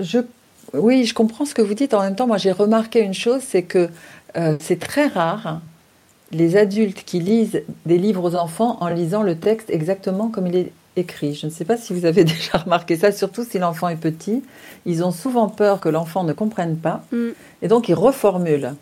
Je, 0.00 0.18
Oui, 0.72 1.04
je 1.04 1.14
comprends 1.14 1.44
ce 1.44 1.54
que 1.54 1.62
vous 1.62 1.74
dites. 1.74 1.94
En 1.94 2.02
même 2.02 2.16
temps, 2.16 2.26
moi, 2.26 2.38
j'ai 2.38 2.52
remarqué 2.52 3.00
une 3.00 3.14
chose, 3.14 3.40
c'est 3.42 3.62
que 3.62 3.88
euh, 4.36 4.56
c'est 4.60 4.80
très 4.80 5.06
rare 5.06 5.60
les 6.32 6.56
adultes 6.56 7.04
qui 7.04 7.20
lisent 7.20 7.62
des 7.86 7.98
livres 7.98 8.28
aux 8.28 8.34
enfants 8.34 8.76
en 8.80 8.88
lisant 8.88 9.22
le 9.22 9.36
texte 9.36 9.70
exactement 9.70 10.28
comme 10.28 10.48
il 10.48 10.56
est 10.56 10.72
écrit. 10.96 11.34
Je 11.34 11.46
ne 11.46 11.50
sais 11.50 11.64
pas 11.64 11.76
si 11.76 11.92
vous 11.92 12.04
avez 12.04 12.24
déjà 12.34 12.58
remarqué 12.58 12.96
ça, 12.96 13.12
surtout 13.12 13.44
si 13.44 13.58
l'enfant 13.58 13.88
est 13.88 13.96
petit. 13.96 14.42
Ils 14.86 15.04
ont 15.04 15.10
souvent 15.10 15.48
peur 15.48 15.80
que 15.80 15.88
l'enfant 15.88 16.24
ne 16.24 16.32
comprenne 16.32 16.76
pas, 16.76 17.04
mm. 17.12 17.30
et 17.62 17.68
donc 17.68 17.88
ils 17.88 17.94
reformulent. 17.94 18.74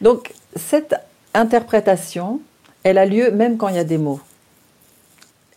Donc 0.00 0.32
cette 0.56 0.94
interprétation, 1.32 2.40
elle 2.82 2.98
a 2.98 3.06
lieu 3.06 3.30
même 3.30 3.56
quand 3.56 3.68
il 3.68 3.76
y 3.76 3.78
a 3.78 3.84
des 3.84 3.98
mots. 3.98 4.20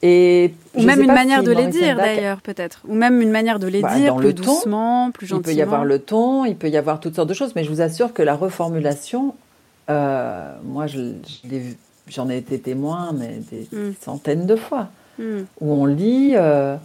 Et 0.03 0.53
ou 0.75 0.83
même 0.83 1.01
une 1.01 1.11
manière 1.11 1.41
de 1.41 1.51
les 1.51 1.67
dire 1.67 1.97
d'ailleurs 1.97 2.41
peut-être, 2.41 2.81
ou 2.87 2.93
même 2.93 3.19
une 3.19 3.31
manière 3.31 3.57
de 3.57 3.65
les 3.65 3.81
bah, 3.81 3.95
dire 3.95 4.15
plus 4.15 4.33
doucement, 4.33 5.09
plus 5.11 5.25
gentiment. 5.25 5.49
Il 5.49 5.55
peut 5.55 5.57
y 5.57 5.61
avoir 5.61 5.85
le 5.85 5.97
ton, 5.97 6.45
il 6.45 6.55
peut 6.55 6.69
y 6.69 6.77
avoir 6.77 6.99
toutes 6.99 7.15
sortes 7.15 7.29
de 7.29 7.33
choses, 7.33 7.55
mais 7.55 7.63
je 7.63 7.69
vous 7.69 7.81
assure 7.81 8.13
que 8.13 8.21
la 8.21 8.35
reformulation, 8.35 9.33
euh, 9.89 10.55
moi 10.63 10.85
j'en 10.85 12.29
ai, 12.29 12.37
été 12.37 12.59
témoin 12.59 13.11
mais 13.17 13.39
des 13.51 13.67
mm. 13.75 13.93
centaines 13.99 14.45
de 14.45 14.55
fois. 14.55 14.89
Où 15.19 15.71
on 15.73 15.85
lit, 15.85 16.33
euh, 16.35 16.75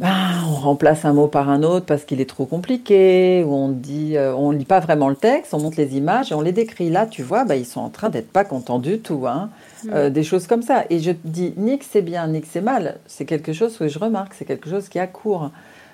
ben, 0.00 0.14
on 0.46 0.54
remplace 0.54 1.04
un 1.04 1.12
mot 1.12 1.28
par 1.28 1.48
un 1.48 1.62
autre 1.62 1.86
parce 1.86 2.04
qu'il 2.04 2.20
est 2.20 2.28
trop 2.28 2.44
compliqué, 2.44 3.42
où 3.46 3.54
on 3.54 3.68
dit, 3.68 4.16
euh, 4.16 4.34
on 4.34 4.50
lit 4.50 4.64
pas 4.64 4.80
vraiment 4.80 5.08
le 5.08 5.16
texte, 5.16 5.54
on 5.54 5.60
montre 5.60 5.78
les 5.78 5.96
images 5.96 6.32
et 6.32 6.34
on 6.34 6.42
les 6.42 6.52
décrit. 6.52 6.90
Là, 6.90 7.06
tu 7.06 7.22
vois, 7.22 7.44
ben, 7.44 7.54
ils 7.54 7.66
sont 7.66 7.80
en 7.80 7.88
train 7.88 8.10
d'être 8.10 8.30
pas 8.30 8.44
contents 8.44 8.78
du 8.78 8.98
tout, 8.98 9.26
hein. 9.26 9.50
hmm. 9.84 9.90
euh, 9.94 10.10
des 10.10 10.22
choses 10.22 10.46
comme 10.46 10.62
ça. 10.62 10.84
Et 10.90 10.98
je 10.98 11.12
dis 11.24 11.54
ni 11.56 11.78
que 11.78 11.84
c'est 11.88 12.02
bien, 12.02 12.26
ni 12.28 12.40
que 12.40 12.48
c'est 12.50 12.60
mal. 12.60 12.98
C'est 13.06 13.24
quelque 13.24 13.52
chose 13.52 13.76
que 13.76 13.88
je 13.88 13.98
remarque, 13.98 14.34
c'est 14.34 14.44
quelque 14.44 14.68
chose 14.68 14.88
qui 14.88 14.98
a 14.98 15.06
cours. 15.06 15.50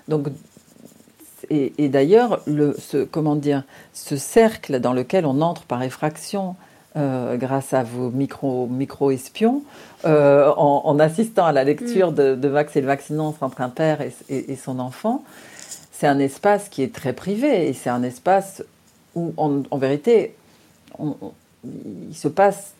Donc 0.08 0.28
et, 1.50 1.88
d'ailleurs, 1.88 2.40
ce, 2.46 3.04
comment 3.04 3.36
dire, 3.36 3.64
ce 3.92 4.16
cercle 4.16 4.80
dans 4.80 4.92
lequel 4.92 5.26
on 5.26 5.40
entre 5.40 5.62
par 5.62 5.82
effraction 5.82 6.56
euh, 6.96 7.36
grâce 7.36 7.72
à 7.72 7.82
vos 7.82 8.10
micro-espions, 8.10 9.62
euh, 10.04 10.52
en, 10.56 10.98
assistant 10.98 11.46
à 11.46 11.52
la 11.52 11.64
lecture 11.64 12.12
mm. 12.12 12.36
de, 12.36 12.48
Max 12.48 12.76
et 12.76 12.82
le 12.82 13.20
entre 13.20 13.60
un 13.60 13.68
père 13.70 14.00
et, 14.28 14.56
son 14.56 14.78
enfant, 14.78 15.24
c'est 15.90 16.06
un 16.06 16.18
espace 16.18 16.68
qui 16.68 16.82
est 16.82 16.94
très 16.94 17.14
privé 17.14 17.68
et 17.68 17.72
c'est 17.72 17.88
un 17.88 18.02
espace 18.02 18.62
où, 19.14 19.32
en, 19.38 19.78
vérité, 19.78 20.34
il 20.98 22.14
se 22.14 22.28
passe 22.28 22.72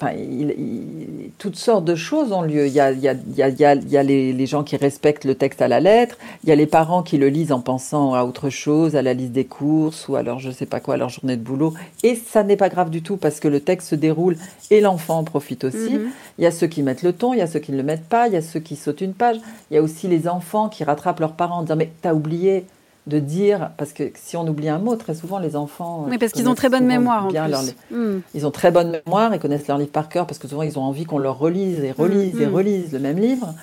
Enfin, 0.00 0.12
il, 0.12 1.30
toutes 1.38 1.56
sortes 1.56 1.84
de 1.84 1.94
choses 1.94 2.32
ont 2.32 2.42
lieu. 2.42 2.66
Il 2.66 2.72
y 2.72 2.80
a, 2.80 2.92
il 2.92 3.00
y 3.00 3.08
a, 3.08 3.12
il 3.12 3.36
y 3.36 3.42
a, 3.42 3.74
il 3.74 3.88
y 3.88 3.96
a 3.96 4.02
les, 4.02 4.32
les, 4.32 4.46
gens 4.46 4.62
qui 4.62 4.76
respectent 4.76 5.24
le 5.24 5.34
texte 5.34 5.62
à 5.62 5.68
la 5.68 5.80
lettre, 5.80 6.16
il 6.42 6.48
y 6.48 6.52
a 6.52 6.54
les 6.54 6.66
parents 6.66 7.02
qui 7.02 7.18
le 7.18 7.28
lisent 7.28 7.52
en 7.52 7.60
pensant 7.60 8.14
à 8.14 8.24
autre 8.24 8.50
chose, 8.50 8.94
à 8.94 9.02
la 9.02 9.14
liste 9.14 9.32
des 9.32 9.44
courses 9.44 10.08
ou 10.08 10.16
alors 10.16 10.38
je 10.38 10.50
sais 10.50 10.66
pas 10.66 10.80
quoi, 10.80 10.94
à 10.94 10.96
leur 10.96 11.08
journée 11.08 11.36
de 11.36 11.42
boulot. 11.42 11.74
Et 12.02 12.14
ça 12.14 12.44
n'est 12.44 12.56
pas 12.56 12.68
grave 12.68 12.90
du 12.90 13.02
tout 13.02 13.16
parce 13.16 13.40
que 13.40 13.48
le 13.48 13.60
texte 13.60 13.88
se 13.88 13.94
déroule 13.94 14.36
et 14.70 14.80
l'enfant 14.80 15.18
en 15.18 15.24
profite 15.24 15.64
aussi. 15.64 15.94
Mhm. 15.94 16.10
Il 16.38 16.44
y 16.44 16.46
a 16.46 16.50
ceux 16.50 16.66
qui 16.66 16.82
mettent 16.82 17.02
le 17.02 17.12
ton, 17.12 17.32
il 17.32 17.38
y 17.38 17.42
a 17.42 17.46
ceux 17.46 17.60
qui 17.60 17.72
ne 17.72 17.76
le 17.76 17.82
mettent 17.82 18.08
pas, 18.08 18.28
il 18.28 18.34
y 18.34 18.36
a 18.36 18.42
ceux 18.42 18.60
qui 18.60 18.76
sautent 18.76 19.00
une 19.00 19.14
page. 19.14 19.36
Il 19.70 19.74
y 19.74 19.78
a 19.78 19.82
aussi 19.82 20.06
les 20.08 20.28
enfants 20.28 20.68
qui 20.68 20.84
rattrapent 20.84 21.20
leurs 21.20 21.34
parents 21.34 21.58
en 21.58 21.62
disant 21.62 21.76
mais 21.76 21.90
t'as 22.00 22.14
oublié 22.14 22.64
de 23.06 23.18
dire, 23.18 23.70
parce 23.76 23.92
que 23.92 24.10
si 24.14 24.36
on 24.36 24.46
oublie 24.48 24.68
un 24.68 24.78
mot, 24.78 24.96
très 24.96 25.14
souvent 25.14 25.38
les 25.38 25.56
enfants. 25.56 26.06
Oui, 26.08 26.16
parce 26.16 26.32
qu'ils 26.32 26.48
ont 26.48 26.54
très 26.54 26.70
bonne 26.70 26.86
mémoire 26.86 27.26
en 27.26 27.28
plus. 27.28 27.74
Hmm. 27.90 28.20
Ils 28.34 28.46
ont 28.46 28.50
très 28.50 28.70
bonne 28.70 28.98
mémoire, 29.04 29.34
ils 29.34 29.40
connaissent 29.40 29.68
leur 29.68 29.78
livre 29.78 29.90
par 29.90 30.08
cœur, 30.08 30.26
parce 30.26 30.38
que 30.38 30.48
souvent 30.48 30.62
ils 30.62 30.78
ont 30.78 30.82
envie 30.82 31.04
qu'on 31.04 31.18
leur 31.18 31.38
relise 31.38 31.80
et 31.84 31.92
relise 31.92 32.40
et 32.40 32.46
hmm. 32.46 32.54
relise 32.54 32.92
le 32.92 32.98
même 32.98 33.18
livre. 33.18 33.54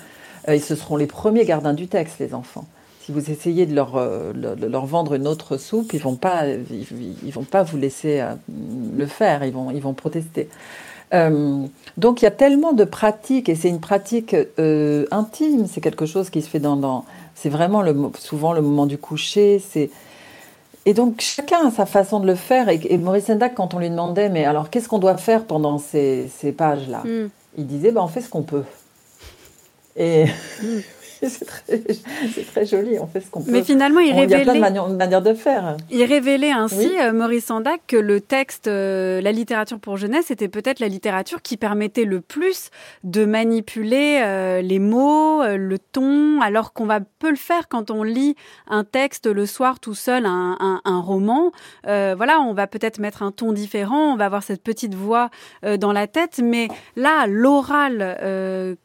Euh, 0.48 0.56
ils 0.56 0.62
ce 0.62 0.74
seront 0.74 0.96
les 0.96 1.06
premiers 1.06 1.44
gardiens 1.44 1.74
du 1.74 1.88
texte, 1.88 2.18
les 2.20 2.34
enfants. 2.34 2.66
Si 3.00 3.10
vous 3.10 3.30
essayez 3.30 3.66
de 3.66 3.74
leur, 3.74 3.96
euh, 3.96 4.32
leur 4.32 4.86
vendre 4.86 5.14
une 5.14 5.26
autre 5.26 5.56
soupe, 5.56 5.92
ils 5.92 6.00
vont 6.00 6.14
pas, 6.14 6.46
ils, 6.46 7.32
vont 7.32 7.42
pas 7.42 7.64
vous 7.64 7.76
laisser 7.76 8.20
euh, 8.20 8.34
le 8.96 9.06
faire, 9.06 9.44
ils 9.44 9.52
vont, 9.52 9.72
ils 9.72 9.82
vont 9.82 9.92
protester. 9.92 10.48
Donc 11.12 12.22
il 12.22 12.24
y 12.24 12.28
a 12.28 12.32
tellement 12.32 12.72
de 12.72 12.84
pratiques, 12.84 13.48
et 13.48 13.54
c'est 13.54 13.68
une 13.68 13.80
pratique 13.80 14.34
intime, 15.10 15.66
c'est 15.66 15.80
quelque 15.80 16.06
chose 16.06 16.30
qui 16.30 16.42
se 16.42 16.48
fait 16.48 16.60
dans, 16.60 16.76
dans 16.76 17.04
c'est 17.34 17.48
vraiment 17.48 17.82
le, 17.82 17.94
souvent 18.18 18.52
le 18.52 18.62
moment 18.62 18.86
du 18.86 18.98
coucher. 18.98 19.58
C'est 19.58 19.90
et 20.84 20.94
donc 20.94 21.20
chacun 21.20 21.68
a 21.68 21.70
sa 21.70 21.86
façon 21.86 22.20
de 22.20 22.26
le 22.26 22.34
faire. 22.34 22.68
Et, 22.68 22.98
Maurice 22.98 23.26
Sendak, 23.26 23.54
quand 23.54 23.74
on 23.74 23.78
lui 23.78 23.90
demandait, 23.90 24.28
mais 24.28 24.44
alors 24.44 24.70
qu'est-ce 24.70 24.88
qu'on 24.88 24.98
doit 24.98 25.16
faire 25.16 25.44
pendant 25.44 25.78
ces, 25.78 26.28
ces 26.38 26.52
pages-là? 26.52 27.02
Hmm. 27.04 27.28
Il 27.56 27.66
disait, 27.66 27.92
ben, 27.92 28.02
on 28.02 28.08
fait 28.08 28.20
ce 28.20 28.28
qu'on 28.28 28.42
peut. 28.42 28.64
Et 29.96 30.24
hmm. 30.62 30.78
c'est 31.28 32.46
très, 32.52 32.66
joli, 32.66 32.98
on 32.98 33.06
fait 33.06 33.20
ce 33.20 33.30
qu'on 33.30 33.42
peut. 33.42 33.52
Mais 33.52 33.62
finalement, 33.62 34.00
il 34.00 34.12
révélait... 34.12 34.42
Il 34.42 34.46
y 34.46 34.50
a 34.50 34.52
plein 34.52 34.70
de 34.88 34.96
manières, 34.96 35.22
de 35.22 35.34
faire. 35.34 35.76
Il 35.90 36.02
révélait 36.02 36.50
ainsi, 36.50 36.90
euh, 37.00 37.12
Maurice 37.12 37.46
Sandac, 37.46 37.80
que 37.86 37.96
le 37.96 38.20
texte, 38.20 38.66
euh, 38.66 39.20
la 39.20 39.30
littérature 39.30 39.78
pour 39.78 39.96
jeunesse, 39.96 40.32
était 40.32 40.48
peut-être 40.48 40.80
la 40.80 40.88
littérature 40.88 41.40
qui 41.40 41.56
permettait 41.56 42.04
le 42.04 42.20
plus 42.20 42.70
de 43.04 43.24
manipuler 43.24 44.20
euh, 44.24 44.62
les 44.62 44.80
mots, 44.80 45.44
le 45.44 45.78
ton, 45.78 46.40
alors 46.40 46.72
qu'on 46.72 46.86
va 46.86 46.98
peu 47.00 47.30
le 47.30 47.36
faire 47.36 47.68
quand 47.68 47.92
on 47.92 48.02
lit 48.02 48.34
un 48.66 48.82
texte 48.82 49.26
le 49.26 49.46
soir 49.46 49.78
tout 49.78 49.94
seul, 49.94 50.26
un, 50.26 50.80
un, 50.84 51.00
roman. 51.00 51.52
voilà, 51.84 52.40
on 52.40 52.52
va 52.52 52.66
peut-être 52.66 52.98
mettre 52.98 53.22
un 53.22 53.30
ton 53.30 53.52
différent, 53.52 54.12
on 54.12 54.16
va 54.16 54.26
avoir 54.26 54.42
cette 54.42 54.62
petite 54.62 54.94
voix 54.94 55.30
dans 55.78 55.92
la 55.92 56.06
tête, 56.06 56.40
mais 56.42 56.68
là, 56.96 57.26
l'oral 57.26 58.16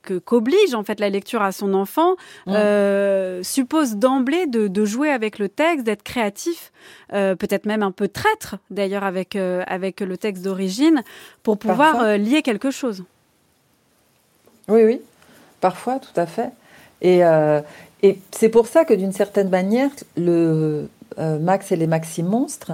que 0.02 0.18
qu'oblige 0.20 0.74
en 0.74 0.84
fait 0.84 1.00
la 1.00 1.10
lecture 1.10 1.42
à 1.42 1.52
son 1.52 1.74
enfant, 1.74 2.16
euh, 2.48 3.42
suppose 3.44 3.96
d'emblée 3.96 4.48
de, 4.48 4.86
jouer 4.86 5.10
avec 5.10 5.40
le 5.40 5.50
texte, 5.50 5.86
d'être 5.86 6.04
créatif, 6.04 6.72
euh, 7.14 7.36
peut-être 7.36 7.66
même 7.66 7.84
un 7.84 7.92
peu 7.92 8.08
traître 8.08 8.56
d'ailleurs 8.70 9.04
avec, 9.04 9.36
euh, 9.36 9.64
avec 9.68 10.02
le 10.02 10.18
texte 10.18 10.44
d'origine, 10.44 11.04
pour 11.44 11.58
pouvoir 11.58 12.18
lier 12.18 12.42
quelque 12.42 12.72
chose. 12.72 13.04
Oui, 14.68 14.84
oui, 14.84 15.02
parfois, 15.62 16.00
tout 16.00 16.20
à 16.20 16.26
fait. 16.26 16.52
Et, 17.02 17.22
et 18.04 18.20
c'est 18.32 18.50
pour 18.50 18.68
ça 18.68 18.86
que 18.86 18.94
d'une 18.94 19.12
certaine 19.12 19.50
manière, 19.50 19.90
le 20.16 20.90
Max 21.18 21.72
et 21.72 21.76
les 21.76 21.88
Maxi 21.88 22.24
Monstres, 22.24 22.74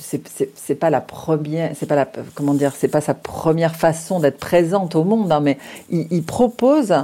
c'est 0.00 0.74
pas 0.74 0.90
la 0.90 1.00
première 1.00 1.72
c'est 1.74 1.86
pas 1.86 1.96
la 1.96 2.08
comment 2.34 2.54
dire 2.54 2.72
c'est 2.76 2.88
pas 2.88 3.00
sa 3.00 3.14
première 3.14 3.74
façon 3.74 4.20
d'être 4.20 4.38
présente 4.38 4.94
au 4.94 5.04
monde 5.04 5.32
hein, 5.32 5.40
mais 5.40 5.58
il, 5.90 6.22
propose 6.22 6.94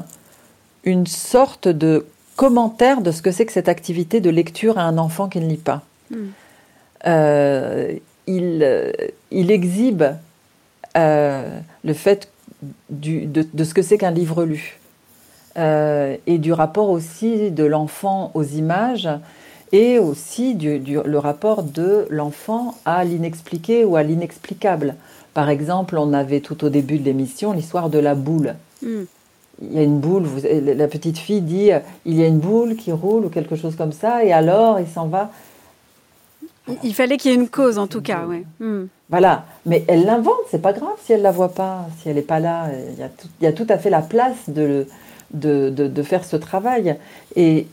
une 0.85 1.07
sorte 1.07 1.69
de 1.69 2.07
commentaire 2.37 3.01
de 3.01 3.11
ce 3.11 3.23
que 3.23 3.33
c'est 3.33 3.45
que 3.45 3.53
cette 3.53 3.69
activité 3.69 4.21
de 4.21 4.31
lecture 4.31 4.79
à 4.79 4.83
un 4.83 4.99
enfant 4.99 5.29
qui 5.29 5.41
ne 5.41 5.49
lit 5.49 5.57
pas 5.57 5.83
hmm. 6.11 6.17
euh, 7.07 7.93
il, 8.27 8.93
il 9.31 9.51
exhibe 9.51 10.05
euh, 10.97 11.59
le 11.85 11.93
fait 11.93 12.31
du, 12.91 13.27
de, 13.27 13.47
de, 13.53 13.65
ce 13.65 13.75
que 13.75 13.83
c'est 13.83 13.99
qu'un 13.99 14.11
livre 14.11 14.45
lu 14.45 14.79
euh, 15.57 16.17
et 16.27 16.39
du 16.39 16.53
rapport 16.53 16.91
aussi 16.91 17.51
de 17.51 17.65
l'enfant 17.65 18.31
aux 18.35 18.45
images 18.45 19.09
et 19.73 19.99
aussi 19.99 20.55
du, 20.55 20.79
le 20.79 21.19
rapport 21.19 21.63
de 21.63 22.07
l'enfant 22.11 22.77
à 22.85 23.05
l'inexpliqué 23.05 23.85
ou 23.85 23.97
à 23.97 24.03
l'inexplicable. 24.03 24.95
Par 25.35 25.51
exemple, 25.51 25.97
on 25.99 26.13
avait 26.13 26.41
tout 26.41 26.65
au 26.65 26.69
début 26.69 26.99
de 26.99 27.05
l'émission 27.05 27.53
l'histoire 27.53 27.91
de 27.91 27.99
la 27.99 28.15
boule. 28.15 28.55
Hmm. 28.83 29.05
Il 29.61 29.73
y 29.73 29.79
a 29.79 29.83
une 29.83 29.99
boule, 29.99 30.23
vous, 30.23 30.41
la 30.43 30.89
petite 30.89 31.19
fille 31.19 31.41
dit 31.41 31.71
il 32.07 32.15
y 32.15 32.23
a 32.23 32.27
une 32.27 32.39
boule 32.39 32.77
qui 32.77 32.93
roule 32.93 33.25
ou 33.25 33.29
quelque 33.29 33.57
chose 33.57 33.75
comme 33.75 33.93
ça, 33.93 34.25
et 34.25 34.33
alors 34.33 34.79
il 34.79 34.87
s'en 34.87 35.09
va. 35.09 35.31
Il 36.85 36.95
fallait 36.95 37.17
qu'il 37.17 37.31
y 37.31 37.35
ait 37.35 37.37
une 37.37 37.49
cause 37.49 37.79
en 37.79 37.87
tout 37.87 38.03
cas, 38.03 38.25
oui. 38.29 38.45
Hmm. 38.61 38.87
Voilà, 39.11 39.47
mais 39.65 39.85
elle 39.89 40.05
l'invente, 40.05 40.37
c'est 40.51 40.61
pas 40.61 40.73
grave 40.73 40.97
si 41.03 41.13
elle 41.13 41.23
la 41.23 41.33
voit 41.33 41.49
pas, 41.55 41.87
si 41.99 42.09
elle 42.09 42.17
n'est 42.17 42.23
pas 42.23 42.41
là. 42.41 42.67
Il 42.93 42.99
y, 42.99 43.03
a 43.03 43.09
tout, 43.09 43.29
il 43.41 43.45
y, 43.45 43.47
a 43.47 43.53
tout, 43.53 43.67
à 43.71 43.79
fait 43.79 43.91
la 43.91 44.03
place 44.03 44.49
de, 44.49 44.87
de, 45.33 45.71
de, 45.71 45.89
de 45.89 46.03
faire 46.03 46.25
ce 46.25 46.37
travail. 46.37 46.97
Et, 47.35 47.67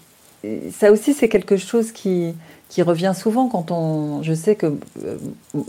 ça 0.72 0.92
aussi, 0.92 1.14
c'est 1.14 1.30
quelque 1.30 1.58
chose 1.58 1.92
qui, 1.92 2.34
qui 2.70 2.82
revient 2.82 3.14
souvent 3.16 3.48
quand 3.48 3.72
on. 3.72 4.24
Je 4.24 4.34
sais 4.34 4.56
que 4.56 4.68
euh, 5.04 5.18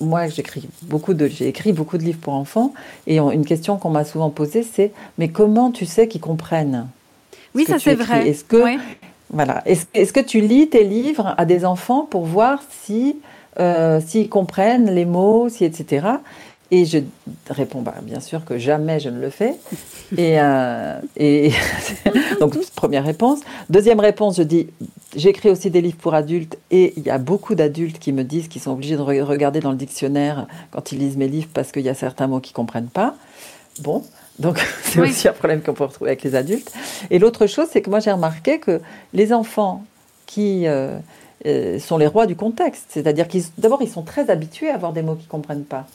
moi, 0.01 0.29
j'écris 0.29 0.69
beaucoup 0.83 1.15
de, 1.15 1.29
j'ai 1.29 1.49
écrit 1.49 1.73
beaucoup 1.73 1.99
de 1.99 2.03
livres 2.03 2.21
pour 2.21 2.35
enfants, 2.35 2.73
et 3.07 3.19
une 3.19 3.45
question 3.45 3.77
qu'on 3.77 3.91
m'a 3.91 4.05
souvent 4.05 4.31
posée, 4.31 4.63
c'est 4.63 4.93
mais 5.19 5.29
comment 5.29 5.71
tu 5.71 5.87
sais 5.87 6.09
qu'ils 6.09 6.21
comprennent 6.21 6.87
Oui, 7.55 7.65
ça 7.67 7.79
c'est 7.79 7.95
vrai? 7.95 8.29
Est-ce 8.29 8.45
que 8.45 8.63
voilà, 9.31 9.63
est-ce, 9.67 10.13
que 10.13 10.21
tu 10.21 10.41
lis 10.41 10.69
tes 10.69 10.85
livres 10.85 11.35
à 11.37 11.45
des 11.45 11.65
enfants 11.65 12.07
pour 12.09 12.25
voir 12.25 12.63
si 12.85 13.17
euh, 13.59 14.01
s'ils 14.05 14.29
comprennent 14.29 14.91
les 14.91 15.05
mots, 15.05 15.49
si 15.49 15.65
etc. 15.65 16.07
Et 16.71 16.85
je 16.85 16.99
réponds 17.49 17.83
bah, 17.83 17.95
bien 18.03 18.19
sûr 18.19 18.45
que 18.45 18.59
jamais 18.59 18.99
je 18.99 19.09
ne 19.09 19.21
le 19.21 19.31
fais. 19.31 19.55
Et, 20.17 20.41
euh, 20.41 20.99
et 21.17 21.53
donc 22.41 22.57
première 22.75 23.05
réponse. 23.05 23.41
Deuxième 23.71 24.01
réponse, 24.01 24.37
je 24.37 24.43
dis 24.43 24.69
j'écris 25.15 25.51
aussi 25.51 25.71
des 25.71 25.81
livres 25.81 25.97
pour 25.97 26.15
adultes 26.15 26.59
et 26.71 26.93
il 26.97 27.05
y 27.05 27.11
a 27.11 27.19
beaucoup 27.19 27.55
d'adultes 27.55 27.99
qui 27.99 28.13
me 28.13 28.25
disent 28.25 28.49
qu'ils 28.49 28.63
sont 28.63 28.73
obligés 28.73 28.97
de 28.97 29.03
regarder 29.03 29.61
dans 29.61 29.71
le 29.71 29.77
dictionnaire 29.77 30.47
quand 30.71 30.93
ils 30.93 30.99
lisent 30.99 31.17
mes 31.17 31.29
livres 31.29 31.49
parce 31.55 31.73
qu'il 31.73 31.83
y 31.83 31.89
a 31.89 31.95
certains 31.95 32.27
mots 32.27 32.41
qu'ils 32.41 32.55
comprennent 32.55 32.89
pas. 32.89 33.15
Bon, 33.81 34.03
donc 34.39 34.59
c'est 34.83 35.01
aussi 35.01 35.29
un 35.29 35.33
problème 35.33 35.63
qu'on 35.63 35.75
peut 35.75 35.85
retrouver 35.85 36.11
avec 36.11 36.23
les 36.23 36.35
adultes. 36.35 36.73
Et 37.11 37.19
l'autre 37.19 37.47
chose, 37.47 37.69
c'est 37.71 37.83
que 37.83 37.91
moi 37.91 38.01
j'ai 38.01 38.13
remarqué 38.13 38.59
que 38.59 38.81
les 39.13 39.33
enfants 39.33 39.85
qui 40.27 40.67
euh, 40.67 40.99
euh, 41.47 41.79
sont 41.79 41.99
les 41.99 42.07
rois 42.07 42.27
du 42.27 42.37
contexte, 42.37 42.87
c'est-à-dire 42.89 43.29
qu'ils 43.29 43.45
d'abord 43.59 43.81
ils 43.83 43.89
sont 43.89 44.03
très 44.03 44.31
habitués 44.31 44.71
à 44.71 44.75
avoir 44.75 44.93
des 44.93 45.03
mots 45.03 45.15
qu'ils 45.15 45.29
comprennent 45.29 45.65
pas. 45.65 45.87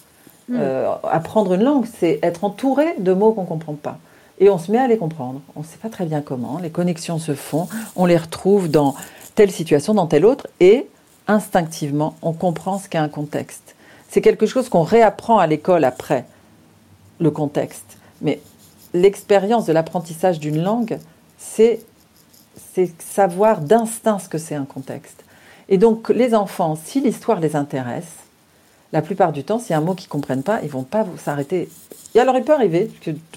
Hmm. 0.52 0.58
Euh, 0.60 0.94
apprendre 1.04 1.54
une 1.54 1.64
langue, 1.64 1.86
c'est 2.00 2.20
être 2.24 2.44
entouré 2.44 2.96
de 3.00 3.14
mots 3.14 3.32
qu'on 3.32 3.44
ne 3.44 3.48
comprend 3.48 3.74
pas. 3.74 3.98
Et 4.40 4.50
on 4.50 4.58
se 4.58 4.70
met 4.72 4.80
à 4.80 4.88
les 4.88 4.98
comprendre. 4.98 5.40
On 5.56 5.62
ne 5.62 5.66
sait 5.66 5.78
pas 5.78 5.88
très 5.88 6.06
bien 6.06 6.22
comment. 6.22 6.60
Les 6.62 6.72
connexions 6.72 7.20
se 7.20 7.34
font. 7.34 7.70
On 7.96 8.06
les 8.06 8.18
retrouve 8.18 8.70
dans 8.70 8.96
telle 9.36 9.52
situation, 9.52 9.94
dans 9.94 10.08
telle 10.08 10.26
autre. 10.26 10.48
Et 10.60 10.88
instinctivement, 11.28 12.16
on 12.22 12.34
comprend 12.34 12.78
ce 12.78 12.90
qu'est 12.90 12.98
un 12.98 13.08
contexte. 13.08 13.76
C'est 14.10 14.20
quelque 14.22 14.46
chose 14.46 14.68
qu'on 14.68 14.82
réapprend 14.82 15.38
à 15.38 15.48
l'école 15.48 15.86
après, 15.86 16.26
le 17.20 17.32
contexte. 17.32 17.98
Mais 18.22 18.42
l'expérience 18.94 19.66
de 19.66 19.72
l'apprentissage 19.72 20.40
d'une 20.40 20.62
langue, 20.62 21.00
c'est 21.38 21.80
savoir 23.00 23.62
d'instinct 23.62 24.20
ce 24.20 24.28
que 24.28 24.38
c'est 24.38 24.56
un 24.56 24.66
contexte. 24.66 25.24
Et 25.70 25.78
donc 25.78 26.10
les 26.10 26.36
enfants, 26.36 26.78
si 26.84 27.00
l'histoire 27.00 27.40
les 27.40 27.56
intéresse, 27.56 28.18
la 28.94 29.02
plupart 29.02 29.32
du 29.32 29.44
temps, 29.44 29.60
s'il 29.60 29.72
y 29.72 29.74
a 29.74 29.78
un 29.78 29.82
mot 29.82 29.96
qu'ils 29.96 30.08
ne 30.08 30.12
comprennent 30.12 30.44
pas, 30.44 30.60
ils 30.64 30.70
vont 30.70 30.84
pas 30.84 31.06
s'arrêter. 31.18 31.70
Et 32.14 32.20
alors, 32.20 32.36
il 32.38 32.44
peut 32.44 32.54
arriver, 32.54 32.92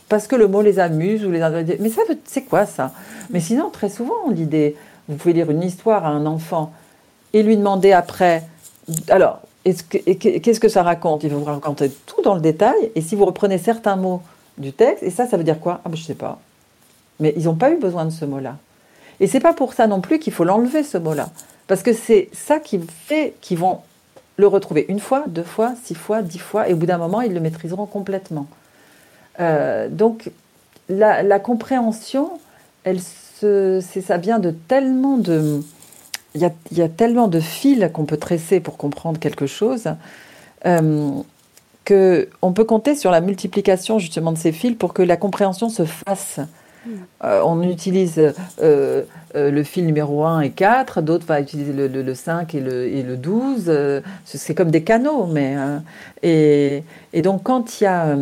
parce 0.09 0.27
que 0.27 0.35
le 0.35 0.49
mot 0.49 0.63
les 0.63 0.81
amuse 0.81 1.25
ou 1.25 1.31
les 1.31 1.41
Mais 1.79 1.89
ça, 1.91 2.03
c'est 2.25 2.43
quoi 2.43 2.67
ça? 2.67 2.93
Mais 3.31 3.41
sinon, 3.41 3.71
très 3.71 3.89
souvent, 3.89 4.31
des. 4.31 4.77
Vous 5.09 5.17
pouvez 5.17 5.35
lire 5.35 5.51
une 5.51 5.63
histoire 5.63 6.07
à 6.07 6.09
un 6.09 6.25
enfant 6.25 6.73
et 7.33 7.43
lui 7.43 7.57
demander 7.57 7.93
après. 7.93 8.43
Alors, 9.09 9.41
qu'est-ce 9.65 10.61
que 10.61 10.69
ça 10.69 10.83
raconte? 10.83 11.25
Il 11.25 11.31
va 11.31 11.37
vous 11.37 11.45
raconter 11.45 11.91
tout 12.07 12.23
dans 12.23 12.35
le 12.35 12.41
détail. 12.41 12.91
Et 12.95 13.01
si 13.01 13.15
vous 13.15 13.25
reprenez 13.27 13.59
certains 13.59 13.97
mots 13.97 14.23
du 14.57 14.73
texte, 14.73 15.03
et 15.03 15.11
ça, 15.11 15.27
ça 15.27 15.37
veut 15.37 15.45
dire 15.45 15.61
quoi? 15.61 15.81
Ah, 15.85 15.89
ben, 15.89 15.97
je 15.97 16.03
sais 16.03 16.15
pas. 16.15 16.41
Mais 17.21 17.35
ils 17.37 17.45
n'ont 17.45 17.55
pas 17.55 17.71
eu 17.71 17.77
besoin 17.77 18.05
de 18.07 18.11
ce 18.11 18.25
mot-là. 18.25 18.57
Et 19.21 19.27
c'est 19.27 19.41
pas 19.41 19.53
pour 19.53 19.75
ça 19.75 19.87
non 19.87 20.01
plus 20.01 20.19
qu'il 20.19 20.33
faut 20.33 20.45
l'enlever, 20.45 20.83
ce 20.83 20.99
mot-là. 20.99 21.29
Parce 21.67 21.83
que 21.83 21.93
c'est 21.93 22.29
ça 22.33 22.59
qui 22.59 22.81
fait 23.07 23.35
qu'ils 23.41 23.59
vont 23.59 23.81
le 24.37 24.47
retrouver 24.47 24.87
une 24.89 25.01
fois, 25.01 25.24
deux 25.28 25.43
fois, 25.43 25.74
six 25.82 25.95
fois, 25.95 26.22
dix 26.22 26.39
fois, 26.39 26.68
et 26.68 26.72
au 26.72 26.76
bout 26.76 26.87
d'un 26.87 26.99
moment, 26.99 27.20
ils 27.20 27.32
le 27.32 27.41
maîtriseront 27.41 27.87
complètement. 27.87 28.47
Euh, 29.41 29.89
donc, 29.89 30.30
la, 30.89 31.39
compréhension, 31.39 32.39
elle 32.85 33.01
se 33.01 33.80
ça 33.80 34.16
vient 34.16 34.39
de 34.39 34.51
tellement 34.51 35.18
de... 35.18 35.61
Il 36.35 36.41
y 36.41 36.82
a, 36.82 36.89
tellement 36.89 37.28
de 37.28 37.39
fils 37.39 37.89
qu'on 37.93 38.07
peut 38.07 38.16
tresser 38.16 38.59
pour 38.59 38.76
comprendre 38.76 39.20
quelque 39.20 39.47
chose. 39.47 39.85
Euh, 40.66 41.11
qu'on 41.87 42.53
peut 42.53 42.64
compter 42.64 42.97
sur 42.97 43.11
la 43.11 43.20
multiplication 43.20 43.99
justement 43.99 44.32
de 44.32 44.39
ces 44.39 44.51
fils 44.51 44.74
pour 44.74 44.95
que 44.95 45.03
la 45.03 45.16
compréhension 45.16 45.68
se 45.68 45.85
fasse. 45.85 46.41
Euh, 47.22 47.41
on 47.45 47.62
utilise 47.62 48.18
euh, 48.18 48.32
euh, 49.35 49.51
le 49.51 49.62
fil 49.62 49.87
numéro 49.87 50.24
1 50.24 50.41
et 50.41 50.51
4, 50.51 51.03
d'autres 51.03 51.26
vont 51.26 51.37
utiliser 51.37 51.72
le, 51.72 52.14
5 52.14 52.55
et 52.55 52.61
le, 52.61 52.87
et 52.87 53.03
le 53.03 53.16
12. 53.16 54.03
c'est 54.24 54.55
comme 54.55 54.70
des 54.70 54.82
canaux. 54.82 55.26
Mais, 55.26 55.57
et, 56.22 56.82
donc, 57.22 57.43
quand, 57.43 57.80
y 57.80 57.87
a, 57.87 58.16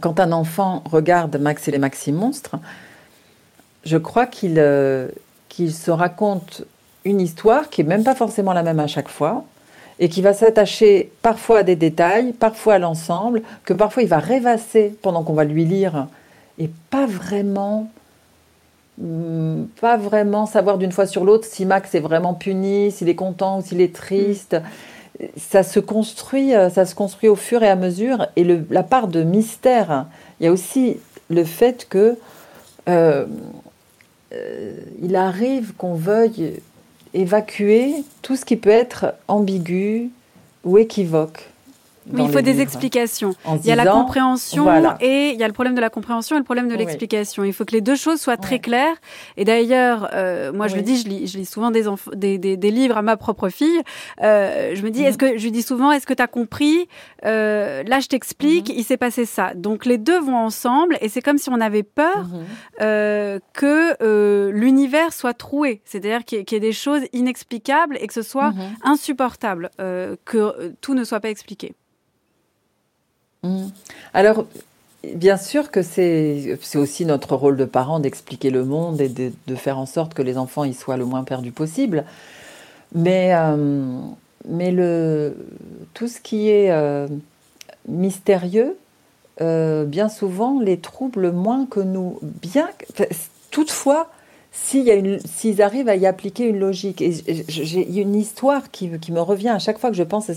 quand 0.00 0.20
un 0.20 0.32
enfant 0.32 0.82
regarde 0.90 1.36
Max 1.36 1.68
et 1.68 1.70
les 1.70 1.78
Maxi 1.78 2.12
Monstres, 2.12 2.56
je 3.84 3.98
crois 3.98 4.26
qu'il 4.26 4.62
qu'il 5.50 5.72
se 5.72 5.92
raconte 5.92 6.64
une 7.04 7.20
histoire 7.20 7.70
qui 7.70 7.82
n'est 7.82 7.88
même 7.88 8.02
pas 8.02 8.16
forcément 8.16 8.52
la 8.52 8.64
même 8.64 8.80
à 8.80 8.88
chaque 8.88 9.08
fois, 9.08 9.44
et 10.00 10.08
qui 10.08 10.20
va 10.20 10.32
s'attacher 10.32 11.12
parfois 11.22 11.60
à 11.60 11.62
des 11.62 11.76
détails, 11.76 12.32
parfois 12.32 12.74
à 12.74 12.78
l'ensemble, 12.78 13.42
que 13.64 13.72
parfois 13.72 14.02
il 14.02 14.08
va 14.08 14.18
rêvasser 14.18 14.98
pendant 15.02 15.22
qu'on 15.22 15.34
va 15.34 15.44
lui 15.44 15.64
lire 15.64 16.08
et 16.58 16.70
pas 16.90 17.06
vraiment 17.06 17.88
pas 19.80 19.96
vraiment 19.96 20.46
savoir 20.46 20.78
d'une 20.78 20.92
fois 20.92 21.06
sur 21.06 21.24
l'autre 21.24 21.46
si 21.50 21.66
Max 21.66 21.94
est 21.94 22.00
vraiment 22.00 22.34
puni, 22.34 22.92
s'il 22.92 23.08
est 23.08 23.16
content 23.16 23.58
ou 23.58 23.62
s'il 23.62 23.80
est 23.80 23.94
triste. 23.94 24.56
Ça 25.36 25.62
se 25.62 25.80
construit, 25.80 26.54
euh, 26.54 26.70
ça 26.70 26.84
se 26.86 26.94
construit 26.94 27.28
au 27.28 27.36
fur 27.36 27.62
et 27.62 27.68
à 27.68 27.76
mesure. 27.76 28.28
Et 28.36 28.44
la 28.70 28.82
part 28.82 29.08
de 29.08 29.22
mystère, 29.22 30.06
il 30.38 30.46
y 30.46 30.48
a 30.48 30.52
aussi 30.52 30.98
le 31.28 31.44
fait 31.44 31.86
que 31.88 32.16
euh, 32.88 33.26
euh, 34.32 34.76
il 35.02 35.16
arrive 35.16 35.72
qu'on 35.76 35.94
veuille 35.94 36.60
évacuer 37.14 37.94
tout 38.22 38.36
ce 38.36 38.44
qui 38.44 38.56
peut 38.56 38.70
être 38.70 39.14
ambigu 39.28 40.10
ou 40.64 40.78
équivoque. 40.78 41.48
Oui, 42.12 42.22
il 42.24 42.30
faut 42.30 42.40
des 42.40 42.60
explications. 42.60 43.34
Il 43.62 43.66
y 43.66 43.72
a 43.72 43.76
la 43.76 43.86
compréhension 43.86 44.66
et 45.00 45.30
il 45.30 45.40
y 45.40 45.44
a 45.44 45.46
le 45.46 45.52
problème 45.52 45.74
de 45.74 45.80
la 45.80 45.90
compréhension 45.90 46.36
et 46.36 46.38
le 46.38 46.44
problème 46.44 46.68
de 46.68 46.74
l'explication. 46.74 47.44
Il 47.44 47.52
faut 47.52 47.64
que 47.64 47.72
les 47.72 47.80
deux 47.80 47.96
choses 47.96 48.20
soient 48.20 48.36
très 48.36 48.58
claires. 48.58 48.96
Et 49.36 49.44
d'ailleurs, 49.44 50.10
euh, 50.12 50.52
moi 50.52 50.68
je 50.68 50.76
le 50.76 50.82
dis, 50.82 50.96
je 50.98 51.08
lis, 51.08 51.26
je 51.26 51.38
lis 51.38 51.46
souvent 51.46 51.70
des, 51.70 51.84
des, 52.14 52.38
des, 52.38 52.56
des, 52.56 52.70
livres 52.70 52.96
à 52.96 53.02
ma 53.02 53.16
propre 53.16 53.48
fille. 53.48 53.80
Euh, 54.22 54.72
je 54.74 54.82
me 54.82 54.90
dis, 54.90 55.02
est-ce 55.02 55.18
que 55.18 55.38
je 55.38 55.42
lui 55.44 55.52
dis 55.52 55.62
souvent, 55.62 55.92
est-ce 55.92 56.06
que 56.06 56.14
tu 56.14 56.22
as 56.22 56.26
compris? 56.26 56.88
Euh, 57.24 57.82
Là, 57.86 58.00
je 58.00 58.08
t'explique, 58.08 58.68
mhm. 58.68 58.76
il 58.78 58.84
s'est 58.84 58.96
passé 58.96 59.24
ça. 59.24 59.52
Donc 59.54 59.84
les 59.84 59.98
deux 59.98 60.20
vont 60.20 60.36
ensemble 60.36 60.98
et 61.00 61.08
c'est 61.08 61.22
comme 61.22 61.38
si 61.38 61.48
on 61.50 61.60
avait 61.60 61.82
peur 61.82 62.24
mhm. 62.28 62.44
euh, 62.80 63.38
que 63.52 63.94
euh, 64.02 64.50
l'univers 64.52 65.12
soit 65.12 65.34
troué, 65.34 65.82
c'est-à-dire 65.84 66.24
qu'il 66.24 66.38
y, 66.38 66.54
ait 66.54 66.60
des 66.60 66.72
choses 66.72 67.02
inexplicables 67.12 67.96
et 68.00 68.06
que 68.06 68.14
ce 68.14 68.22
soit 68.22 68.50
mhm. 68.50 68.76
insupportable, 68.82 69.70
euh, 69.80 70.16
que 70.24 70.72
tout 70.80 70.94
ne 70.94 71.04
soit 71.04 71.20
pas 71.20 71.30
expliqué. 71.30 71.74
Mm. 73.44 73.66
Alors, 74.14 74.46
bien 75.14 75.36
sûr 75.36 75.70
que 75.70 75.82
c'est 75.82 76.58
aussi 76.74 77.04
notre 77.04 77.36
rôle 77.36 77.56
de 77.56 77.64
parents 77.64 78.00
d'expliquer 78.00 78.50
le 78.50 78.64
monde 78.64 79.00
et 79.00 79.08
de, 79.08 79.54
faire 79.54 79.78
en 79.78 79.86
sorte 79.86 80.14
que 80.14 80.22
les 80.22 80.38
enfants 80.38 80.64
y 80.64 80.74
soient 80.74 80.96
le 80.96 81.04
moins 81.04 81.24
perdus 81.24 81.52
possible. 81.52 82.04
Mais, 82.94 83.34
euh, 83.34 83.56
mais 84.48 84.70
le, 84.70 85.36
tout 85.94 86.08
ce 86.08 86.20
qui 86.20 86.48
est 86.48 86.70
euh, 86.70 87.06
mystérieux, 87.88 88.76
euh, 89.40 89.84
bien 89.84 90.08
souvent, 90.08 90.60
les 90.60 90.78
trouble 90.78 91.32
moins 91.32 91.66
que 91.66 91.80
nous. 91.80 92.18
Bien, 92.22 92.68
toutefois, 93.50 94.10
s'ils 94.54 95.62
arrivent 95.62 95.88
à 95.88 95.96
y 95.96 96.06
appliquer 96.06 96.48
une 96.48 96.58
logique. 96.58 97.02
Et 97.02 97.12
j'ai 97.48 98.00
une 98.00 98.14
histoire 98.14 98.70
qui, 98.70 98.88
me 98.88 99.20
revient 99.20 99.48
à 99.48 99.58
chaque 99.58 99.78
fois 99.78 99.90
que 99.90 99.96
je 99.96 100.02
pense 100.02 100.30
à, 100.30 100.34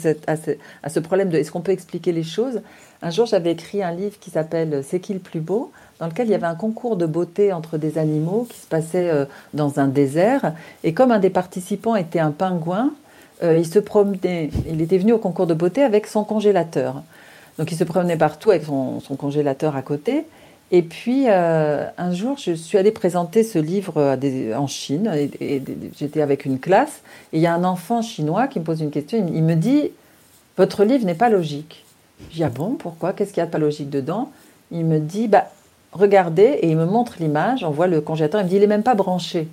ce, 0.89 0.99
problème 0.99 1.29
de 1.29 1.37
est-ce 1.37 1.51
qu'on 1.51 1.61
peut 1.61 1.71
expliquer 1.71 2.11
les 2.11 2.23
choses? 2.23 2.61
Un 3.03 3.11
jour, 3.11 3.27
j'avais 3.27 3.51
écrit 3.51 3.83
un 3.83 3.91
livre 3.91 4.17
qui 4.19 4.31
s'appelle 4.31 4.83
C'est 4.83 4.99
qui 4.99 5.13
le 5.13 5.19
plus 5.19 5.39
beau? 5.39 5.71
Dans 5.99 6.07
lequel 6.07 6.27
il 6.27 6.31
y 6.31 6.35
avait 6.35 6.47
un 6.47 6.55
concours 6.55 6.95
de 6.95 7.05
beauté 7.05 7.53
entre 7.53 7.77
des 7.77 7.97
animaux 7.97 8.47
qui 8.49 8.57
se 8.57 8.67
passait 8.67 9.09
euh, 9.09 9.25
dans 9.53 9.79
un 9.79 9.87
désert. 9.87 10.53
Et 10.83 10.93
comme 10.93 11.11
un 11.11 11.19
des 11.19 11.29
participants 11.29 11.95
était 11.95 12.19
un 12.19 12.31
pingouin, 12.31 12.93
euh, 13.43 13.57
il 13.57 13.67
se 13.67 13.79
promenait, 13.79 14.49
il 14.67 14.81
était 14.81 14.97
venu 14.97 15.13
au 15.13 15.17
concours 15.19 15.47
de 15.47 15.53
beauté 15.53 15.83
avec 15.83 16.05
son 16.07 16.23
congélateur. 16.23 17.03
Donc 17.57 17.71
il 17.71 17.77
se 17.77 17.83
promenait 17.83 18.17
partout 18.17 18.51
avec 18.51 18.65
son 18.65 19.15
congélateur 19.17 19.75
à 19.75 19.81
côté. 19.81 20.25
Et 20.71 20.81
puis, 20.81 21.25
euh, 21.29 21.85
un 21.97 22.13
jour, 22.13 22.37
je 22.37 22.51
suis 22.51 22.77
allée 22.77 22.91
présenter 22.91 23.43
ce 23.43 23.57
livre 23.57 24.17
en 24.55 24.67
Chine. 24.67 25.29
J'étais 25.97 26.21
avec 26.21 26.45
une 26.45 26.59
classe. 26.59 27.01
Et 27.31 27.37
il 27.37 27.41
y 27.41 27.47
a 27.47 27.53
un 27.53 27.63
enfant 27.63 28.01
chinois 28.01 28.47
qui 28.47 28.59
me 28.59 28.65
pose 28.65 28.81
une 28.81 28.91
question. 28.91 29.25
Il, 29.33 29.43
me 29.43 29.55
dit 29.55 29.91
Votre 30.57 30.83
livre 30.83 31.05
n'est 31.05 31.15
pas 31.15 31.29
logique. 31.29 31.85
Je 32.31 32.37
dis 32.37 32.43
Ah 32.43 32.49
bon, 32.49 32.71
pourquoi? 32.71 33.13
Qu'est-ce 33.13 33.31
qu'il 33.31 33.39
y 33.39 33.43
a 33.43 33.45
de 33.45 33.51
pas 33.51 33.59
logique 33.59 33.89
dedans? 33.89 34.31
Il 34.71 34.85
me 34.85 34.99
dit 34.99 35.29
bah, 35.29 35.47
Regardez. 35.93 36.59
Et 36.61 36.69
il 36.69 36.75
me 36.77 36.85
montre 36.85 37.15
l'image. 37.19 37.63
On 37.63 37.71
voit 37.71 37.87
le 37.87 38.01
congélateur. 38.01 38.41
Il 38.41 38.43
me 38.43 38.49
dit 38.49 38.55
Il 38.57 38.61
n'est 38.61 38.67
même 38.67 38.83
pas 38.83 38.95
branché. 38.95 39.47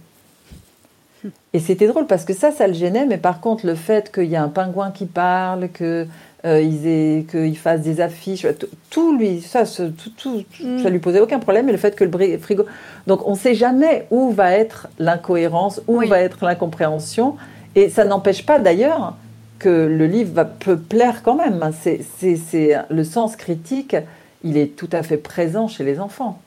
Et 1.53 1.61
c'était 1.61 1.87
drôle 1.87 2.07
parce 2.07 2.25
que 2.25 2.35
ça, 2.35 2.51
ça 2.51 2.67
le 2.67 2.75
gênait. 2.75 3.07
Mais 3.07 3.19
par 3.19 3.41
contre, 3.41 3.67
le 3.67 3.77
fait 3.77 4.13
qu'il 4.13 4.27
y 4.27 4.35
a 4.35 4.43
un 4.43 4.49
pingouin 4.49 4.91
qui 4.91 5.07
parle, 5.07 5.69
que 5.69 6.09
euh, 6.45 7.23
qu'il 7.23 7.57
fasse 7.57 7.81
des 7.81 8.01
affiches, 8.01 8.47
tout, 8.91 9.17
lui, 9.17 9.41
ça, 9.41 9.65
tout, 9.65 10.11
tout, 10.17 10.45
mm. 10.61 10.83
ça 10.83 10.91
lui 10.91 10.99
posait 10.99 11.21
aucun 11.21 11.39
problème. 11.39 11.69
Et 11.69 11.73
le 11.73 11.79
fait 11.79 11.97
que 11.97 12.05
le 12.05 12.39
frigo, 12.39 12.67
donc 13.07 13.27
on 13.27 13.33
ne 13.33 13.37
sait 13.37 13.55
jamais 13.55 14.07
où 14.11 14.31
va 14.31 14.53
être 14.53 14.89
l'incohérence, 14.99 15.81
où 15.87 16.01
va 16.01 16.21
être 16.21 16.45
l'incompréhension, 16.45 17.37
et 17.75 17.89
ça 17.89 18.05
n'empêche 18.05 18.45
pas 18.45 18.59
d'ailleurs 18.59 19.17
que 19.59 19.87
le 19.87 20.07
livre 20.07 20.35
va, 20.35 20.45
peut 20.45 20.77
plaire 20.77 21.23
quand 21.23 21.37
même. 21.37 21.71
C'est, 21.81 22.03
c'est, 22.19 22.77
le 22.91 23.05
sens 23.05 23.37
critique, 23.37 23.97
il 24.43 24.59
est 24.59 24.77
tout 24.77 24.91
à 24.93 25.03
fait 25.03 25.17
présent 25.17 25.69
chez 25.69 25.85
les 25.85 25.99
enfants. 25.99 26.41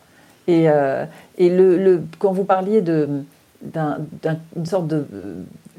Et, 0.47 0.69
euh, 0.69 1.05
et 1.37 1.49
le, 1.49 1.77
le, 1.77 2.03
quand 2.19 2.31
vous 2.31 2.43
parliez 2.43 2.81
de, 2.81 3.23
d'une 3.63 4.65
sorte 4.65 4.87
de 4.87 5.05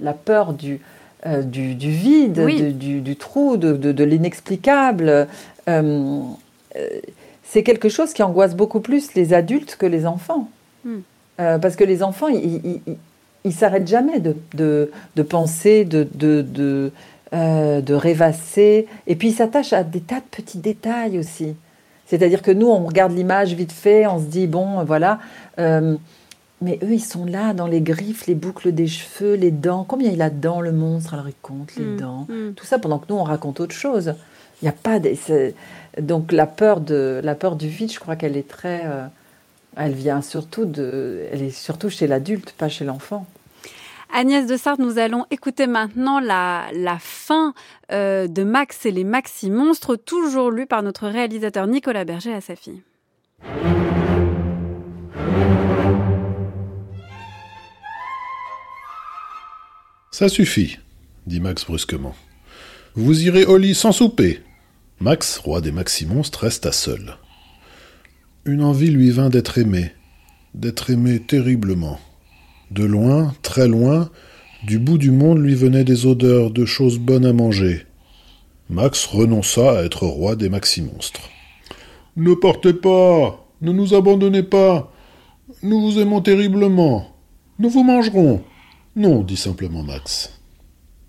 la 0.01 0.13
peur 0.13 0.53
du, 0.53 0.81
euh, 1.29 1.43
du, 1.43 1.75
vide, 1.91 2.79
du, 2.79 3.17
trou, 3.17 3.57
de, 3.57 4.05
l'inexplicable. 4.05 5.29
Euh, 5.69 6.23
euh, 6.77 6.89
c'est 7.43 7.63
quelque 7.63 7.89
chose 7.89 8.13
qui 8.13 8.23
angoisse 8.23 8.55
beaucoup 8.55 8.81
plus 8.81 9.15
les 9.15 9.35
adultes 9.35 9.77
que 9.77 9.87
les 9.87 10.07
enfants. 10.07 10.49
Hmm. 10.85 11.01
parce 11.37 11.75
que 11.75 11.83
les 11.83 12.05
enfants, 12.05 12.29
ils 12.29 12.81
ne 13.45 13.51
s'arrêtent 13.51 13.89
jamais 13.89 14.21
de, 14.21 14.37
de, 14.55 15.23
penser, 15.23 15.85
de, 15.85 16.07
de, 16.15 16.93
de, 17.33 17.95
rêvasser. 17.95 18.87
Et 19.07 19.17
puis 19.17 19.29
ils 19.29 19.35
s'attachent 19.35 19.73
à 19.73 19.83
des 19.83 20.01
tas 20.01 20.21
de 20.21 20.43
petits 20.43 20.59
détails 20.59 21.19
aussi. 21.19 21.55
C'est-à-dire 22.07 22.43
que 22.43 22.53
nous, 22.53 22.69
on 22.69 22.87
regarde 22.87 23.13
l'image 23.13 23.55
vite 23.55 23.73
fait, 23.73 24.07
on 24.07 24.19
se 24.19 24.27
dit, 24.27 24.47
bon, 24.47 24.85
voilà. 24.85 25.19
Mais 26.61 26.79
eux, 26.83 26.93
ils 26.93 27.05
sont 27.05 27.25
là 27.25 27.55
dans 27.55 27.69
les 27.69 27.81
griffes, 27.81 28.27
les 28.27 28.35
boucles 28.35 28.73
des 28.73 28.89
cheveux, 28.89 29.35
les 29.35 29.53
dents. 29.53 29.85
Combien 29.87 30.11
il 30.11 30.21
a 30.23 30.31
de 30.31 30.41
dents, 30.41 30.61
le 30.61 30.73
monstre? 30.73 31.15
Alors, 31.15 31.29
il 31.29 31.35
compte 31.41 31.77
les 31.77 31.85
mm, 31.85 31.97
dents. 31.97 32.27
Mm. 32.29 32.55
Tout 32.55 32.67
ça 32.67 32.79
pendant 32.79 32.99
que 32.99 33.07
nous, 33.09 33.19
on 33.19 33.25
raconte 33.25 33.61
autre 33.61 33.75
chose. 33.75 34.15
Il 34.61 34.65
n'y 34.65 34.69
a 34.69 34.73
pas 34.73 34.99
Donc, 36.01 36.33
la 36.33 36.47
peur, 36.47 36.81
de, 36.81 37.21
la 37.23 37.37
peur 37.37 37.55
du 37.55 37.69
vide, 37.69 37.93
je 37.93 38.01
crois 38.01 38.17
qu'elle 38.17 38.37
est 38.37 38.49
très. 38.49 38.83
Euh, 38.87 39.07
elle 39.77 39.93
vient 39.93 40.21
surtout 40.21 40.65
de. 40.65 41.27
Elle 41.33 41.43
est 41.43 41.51
surtout 41.51 41.91
chez 41.91 42.09
l'adulte, 42.09 42.53
pas 42.59 42.69
chez 42.69 42.85
l'enfant. 42.85 43.25
Agnès 44.13 44.47
de 44.47 44.57
Sartre, 44.57 44.81
nous 44.81 44.99
allons 44.99 45.27
écouter 45.31 45.67
maintenant 45.67 46.19
la, 46.19 46.65
la 46.73 46.97
fin 46.99 47.53
euh, 47.93 48.27
de 48.27 48.43
Max 48.43 48.87
et 48.87 48.91
les 48.91 49.05
Maxi 49.05 49.51
Monstres, 49.51 49.97
toujours 49.97 50.51
lu 50.51 50.67
par 50.67 50.83
notre 50.83 51.09
réalisateur 51.09 51.67
Nicolas 51.67 52.05
Berger 52.05 52.33
à 52.33 52.41
sa 52.41 52.57
fille. 52.57 52.83
Ça 60.19 60.29
suffit, 60.29 60.79
dit 61.29 61.39
Max 61.39 61.65
brusquement. 61.65 62.13
Vous 62.97 63.25
irez 63.25 63.45
au 63.45 63.57
lit 63.57 63.77
sans 63.77 63.93
souper. 63.93 64.41
Max, 64.99 65.39
roi 65.39 65.61
des 65.61 65.71
maximonstres, 65.71 66.41
resta 66.41 66.73
seul. 66.73 67.19
Une 68.45 68.65
envie 68.65 68.91
lui 68.91 69.13
vint 69.13 69.31
d'être 69.31 69.59
aimé, 69.59 69.93
d'être 70.55 70.91
aimé 70.91 71.21
terriblement. 71.21 72.01
De 72.73 72.83
loin, 72.83 73.33
très 73.43 73.69
loin, 73.69 74.11
du 74.65 74.81
bout 74.81 74.99
du 74.99 75.13
monde 75.13 75.39
lui 75.39 75.55
venaient 75.55 75.85
des 75.85 76.05
odeurs 76.05 76.51
de 76.51 76.65
choses 76.65 76.99
bonnes 76.99 77.25
à 77.25 77.33
manger. 77.33 77.87
Max 78.69 79.07
renonça 79.07 79.79
à 79.79 79.85
être 79.85 80.05
roi 80.05 80.35
des 80.35 80.49
maximonstres. 80.49 81.31
Ne 82.17 82.35
partez 82.35 82.73
pas, 82.73 83.47
ne 83.61 83.71
nous 83.71 83.95
abandonnez 83.95 84.43
pas. 84.43 84.93
Nous 85.63 85.81
vous 85.81 86.01
aimons 86.01 86.23
terriblement. 86.23 87.07
Nous 87.61 87.71
vous 87.71 87.85
mangerons. 87.85 88.43
Non, 88.99 89.23
dit 89.23 89.37
simplement 89.37 89.85
Max. 89.85 90.33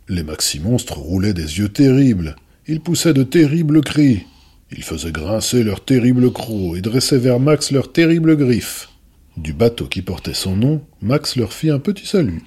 Les 0.10 0.22
maxi-monstres 0.22 1.00
roulaient 1.00 1.34
des 1.34 1.58
yeux 1.58 1.70
terribles. 1.70 2.36
Ils 2.68 2.82
poussaient 2.82 3.16
de 3.16 3.24
terribles 3.24 3.82
cris. 3.82 4.28
Ils 4.72 4.84
faisaient 4.84 5.12
grincer 5.12 5.64
leurs 5.64 5.84
terribles 5.84 6.32
crocs 6.32 6.78
et 6.78 6.82
dressaient 6.82 7.18
vers 7.18 7.40
Max 7.40 7.72
leurs 7.72 7.92
terribles 7.92 8.38
griffes. 8.38 8.90
Du 9.38 9.54
bateau 9.54 9.88
qui 9.88 10.04
portait 10.04 10.36
son 10.36 10.56
nom, 10.56 10.84
Max 11.02 11.36
leur 11.36 11.52
fit 11.52 11.72
un 11.72 11.80
petit 11.80 12.06
salut. 12.06 12.44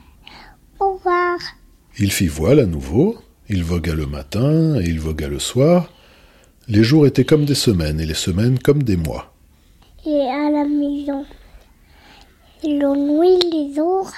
Au 0.78 0.92
revoir. 0.92 1.36
Il 1.98 2.12
fit 2.12 2.28
voile 2.28 2.60
à 2.60 2.66
nouveau, 2.66 3.18
il 3.48 3.64
vogua 3.64 3.96
le 3.96 4.06
matin 4.06 4.80
et 4.80 4.84
il 4.84 5.00
vogua 5.00 5.26
le 5.26 5.40
soir. 5.40 5.92
Les 6.68 6.84
jours 6.84 7.04
étaient 7.04 7.24
comme 7.24 7.46
des 7.46 7.56
semaines 7.56 7.98
et 7.98 8.06
les 8.06 8.14
semaines 8.14 8.60
comme 8.60 8.84
des 8.84 8.96
mois. 8.96 9.34
Et 10.06 10.20
à 10.20 10.50
la 10.52 10.64
maison, 10.66 11.26
l'on 12.62 12.94
nuit 12.94 13.40
les 13.50 13.74
jours. 13.74 14.12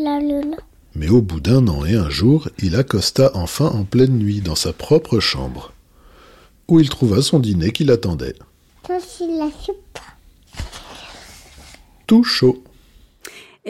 La 0.00 0.18
lune. 0.18 0.56
Mais 0.96 1.10
au 1.10 1.22
bout 1.22 1.38
d'un 1.38 1.68
an 1.68 1.84
et 1.84 1.94
un 1.94 2.10
jour, 2.10 2.48
il 2.58 2.74
accosta 2.74 3.30
enfin 3.34 3.66
en 3.66 3.84
pleine 3.84 4.18
nuit 4.18 4.40
dans 4.40 4.56
sa 4.56 4.72
propre 4.72 5.20
chambre, 5.20 5.72
où 6.66 6.80
il 6.80 6.88
trouva 6.88 7.22
son 7.22 7.38
dîner 7.38 7.70
qui 7.70 7.84
l'attendait. 7.84 8.34
La 8.88 8.98
soupe. 8.98 9.98
Tout 12.08 12.24
chaud. 12.24 12.64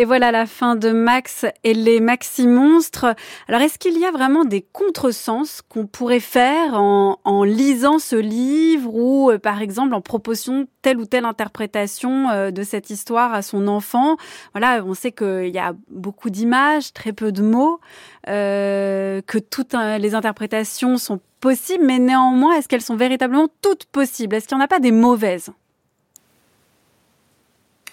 Et 0.00 0.06
voilà 0.06 0.32
la 0.32 0.46
fin 0.46 0.76
de 0.76 0.92
Max 0.92 1.44
et 1.62 1.74
les 1.74 2.00
Maxi 2.00 2.46
Monstres. 2.46 3.14
Alors, 3.48 3.60
est-ce 3.60 3.78
qu'il 3.78 3.98
y 3.98 4.06
a 4.06 4.10
vraiment 4.10 4.46
des 4.46 4.62
contresens 4.62 5.60
qu'on 5.60 5.86
pourrait 5.86 6.20
faire 6.20 6.72
en, 6.72 7.44
lisant 7.44 7.98
ce 7.98 8.16
livre 8.16 8.94
ou, 8.94 9.30
euh, 9.30 9.38
par 9.38 9.60
exemple, 9.60 9.92
en 9.92 10.00
proposant 10.00 10.64
telle 10.80 10.96
ou 10.96 11.04
telle 11.04 11.26
interprétation 11.26 12.30
euh, 12.30 12.50
de 12.50 12.62
cette 12.62 12.88
histoire 12.88 13.34
à 13.34 13.42
son 13.42 13.68
enfant? 13.68 14.16
Voilà, 14.54 14.82
on 14.86 14.94
sait 14.94 15.12
qu'il 15.12 15.50
y 15.54 15.58
a 15.58 15.74
beaucoup 15.90 16.30
d'images, 16.30 16.94
très 16.94 17.12
peu 17.12 17.30
de 17.30 17.42
mots, 17.42 17.78
euh, 18.26 19.20
que 19.26 19.36
toutes 19.36 19.74
les 19.98 20.14
interprétations 20.14 20.96
sont 20.96 21.20
possibles, 21.40 21.84
mais 21.84 21.98
néanmoins, 21.98 22.54
est-ce 22.54 22.68
qu'elles 22.68 22.80
sont 22.80 22.96
véritablement 22.96 23.48
toutes 23.60 23.84
possibles? 23.84 24.34
Est-ce 24.34 24.48
qu'il 24.48 24.56
n'y 24.56 24.62
en 24.62 24.64
a 24.64 24.68
pas 24.68 24.80
des 24.80 24.92
mauvaises? 24.92 25.50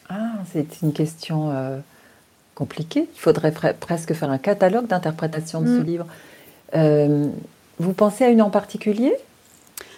Ah, 0.08 0.36
c'est 0.53 0.82
une 0.82 0.93
question 0.93 1.51
compliquée. 2.58 3.08
Il 3.14 3.20
faudrait 3.20 3.53
presque 3.80 4.14
faire 4.14 4.32
un 4.32 4.39
catalogue 4.39 4.88
d'interprétation 4.88 5.62
de 5.62 5.68
mm. 5.68 5.78
ce 5.78 5.84
livre. 5.84 6.08
Euh, 6.76 7.28
vous 7.78 7.93
pensez 7.93 8.24
à 8.24 8.30
une 8.30 8.41
en 8.41 8.49
particulier? 8.49 9.14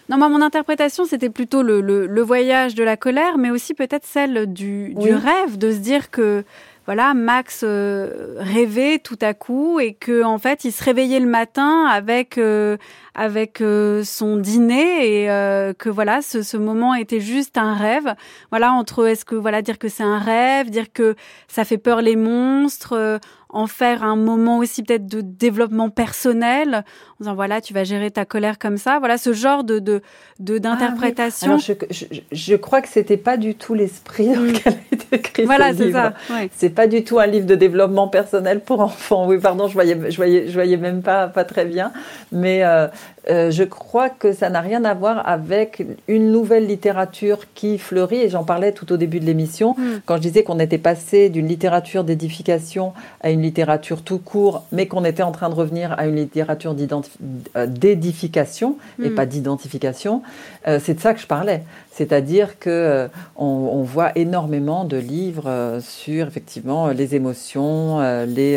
Non, 0.10 0.18
moi, 0.18 0.28
mon 0.28 0.42
interprétation, 0.42 1.06
c'était 1.06 1.30
plutôt 1.30 1.62
le, 1.64 1.80
le, 1.80 2.06
le, 2.06 2.22
voyage 2.22 2.76
de 2.76 2.84
la 2.84 2.98
colère, 2.98 3.38
mais 3.38 3.50
aussi 3.50 3.74
peut-être 3.74 4.06
celle 4.06 4.52
du, 4.52 4.94
oui. 4.96 5.06
du, 5.06 5.14
rêve, 5.14 5.58
de 5.58 5.72
se 5.72 5.78
dire 5.78 6.10
que 6.10 6.44
voilà, 6.90 7.14
Max 7.14 7.62
euh, 7.64 8.34
rêvait 8.40 8.98
tout 8.98 9.20
à 9.22 9.36
coup 9.36 9.80
et 9.80 9.94
que 9.94 10.24
en 10.24 10.40
fait, 10.40 10.66
il 10.66 10.72
se 10.72 10.84
réveillait 10.84 11.20
le 11.20 11.28
matin 11.28 11.86
avec 11.86 12.40
euh, 12.40 12.78
avec 13.14 13.62
euh, 13.62 14.04
son 14.04 14.38
dîner 14.38 15.24
et 15.24 15.30
euh, 15.30 15.72
que 15.74 15.90
voilà, 15.90 16.24
ce, 16.24 16.42
ce, 16.42 16.58
moment 16.58 16.96
était 16.96 17.20
juste 17.20 17.60
un 17.60 17.76
rêve. 17.76 18.16
Voilà, 18.50 18.72
entre 18.72 19.06
est-ce 19.06 19.24
que 19.24 19.36
voilà 19.36 19.62
dire 19.62 19.78
que 19.78 19.88
c'est 19.88 20.02
un 20.02 20.18
rêve, 20.18 20.72
dire 20.72 20.92
que 20.92 21.16
ça 21.48 21.64
fait 21.64 21.78
peur 21.78 22.02
les 22.02 22.16
monstres, 22.16 22.94
euh, 22.94 23.20
en 23.50 23.66
faire 23.66 24.04
un 24.04 24.16
moment 24.16 24.60
aussi 24.60 24.84
peut-être 24.84 25.08
de 25.08 25.22
développement 25.22 25.90
personnel, 25.90 26.76
en 26.76 27.16
disant 27.22 27.36
voilà, 27.36 27.62
tu 27.62 27.74
vas 27.74 27.84
gérer 27.84 28.12
ta 28.12 28.24
colère 28.24 28.60
comme 28.60 28.78
ça. 28.78 29.00
Voilà, 29.00 29.18
ce 29.18 29.34
genre 29.34 29.64
de 29.64 30.02
d'interprétation. 30.40 31.58
De, 31.58 31.62
de, 31.62 31.72
ah 31.72 31.76
oui. 31.82 31.88
je, 31.90 32.06
je, 32.06 32.22
je, 32.32 32.56
crois 32.56 32.82
que 32.82 32.88
c'était 32.88 33.18
pas 33.18 33.38
du 33.38 33.56
tout 33.56 33.74
l'esprit 33.74 34.28
dans 34.28 34.42
lequel 34.42 34.74
a 34.74 34.96
été 34.96 35.16
écrit 35.16 35.46
voilà, 35.46 35.74
ce 35.74 35.84
livre. 35.84 35.92
Voilà, 35.92 36.14
c'est 36.26 36.34
ça. 36.34 36.40
Ouais. 36.40 36.50
C'est 36.56 36.70
pas 36.70 36.88
du 36.88 37.04
tout 37.04 37.20
un 37.20 37.26
livre 37.26 37.48
de 37.48 37.56
développement 37.56 38.08
personnel 38.08 38.60
pour 38.62 38.82
enfants. 38.82 39.28
Oui, 39.28 39.40
pardon, 39.40 39.68
je 39.68 39.74
voyais, 39.74 39.98
je 40.12 40.16
voyais, 40.16 40.48
je 40.48 40.54
voyais 40.54 40.78
même 40.78 41.02
pas, 41.02 41.28
pas 41.28 41.44
très 41.44 41.66
bien. 41.66 41.92
Mais 42.32 42.64
euh, 42.64 42.88
euh, 43.30 43.52
je 43.52 43.64
crois 43.64 44.10
que 44.10 44.32
ça 44.32 44.50
n'a 44.50 44.62
rien 44.62 44.86
à 44.86 44.94
voir 44.94 45.28
avec 45.28 45.84
une 46.08 46.32
nouvelle 46.32 46.66
littérature 46.66 47.40
qui 47.54 47.78
fleurit, 47.78 48.22
et 48.22 48.30
j'en 48.30 48.44
parlais 48.44 48.72
tout 48.72 48.92
au 48.92 48.98
début 48.98 49.20
de 49.20 49.26
l'émission, 49.26 49.76
mm. 49.78 50.02
quand 50.06 50.16
je 50.18 50.22
disais 50.22 50.44
qu'on 50.44 50.60
était 50.60 50.78
passé 50.78 51.30
d'une 51.30 51.48
littérature 51.48 52.04
d'édification 52.04 52.94
à 53.22 53.30
une 53.30 53.39
littérature 53.42 54.02
tout 54.04 54.20
court, 54.20 54.64
mais 54.72 54.88
qu'on 54.88 55.04
était 55.06 55.24
en 55.24 55.32
train 55.32 55.50
de 55.50 55.56
revenir 55.56 55.94
à 55.98 56.08
une 56.08 56.16
littérature 56.16 56.76
d'édification 57.68 58.78
mm. 58.98 59.06
et 59.06 59.10
pas 59.10 59.26
d'identification. 59.26 60.22
Euh, 60.68 60.80
c'est 60.84 60.94
de 60.96 61.00
ça 61.00 61.14
que 61.14 61.20
je 61.20 61.28
parlais. 61.28 61.64
C'est-à-dire 62.00 62.60
que 62.60 62.70
euh, 62.70 63.08
on, 63.36 63.46
on, 63.46 63.84
voit 63.84 64.18
énormément 64.18 64.86
de 64.86 64.96
livres 64.96 65.50
euh, 65.50 65.82
sur 65.82 66.28
effectivement 66.28 66.88
les 66.92 67.14
émotions, 67.14 68.00
euh, 68.00 68.26
les 68.26 68.56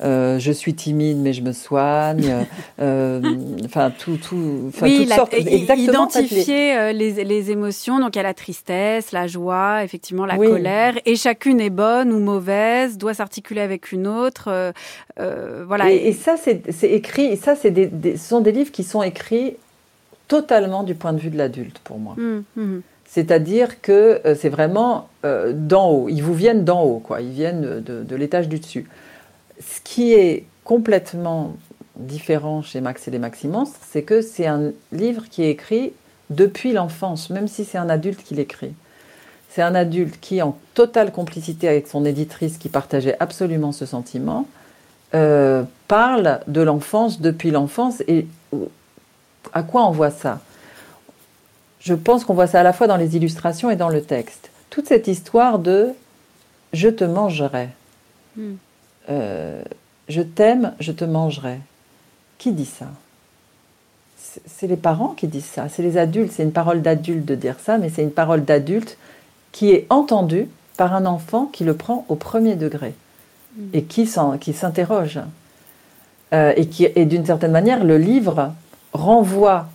je 0.00 0.50
suis 0.50 0.74
timide 0.74 1.18
mais 1.18 1.32
je 1.32 1.42
me 1.42 1.52
soigne, 1.52 2.34
enfin 2.80 3.92
tout, 3.96 4.16
tout, 4.16 4.72
oui, 4.82 4.98
toutes 4.98 5.08
la, 5.08 5.14
sortes, 5.14 5.34
exactement, 5.34 6.08
identifier 6.08 6.92
les... 6.92 7.50
émotions. 7.52 8.00
Donc 8.00 8.16
il 8.16 8.18
y 8.18 8.20
a 8.20 8.24
la 8.24 8.34
tristesse, 8.34 9.12
la 9.12 9.28
joie, 9.28 9.84
effectivement 9.84 10.26
la 10.26 10.36
oui. 10.36 10.48
colère, 10.48 10.94
et 11.06 11.14
chacune 11.14 11.60
est 11.60 11.70
bonne 11.70 12.12
ou 12.12 12.18
mauvaise, 12.18 12.98
doit 12.98 13.14
s'articuler 13.14 13.60
avec 13.60 13.92
une 13.92 14.08
autre. 14.08 14.72
voilà. 15.16 15.92
Et, 15.92 16.08
et 16.08 16.12
ça 16.12 16.34
c'est 16.36 16.90
écrit, 16.90 17.36
ça 17.36 17.54
c'est 17.54 17.70
des, 17.70 17.86
des, 17.86 18.16
ce 18.16 18.28
sont 18.30 18.40
des 18.40 18.50
livres 18.50 18.72
qui 18.72 18.82
sont 18.82 19.04
écrits 19.04 19.54
totalement 20.30 20.84
du 20.84 20.94
point 20.94 21.12
de 21.12 21.18
vue 21.18 21.30
de 21.30 21.36
l'adulte 21.36 21.80
pour 21.80 21.98
moi. 21.98 22.14
Mmh, 22.16 22.44
mmh. 22.54 22.78
C'est-à-dire 23.04 23.80
que 23.80 24.20
euh, 24.24 24.36
c'est 24.38 24.48
vraiment 24.48 25.08
euh, 25.24 25.52
d'en 25.52 25.90
haut. 25.90 26.08
Ils 26.08 26.22
vous 26.22 26.34
viennent 26.34 26.64
d'en 26.64 26.84
haut, 26.84 27.00
quoi. 27.00 27.20
Ils 27.20 27.32
viennent 27.32 27.80
de, 27.80 28.04
de 28.04 28.16
l'étage 28.16 28.48
du 28.48 28.60
dessus. 28.60 28.86
Ce 29.58 29.80
qui 29.82 30.12
est 30.12 30.44
complètement 30.62 31.56
différent 31.96 32.62
chez 32.62 32.80
Max 32.80 33.08
et 33.08 33.10
les 33.10 33.18
Maximonstres, 33.18 33.80
c'est 33.90 34.02
que 34.02 34.22
c'est 34.22 34.46
un 34.46 34.70
livre 34.92 35.24
qui 35.28 35.42
est 35.42 35.50
écrit 35.50 35.92
depuis 36.30 36.72
l'enfance, 36.72 37.28
même 37.30 37.48
si 37.48 37.64
c'est 37.64 37.78
un 37.78 37.90
adulte 37.90 38.22
qui 38.22 38.36
l'écrit. 38.36 38.72
C'est 39.48 39.62
un 39.62 39.74
adulte 39.74 40.18
qui, 40.20 40.40
en 40.42 40.56
totale 40.74 41.10
complicité 41.10 41.66
avec 41.66 41.88
son 41.88 42.04
éditrice, 42.04 42.56
qui 42.56 42.68
partageait 42.68 43.16
absolument 43.18 43.72
ce 43.72 43.84
sentiment, 43.84 44.46
euh, 45.16 45.64
parle 45.88 46.38
de 46.46 46.60
l'enfance 46.60 47.20
depuis 47.20 47.50
l'enfance 47.50 48.00
et 48.06 48.28
à 49.52 49.62
quoi 49.62 49.86
on 49.86 49.90
voit 49.90 50.10
ça? 50.10 50.40
Je 51.80 51.94
pense 51.94 52.24
qu'on 52.24 52.34
voit 52.34 52.46
ça 52.46 52.60
à 52.60 52.62
la 52.62 52.72
fois 52.72 52.86
dans 52.86 52.96
les 52.96 53.16
illustrations 53.16 53.70
et 53.70 53.76
dans 53.76 53.88
le 53.88 54.02
texte. 54.02 54.50
Toute 54.68 54.86
cette 54.86 55.08
histoire 55.08 55.58
de 55.58 55.90
je 56.72 56.88
te 56.88 57.04
mangerai. 57.04 57.68
Mm. 58.36 58.52
Euh, 59.08 59.62
je 60.08 60.22
t'aime, 60.22 60.74
je 60.78 60.92
te 60.92 61.04
mangerai. 61.04 61.58
Qui 62.38 62.52
dit 62.52 62.66
ça? 62.66 62.86
C'est 64.46 64.68
les 64.68 64.76
parents 64.76 65.14
qui 65.16 65.26
disent 65.26 65.44
ça, 65.44 65.68
c'est 65.68 65.82
les 65.82 65.96
adultes, 65.98 66.32
c'est 66.32 66.44
une 66.44 66.52
parole 66.52 66.82
d'adulte 66.82 67.24
de 67.24 67.34
dire 67.34 67.56
ça, 67.58 67.78
mais 67.78 67.88
c'est 67.88 68.02
une 68.02 68.12
parole 68.12 68.44
d'adulte 68.44 68.96
qui 69.50 69.72
est 69.72 69.86
entendue 69.90 70.46
par 70.76 70.94
un 70.94 71.04
enfant 71.04 71.46
qui 71.46 71.64
le 71.64 71.74
prend 71.74 72.04
au 72.08 72.14
premier 72.14 72.54
degré 72.54 72.94
mm. 73.56 73.62
et 73.72 73.82
qui 73.84 74.06
s'interroge. 74.06 75.20
Euh, 76.32 76.52
et 76.56 76.68
qui, 76.68 76.84
et 76.84 77.06
d'une 77.06 77.26
certaine 77.26 77.50
manière, 77.50 77.82
le 77.82 77.98
livre 77.98 78.52
renvoie 78.92 79.66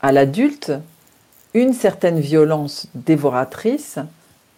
à 0.00 0.12
l'adulte 0.12 0.72
une 1.54 1.72
certaine 1.72 2.18
violence 2.20 2.86
dévoratrice 2.94 3.98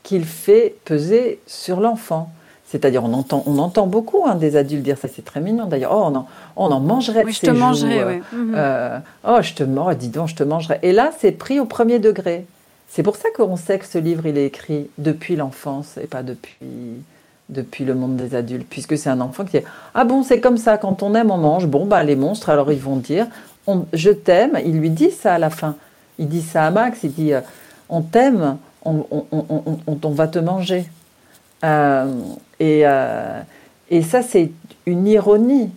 qu'il 0.02 0.24
fait 0.24 0.76
peser 0.84 1.40
sur 1.46 1.80
l'enfant. 1.80 2.30
C'est-à-dire, 2.66 3.04
on 3.04 3.12
entend, 3.12 3.42
on 3.46 3.58
entend 3.58 3.86
beaucoup 3.86 4.24
hein, 4.26 4.34
des 4.34 4.56
adultes 4.56 4.82
dire 4.82 4.98
ça, 4.98 5.08
c'est 5.08 5.24
très 5.24 5.40
mignon 5.40 5.66
d'ailleurs. 5.66 5.92
Oh, 5.94 6.04
on 6.06 6.14
en, 6.16 6.26
on 6.56 6.70
en 6.70 6.80
mangerait 6.80 7.24
oui, 7.24 7.30
de 7.30 7.34
je 7.34 7.40
ces 7.40 7.46
te 7.48 7.52
joues, 7.52 7.58
mangerai, 7.58 8.00
euh, 8.00 8.06
ouais. 8.06 8.22
-hmm. 8.34 8.52
euh, 8.54 8.98
oh, 9.28 9.38
je 9.42 9.54
te 9.54 9.62
mange, 9.64 9.96
dis 9.96 10.08
donc, 10.08 10.28
je 10.28 10.34
te 10.34 10.42
mangerai. 10.42 10.78
Et 10.82 10.92
là, 10.92 11.10
c'est 11.18 11.32
pris 11.32 11.60
au 11.60 11.66
premier 11.66 11.98
degré. 11.98 12.46
C'est 12.88 13.02
pour 13.02 13.16
ça 13.16 13.28
qu'on 13.36 13.56
sait 13.56 13.78
que 13.78 13.86
ce 13.86 13.98
livre, 13.98 14.26
il 14.26 14.36
est 14.38 14.46
écrit 14.46 14.88
depuis 14.98 15.36
l'enfance 15.36 15.98
et 16.02 16.06
pas 16.06 16.22
depuis, 16.22 16.56
depuis 17.48 17.84
le 17.84 17.94
monde 17.94 18.16
des 18.16 18.34
adultes, 18.34 18.66
puisque 18.68 18.96
c'est 18.96 19.10
un 19.10 19.20
enfant 19.20 19.44
qui 19.44 19.58
dit 19.58 19.64
Ah 19.94 20.04
bon, 20.04 20.22
c'est 20.22 20.40
comme 20.40 20.56
ça, 20.56 20.78
quand 20.78 21.02
on 21.02 21.14
aime, 21.14 21.30
on 21.30 21.38
mange. 21.38 21.66
Bon, 21.66 21.86
bah, 21.86 22.02
les 22.02 22.16
monstres, 22.16 22.50
alors 22.50 22.72
ils 22.72 22.80
vont 22.80 22.96
dire 22.96 23.26
Je 23.92 24.10
t'aime. 24.10 24.58
Il 24.64 24.78
lui 24.78 24.90
dit 24.90 25.10
ça 25.10 25.34
à 25.34 25.38
la 25.38 25.50
fin. 25.50 25.76
Il 26.18 26.28
dit 26.28 26.42
ça 26.42 26.66
à 26.66 26.70
Max 26.70 27.00
il 27.02 27.12
dit 27.12 27.32
On 27.88 28.02
t'aime, 28.02 28.56
on, 28.84 29.04
on, 29.10 29.98
on, 30.02 30.10
va 30.10 30.28
te 30.28 30.38
manger. 30.38 30.86
Euh, 31.64 32.06
et, 32.60 32.82
euh, 32.84 33.40
et 33.90 34.02
ça, 34.02 34.22
c'est 34.22 34.50
une 34.86 35.06
ironie 35.06 35.70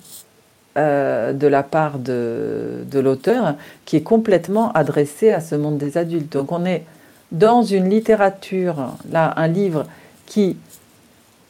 euh, 0.78 1.34
de 1.34 1.47
la 1.47 1.63
part 1.63 1.97
de, 1.97 2.86
de 2.89 2.99
l'auteur 2.99 3.55
qui 3.86 3.95
est 3.95 4.01
complètement 4.01 4.72
adressée 4.74 5.32
à 5.32 5.41
ce 5.41 5.55
monde 5.55 5.78
des 5.78 5.97
adultes. 5.97 6.34
Donc 6.34 6.51
on 6.51 6.65
est 6.65 6.84
dans 7.32 7.63
une 7.63 7.89
littérature, 7.89 8.93
là, 9.11 9.34
un 9.38 9.47
livre 9.47 9.86
qui 10.26 10.57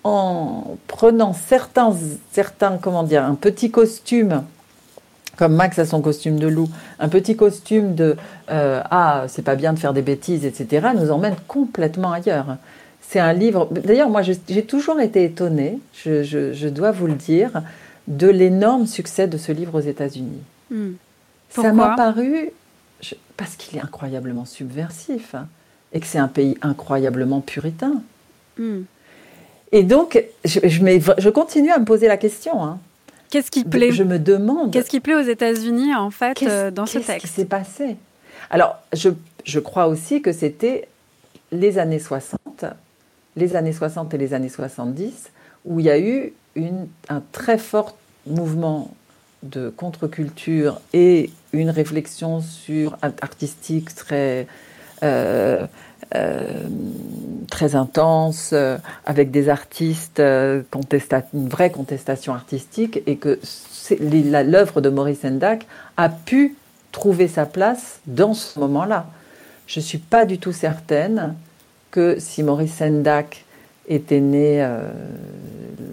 en 0.08 0.78
prenant 0.88 1.34
certains, 1.34 1.94
certains, 2.32 2.78
comment 2.78 3.04
dire, 3.04 3.24
un 3.24 3.36
petit 3.36 3.72
costume, 3.72 4.44
comme 5.36 5.56
Max 5.56 5.78
a 5.80 5.86
son 5.86 6.02
costume 6.02 6.40
de 6.40 6.48
loup, 6.48 6.70
un 7.00 7.10
petit 7.10 7.36
costume 7.36 7.94
de 7.94 8.16
euh, 8.50 8.82
ah 8.90 9.26
c'est 9.28 9.42
pas 9.44 9.56
bien 9.56 9.74
de 9.74 9.80
faire 9.80 9.94
des 9.94 10.02
bêtises, 10.02 10.46
etc., 10.46 10.88
nous 10.96 11.12
emmène 11.12 11.36
complètement 11.48 12.12
ailleurs. 12.14 12.58
C'est 13.02 13.20
un 13.20 13.34
livre. 13.34 13.70
D'ailleurs, 13.72 14.10
moi, 14.10 14.22
j'ai 14.22 14.66
toujours 14.66 15.00
été 15.00 15.24
étonnée, 15.24 15.80
je, 15.94 16.24
je, 16.24 16.54
je, 16.54 16.68
dois 16.68 16.92
vous 16.92 17.08
le 17.08 17.14
dire, 17.14 17.62
de 18.08 18.28
l'énorme 18.28 18.86
succès 18.86 19.28
de 19.28 19.38
ce 19.38 19.52
livre 19.52 19.76
aux 19.76 19.86
États-Unis. 19.86 20.42
Hmm. 20.72 20.94
Ça 21.50 21.72
m'a 21.72 21.96
paru 21.96 22.50
je, 23.02 23.16
parce 23.38 23.56
qu'il 23.56 23.78
est 23.78 23.82
incroyablement 23.82 24.46
subversif. 24.46 25.36
et 25.94 26.00
que 26.00 26.06
c'est 26.06 26.20
un 26.20 26.28
pays 26.28 26.58
incroyablement 26.62 27.42
puritain. 27.42 28.02
Hmm. 28.58 28.82
Et 29.72 29.84
donc, 29.84 30.24
je, 30.46 30.60
je, 30.64 31.30
continue 31.30 31.72
à 31.72 31.80
me 31.80 31.86
poser 31.86 32.08
la 32.08 32.18
question. 32.18 32.64
Hein. 32.64 32.80
Qu'est-ce 33.30 33.52
qui 33.52 33.64
plaît 33.64 33.92
Je 33.92 34.04
me 34.04 34.20
demande. 34.20 34.72
Qu'est-ce 34.72 34.90
qui 34.90 35.00
plaît 35.00 35.16
aux 35.16 35.22
États-Unis, 35.22 35.94
en 35.96 36.10
fait, 36.10 36.42
euh, 36.44 36.72
dans 36.72 36.86
ce 36.86 37.00
texte 37.00 37.08
Qu'est-ce 37.08 37.22
qui 37.22 37.28
s'est 37.28 37.46
passé? 37.46 37.98
Alors, 38.50 38.78
je, 38.94 39.10
je, 39.44 39.60
crois 39.60 39.88
aussi 39.88 40.22
que 40.22 40.32
c'était 40.32 40.88
les 41.52 41.80
années 41.80 42.00
60, 42.00 42.66
les 43.36 43.56
années 43.56 43.74
60 43.74 44.14
et 44.14 44.18
les 44.18 44.34
années 44.34 44.50
70, 44.50 45.32
où 45.66 45.80
il 45.80 45.86
y 45.86 45.90
a 45.90 46.00
eu 46.00 46.34
une, 46.56 46.88
un 47.10 47.22
très 47.32 47.58
fort 47.58 47.98
mouvement 48.26 48.94
de 49.44 49.70
contre-culture 49.70 50.82
et 50.94 51.30
une 51.54 51.70
réflexion 51.70 52.42
sur 52.42 52.98
artistique 53.02 53.94
très 53.94 54.48
euh, 55.04 55.68
très 57.50 57.76
intense, 57.76 58.52
euh, 58.54 58.78
avec 59.06 59.32
des 59.32 59.50
artistes, 59.50 60.20
une 60.20 61.50
vraie 61.50 61.72
contestation 61.72 62.34
artistique, 62.34 63.02
et 63.06 63.18
que 63.18 63.40
l'œuvre 64.00 64.82
de 64.82 64.90
Maurice 64.90 65.22
Sendak 65.22 65.66
a 65.96 66.10
pu 66.10 66.56
trouver 66.92 67.28
sa 67.28 67.46
place 67.46 68.00
dans 68.06 68.34
ce 68.34 68.60
moment-là. 68.60 69.08
Je 69.66 69.80
ne 69.80 69.84
suis 69.84 69.98
pas 69.98 70.26
du 70.26 70.40
tout 70.40 70.54
certaine 70.54 71.36
que 71.92 72.18
si 72.20 72.44
Maurice 72.44 72.76
Sendak 72.76 73.46
était 73.88 74.20
né 74.20 74.60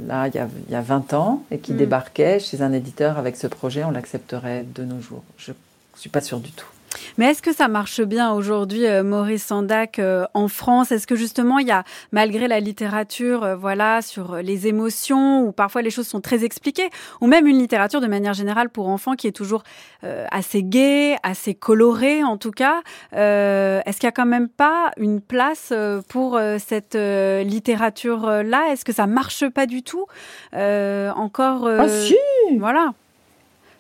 là 0.07 0.28
il 0.28 0.34
y, 0.70 0.74
a, 0.74 0.80
20 0.80 1.14
ans 1.14 1.42
et 1.50 1.59
qui 1.59 1.72
mm. 1.72 1.76
débarquait 1.76 2.38
chez 2.40 2.62
un 2.62 2.72
éditeur 2.72 3.18
avec 3.18 3.36
ce 3.36 3.46
projet, 3.46 3.84
on 3.84 3.90
l'accepterait 3.90 4.64
de 4.74 4.84
nos 4.84 5.00
jours. 5.00 5.22
Je 5.38 5.52
ne 5.52 5.57
suis 5.98 6.11
pas 6.11 6.20
sûre 6.20 6.40
du 6.40 6.50
tout. 6.50 6.73
Mais 7.18 7.26
est-ce 7.26 7.42
que 7.42 7.53
ça 7.53 7.68
marche 7.68 8.01
bien 8.01 8.32
aujourd'hui, 8.32 8.86
euh, 8.86 9.03
Maurice 9.03 9.45
Sandac, 9.45 9.99
euh, 9.99 10.24
en 10.34 10.49
France? 10.49 10.92
Est-ce 10.92 11.07
que 11.07 11.16
justement, 11.16 11.59
il 11.59 11.66
y 11.66 11.70
a, 11.70 11.84
malgré 12.12 12.49
la 12.49 12.61
littérature, 12.61 13.45
euh, 13.45 13.57
voilà, 13.57 14.03
sur 14.03 14.36
les 14.36 14.66
émotions, 14.66 15.42
où 15.42 15.53
parfois 15.53 15.82
les 15.82 15.90
choses 15.90 16.07
sont 16.07 16.20
très 16.20 16.45
expliquées, 16.45 16.90
ou 17.20 17.26
même 17.26 17.47
une 17.47 17.59
littérature 17.59 18.01
de 18.01 18.07
manière 18.07 18.34
générale 18.34 18.68
pour 18.70 18.88
enfants 18.88 19.14
qui 19.14 19.26
est 19.26 19.32
toujours 19.32 19.62
assez 20.03 20.62
gaie, 20.62 21.16
assez 21.22 21.55
colorée 21.55 22.22
en 22.22 22.36
tout 22.36 22.51
cas, 22.51 22.82
est-ce 23.12 23.97
qu'il 23.97 24.07
y 24.07 24.09
a 24.09 24.12
quand 24.12 24.26
même 24.26 24.49
pas 24.49 24.90
une 24.99 25.20
place 25.20 25.72
pour 26.09 26.38
cette 26.59 26.95
littérature-là? 26.95 28.72
Est-ce 28.72 28.84
que 28.84 28.92
ça 28.92 29.07
marche 29.07 29.49
pas 29.49 29.66
du 29.66 29.82
tout 29.82 30.07
Encore 30.53 31.66
Ah 31.66 31.88
si! 31.88 32.16
Voilà. 32.59 32.92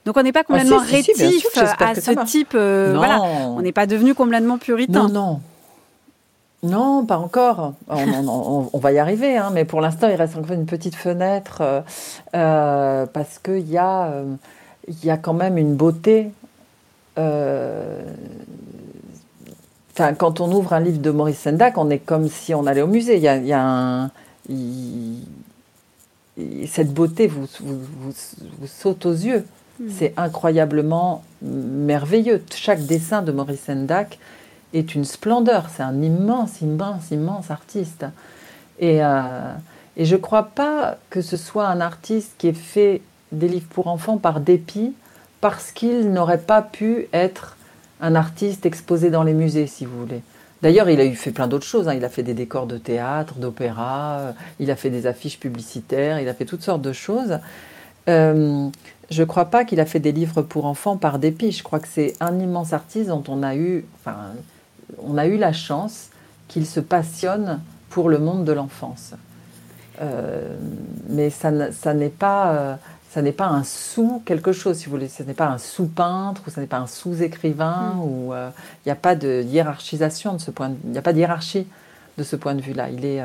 Donc 0.04 0.16
on 0.16 0.22
n'est 0.22 0.32
pas 0.32 0.40
ah, 0.40 0.44
complètement 0.44 0.78
rétif 0.78 1.16
à 1.80 1.94
ce 1.94 2.24
type. 2.24 2.52
Euh, 2.54 2.94
voilà, 2.96 3.22
on 3.22 3.62
n'est 3.62 3.72
pas 3.72 3.86
devenu 3.86 4.14
complètement 4.14 4.58
puritain. 4.58 5.08
Non, 5.08 5.08
non. 5.08 5.40
Non, 6.62 7.04
pas 7.04 7.18
encore. 7.18 7.74
On, 7.88 8.78
va 8.78 8.92
y 8.92 8.98
arriver, 8.98 9.36
hein, 9.36 9.50
mais 9.52 9.66
pour 9.66 9.82
l'instant, 9.82 10.08
il 10.08 10.14
reste 10.14 10.36
encore 10.36 10.52
une 10.52 10.64
petite 10.64 10.94
fenêtre 10.94 11.58
euh, 11.60 11.82
euh, 12.34 13.04
parce 13.06 13.38
qu'il 13.38 13.68
y, 13.68 13.76
a, 13.76 14.22
il 14.88 15.04
y 15.04 15.10
a 15.10 15.18
quand 15.18 15.34
même 15.34 15.58
une 15.58 15.74
beauté. 15.74 16.30
Quand 17.16 17.22
on 20.40 20.50
ouvre 20.52 20.72
un 20.72 20.80
livre 20.80 21.00
de 21.00 21.10
Maurice 21.10 21.40
Sendak, 21.40 21.76
on 21.76 21.90
est 21.90 21.98
comme 21.98 22.28
si 22.28 22.54
on 22.54 22.66
allait 22.66 22.82
au 22.82 22.86
musée. 22.86 23.16
Il 23.16 23.22
y 23.22 23.28
a, 23.28 23.36
il 23.36 23.46
y 23.46 23.52
a 23.52 23.62
un, 23.62 24.10
cette 26.66 26.92
beauté 26.92 27.26
vous, 27.26 27.46
vous, 27.60 28.12
vous 28.58 28.66
saute 28.66 29.06
aux 29.06 29.12
yeux. 29.12 29.44
Hmm. 29.80 29.88
C'est 29.90 30.14
incroyablement 30.16 31.24
merveilleux. 31.42 32.42
Chaque 32.54 32.84
dessin 32.86 33.22
de 33.22 33.32
Maurice 33.32 33.64
Sendak 33.64 34.18
est 34.72 34.94
une 34.94 35.04
splendeur. 35.04 35.66
C'est 35.74 35.82
un 35.82 36.02
immense, 36.02 36.60
immense, 36.60 37.10
immense 37.10 37.50
artiste. 37.50 38.06
Et, 38.78 39.04
euh, 39.04 39.52
et 39.96 40.04
je 40.04 40.16
ne 40.16 40.20
crois 40.20 40.50
pas 40.54 40.96
que 41.10 41.22
ce 41.22 41.36
soit 41.36 41.66
un 41.66 41.80
artiste 41.80 42.32
qui 42.38 42.48
ait 42.48 42.52
fait 42.52 43.02
des 43.32 43.48
livres 43.48 43.68
pour 43.70 43.88
enfants 43.88 44.18
par 44.18 44.40
dépit, 44.40 44.92
parce 45.40 45.72
qu'il 45.72 46.12
n'aurait 46.12 46.38
pas 46.38 46.62
pu 46.62 47.06
être 47.12 47.56
un 48.00 48.14
artiste 48.14 48.66
exposé 48.66 49.10
dans 49.10 49.22
les 49.22 49.34
musées, 49.34 49.66
si 49.66 49.84
vous 49.84 49.98
voulez. 49.98 50.22
D'ailleurs, 50.62 50.88
il 50.88 50.98
a 51.00 51.04
eu 51.04 51.14
fait 51.14 51.30
plein 51.30 51.46
d'autres 51.46 51.66
choses. 51.66 51.88
Hein. 51.88 51.94
Il 51.94 52.04
a 52.04 52.08
fait 52.08 52.22
des 52.22 52.32
décors 52.32 52.66
de 52.66 52.78
théâtre, 52.78 53.34
d'opéra, 53.34 54.18
euh, 54.18 54.32
il 54.60 54.70
a 54.70 54.76
fait 54.76 54.90
des 54.90 55.06
affiches 55.06 55.38
publicitaires, 55.38 56.20
il 56.20 56.28
a 56.28 56.34
fait 56.34 56.46
toutes 56.46 56.62
sortes 56.62 56.80
de 56.80 56.92
choses. 56.92 57.38
Euh, 58.08 58.68
je 59.10 59.22
ne 59.22 59.26
crois 59.26 59.46
pas 59.46 59.64
qu'il 59.64 59.80
a 59.80 59.86
fait 59.86 60.00
des 60.00 60.12
livres 60.12 60.42
pour 60.42 60.66
enfants 60.66 60.96
par 60.96 61.18
dépit. 61.18 61.52
Je 61.52 61.62
crois 61.62 61.78
que 61.78 61.88
c'est 61.88 62.14
un 62.20 62.38
immense 62.38 62.72
artiste 62.72 63.08
dont 63.08 63.24
on 63.28 63.42
a 63.42 63.54
eu, 63.54 63.84
enfin, 64.00 64.16
on 65.02 65.16
a 65.18 65.26
eu 65.26 65.36
la 65.36 65.52
chance 65.52 66.08
qu'il 66.48 66.66
se 66.66 66.80
passionne 66.80 67.60
pour 67.90 68.08
le 68.08 68.18
monde 68.18 68.44
de 68.44 68.52
l'enfance. 68.52 69.12
Euh, 70.00 70.56
mais 71.08 71.30
ça, 71.30 71.72
ça 71.72 71.94
n'est 71.94 72.08
pas, 72.08 72.52
euh, 72.52 72.74
ça 73.10 73.22
n'est 73.22 73.32
pas 73.32 73.46
un 73.46 73.62
sous 73.62 74.22
quelque 74.24 74.52
chose, 74.52 74.78
si 74.78 74.86
vous 74.86 74.92
voulez. 74.92 75.08
Ce 75.08 75.22
n'est 75.22 75.34
pas 75.34 75.46
un 75.46 75.58
sous 75.58 75.86
peintre 75.86 76.42
ou 76.46 76.50
ce 76.50 76.60
n'est 76.60 76.66
pas 76.66 76.78
un 76.78 76.86
sous 76.86 77.22
écrivain 77.22 77.94
mm. 77.94 78.00
ou 78.00 78.32
il 78.34 78.86
n'y 78.86 78.92
a 78.92 78.96
pas 78.96 79.14
de 79.14 79.42
hiérarchisation 79.42 80.34
de 80.34 80.40
ce 80.40 80.50
point. 80.50 80.72
Il 80.84 80.90
n'y 80.90 80.98
a 80.98 81.02
pas 81.02 81.12
de 81.12 81.18
hiérarchie 81.18 81.66
de 82.18 82.22
ce 82.22 82.36
point 82.36 82.54
de 82.54 82.62
vue-là. 82.62 82.88
Il 82.90 83.04
est 83.04 83.22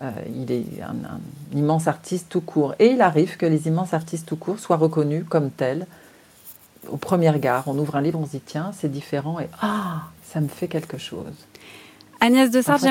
euh, 0.00 0.10
il 0.34 0.50
est 0.50 0.64
un, 0.82 1.20
immense 1.56 1.86
artiste 1.86 2.28
tout 2.28 2.40
court. 2.40 2.74
Et 2.78 2.86
il 2.92 3.02
arrive 3.02 3.36
que 3.36 3.46
les 3.46 3.68
immenses 3.68 3.94
artistes 3.94 4.26
tout 4.26 4.36
court 4.36 4.58
soient 4.58 4.76
reconnus 4.76 5.24
comme 5.28 5.50
tels. 5.50 5.86
Au 6.88 6.96
premier 6.96 7.30
regard, 7.30 7.68
on 7.68 7.78
ouvre 7.78 7.96
un 7.96 8.00
livre, 8.00 8.18
on 8.18 8.26
se 8.26 8.32
dit 8.32 8.42
tiens, 8.44 8.72
c'est 8.76 8.90
différent 8.90 9.38
et 9.38 9.48
ah, 9.60 10.02
ça 10.24 10.40
me 10.40 10.48
fait 10.48 10.66
quelque 10.66 10.98
chose. 10.98 11.46
Agnès 12.20 12.50
de 12.50 12.62
Sartre, 12.62 12.84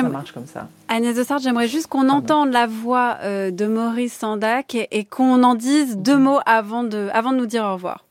j'aimerais 1.42 1.68
juste 1.68 1.86
qu'on 1.86 2.10
entende 2.10 2.52
la 2.52 2.66
voix 2.66 3.16
euh, 3.22 3.50
de 3.50 3.66
Maurice 3.66 4.12
Sandac 4.12 4.74
et, 4.74 5.04
qu'on 5.04 5.42
en 5.42 5.54
dise 5.54 5.96
deux 5.96 6.18
mots 6.18 6.40
avant 6.44 6.84
de, 6.84 7.08
avant 7.14 7.32
de 7.32 7.38
nous 7.38 7.46
dire 7.46 7.64
au 7.64 7.72
revoir. 7.72 8.04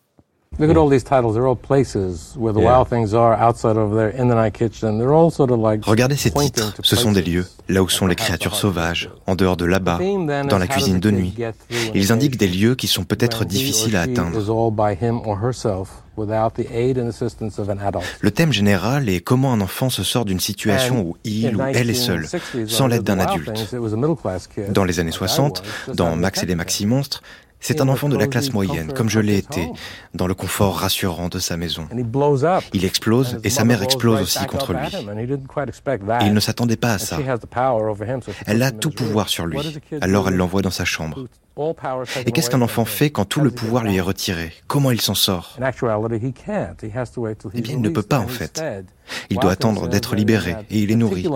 Look 0.60 0.70
at 0.70 0.76
all 0.76 0.90
these 0.90 1.06
titles. 1.06 1.36
They're 1.36 1.48
all 1.48 1.56
places 1.56 2.36
where 2.36 2.52
the 2.54 2.60
wild 2.60 2.90
things 2.90 3.14
are 3.14 3.34
outside 3.34 3.78
over 3.78 3.96
there 3.96 4.10
in 4.10 4.28
the 4.28 4.36
night 4.36 4.54
kitchen. 4.54 5.00
They're 5.00 5.14
all 5.14 5.32
sort 5.32 5.50
of 5.50 5.60
like 5.60 5.86
Regardez 5.86 6.18
ces 6.18 6.30
titres. 6.30 6.74
Ce 6.84 6.98
sont 6.98 7.14
des 7.14 7.22
lieux, 7.22 7.48
là 7.70 7.82
où 7.82 7.88
sont 7.88 8.06
les 8.06 8.16
créatures 8.16 8.56
sauvages, 8.56 9.10
en 9.28 9.36
dehors 9.36 9.56
de 9.56 9.64
là-bas, 9.64 10.00
dans 10.50 10.58
la 10.58 10.68
cuisine 10.68 11.00
de 11.00 11.10
nuit. 11.10 11.34
Ils 11.96 12.12
indiquent 12.12 12.38
des 12.38 12.50
lieux 12.50 12.76
qui 12.76 12.88
sont 12.88 13.06
peut-être 13.06 13.46
difficiles 13.46 13.96
à 13.96 14.02
atteindre. 14.02 14.38
Le 18.20 18.32
thème 18.32 18.52
général 18.52 19.08
est 19.10 19.22
comment 19.22 19.54
un 19.54 19.62
enfant 19.62 19.90
se 19.90 20.04
sort 20.04 20.26
d'une 20.26 20.42
situation 20.42 21.00
où 21.02 21.16
il 21.24 21.56
ou 21.56 21.62
elle 21.62 21.90
est 21.90 21.94
seul, 21.94 22.28
sans 22.68 22.88
l'aide 22.88 23.04
d'un 23.04 23.20
adulte. 23.20 23.74
Dans 24.70 24.84
les 24.84 25.00
années 25.00 25.12
60, 25.12 25.64
dans 25.96 26.18
Max 26.18 26.44
et 26.44 26.46
les 26.46 26.56
Maxi 26.56 26.86
Monstres, 26.86 27.24
c'est 27.62 27.80
un 27.80 27.88
enfant 27.88 28.10
de 28.10 28.18
la 28.18 28.28
classe 28.28 28.52
moyenne, 28.52 28.92
comme 28.92 29.10
je 29.10 29.20
l'ai 29.20 29.38
été, 29.38 29.70
dans 30.14 30.28
le 30.28 30.34
confort 30.34 30.78
rassurant 30.80 31.30
de 31.30 31.40
sa 31.40 31.56
maison. 31.56 31.88
Il 32.74 32.86
explose 32.86 33.40
et 33.44 33.50
sa 33.50 33.64
mère 33.64 33.84
explose 33.84 34.22
aussi 34.22 34.46
contre 34.48 34.74
lui. 34.74 34.88
Et 36.22 36.26
il 36.26 36.34
ne 36.34 36.40
s'attendait 36.40 36.76
pas 36.76 36.94
à 36.94 36.98
ça. 36.98 37.18
Elle 38.46 38.64
a 38.64 38.72
tout 38.72 38.90
pouvoir 38.90 39.30
sur 39.30 39.46
lui, 39.46 39.82
alors 40.02 40.28
elle 40.28 40.36
l'envoie 40.36 40.62
dans 40.62 40.72
sa 40.72 40.86
chambre. 40.86 41.26
Et 42.26 42.32
qu'est-ce 42.32 42.50
qu'un 42.50 42.62
enfant 42.62 42.86
fait 42.86 43.10
quand 43.10 43.26
tout 43.26 43.42
le 43.42 43.52
pouvoir 43.52 43.84
lui 43.84 43.98
est 43.98 44.02
retiré? 44.02 44.54
Comment 44.68 44.92
il 44.92 45.02
s'en 45.02 45.16
sort? 45.16 45.58
Eh 45.60 47.62
bien, 47.62 47.74
il 47.74 47.82
ne 47.82 47.90
peut 47.90 48.04
pas 48.04 48.20
en 48.20 48.28
fait. 48.28 48.64
Il 49.30 49.38
doit 49.38 49.52
attendre 49.52 49.90
d'être 49.90 50.16
libéré 50.16 50.56
et 50.70 50.80
il 50.80 50.92
est 50.92 50.96
nourri. 50.96 51.28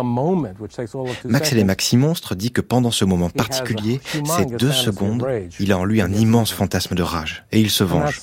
Max 1.26 1.52
et 1.52 1.56
les 1.56 1.64
Maxi 1.64 1.98
Monstres 1.98 2.36
dit 2.36 2.52
que 2.52 2.62
pendant 2.62 2.92
ce 2.92 3.04
moment 3.04 3.30
particulier, 3.30 4.00
ces 4.38 4.46
deux 4.46 4.72
secondes, 4.72 5.26
il 5.60 5.72
a 5.72 5.78
en 5.78 5.86
lui 5.86 6.02
un 6.02 6.12
immense 6.12 6.52
fantasme 6.52 6.96
de 6.96 7.04
rage. 7.04 7.46
Et 7.52 7.60
il 7.60 7.70
se 7.70 7.84
venge. 7.84 8.22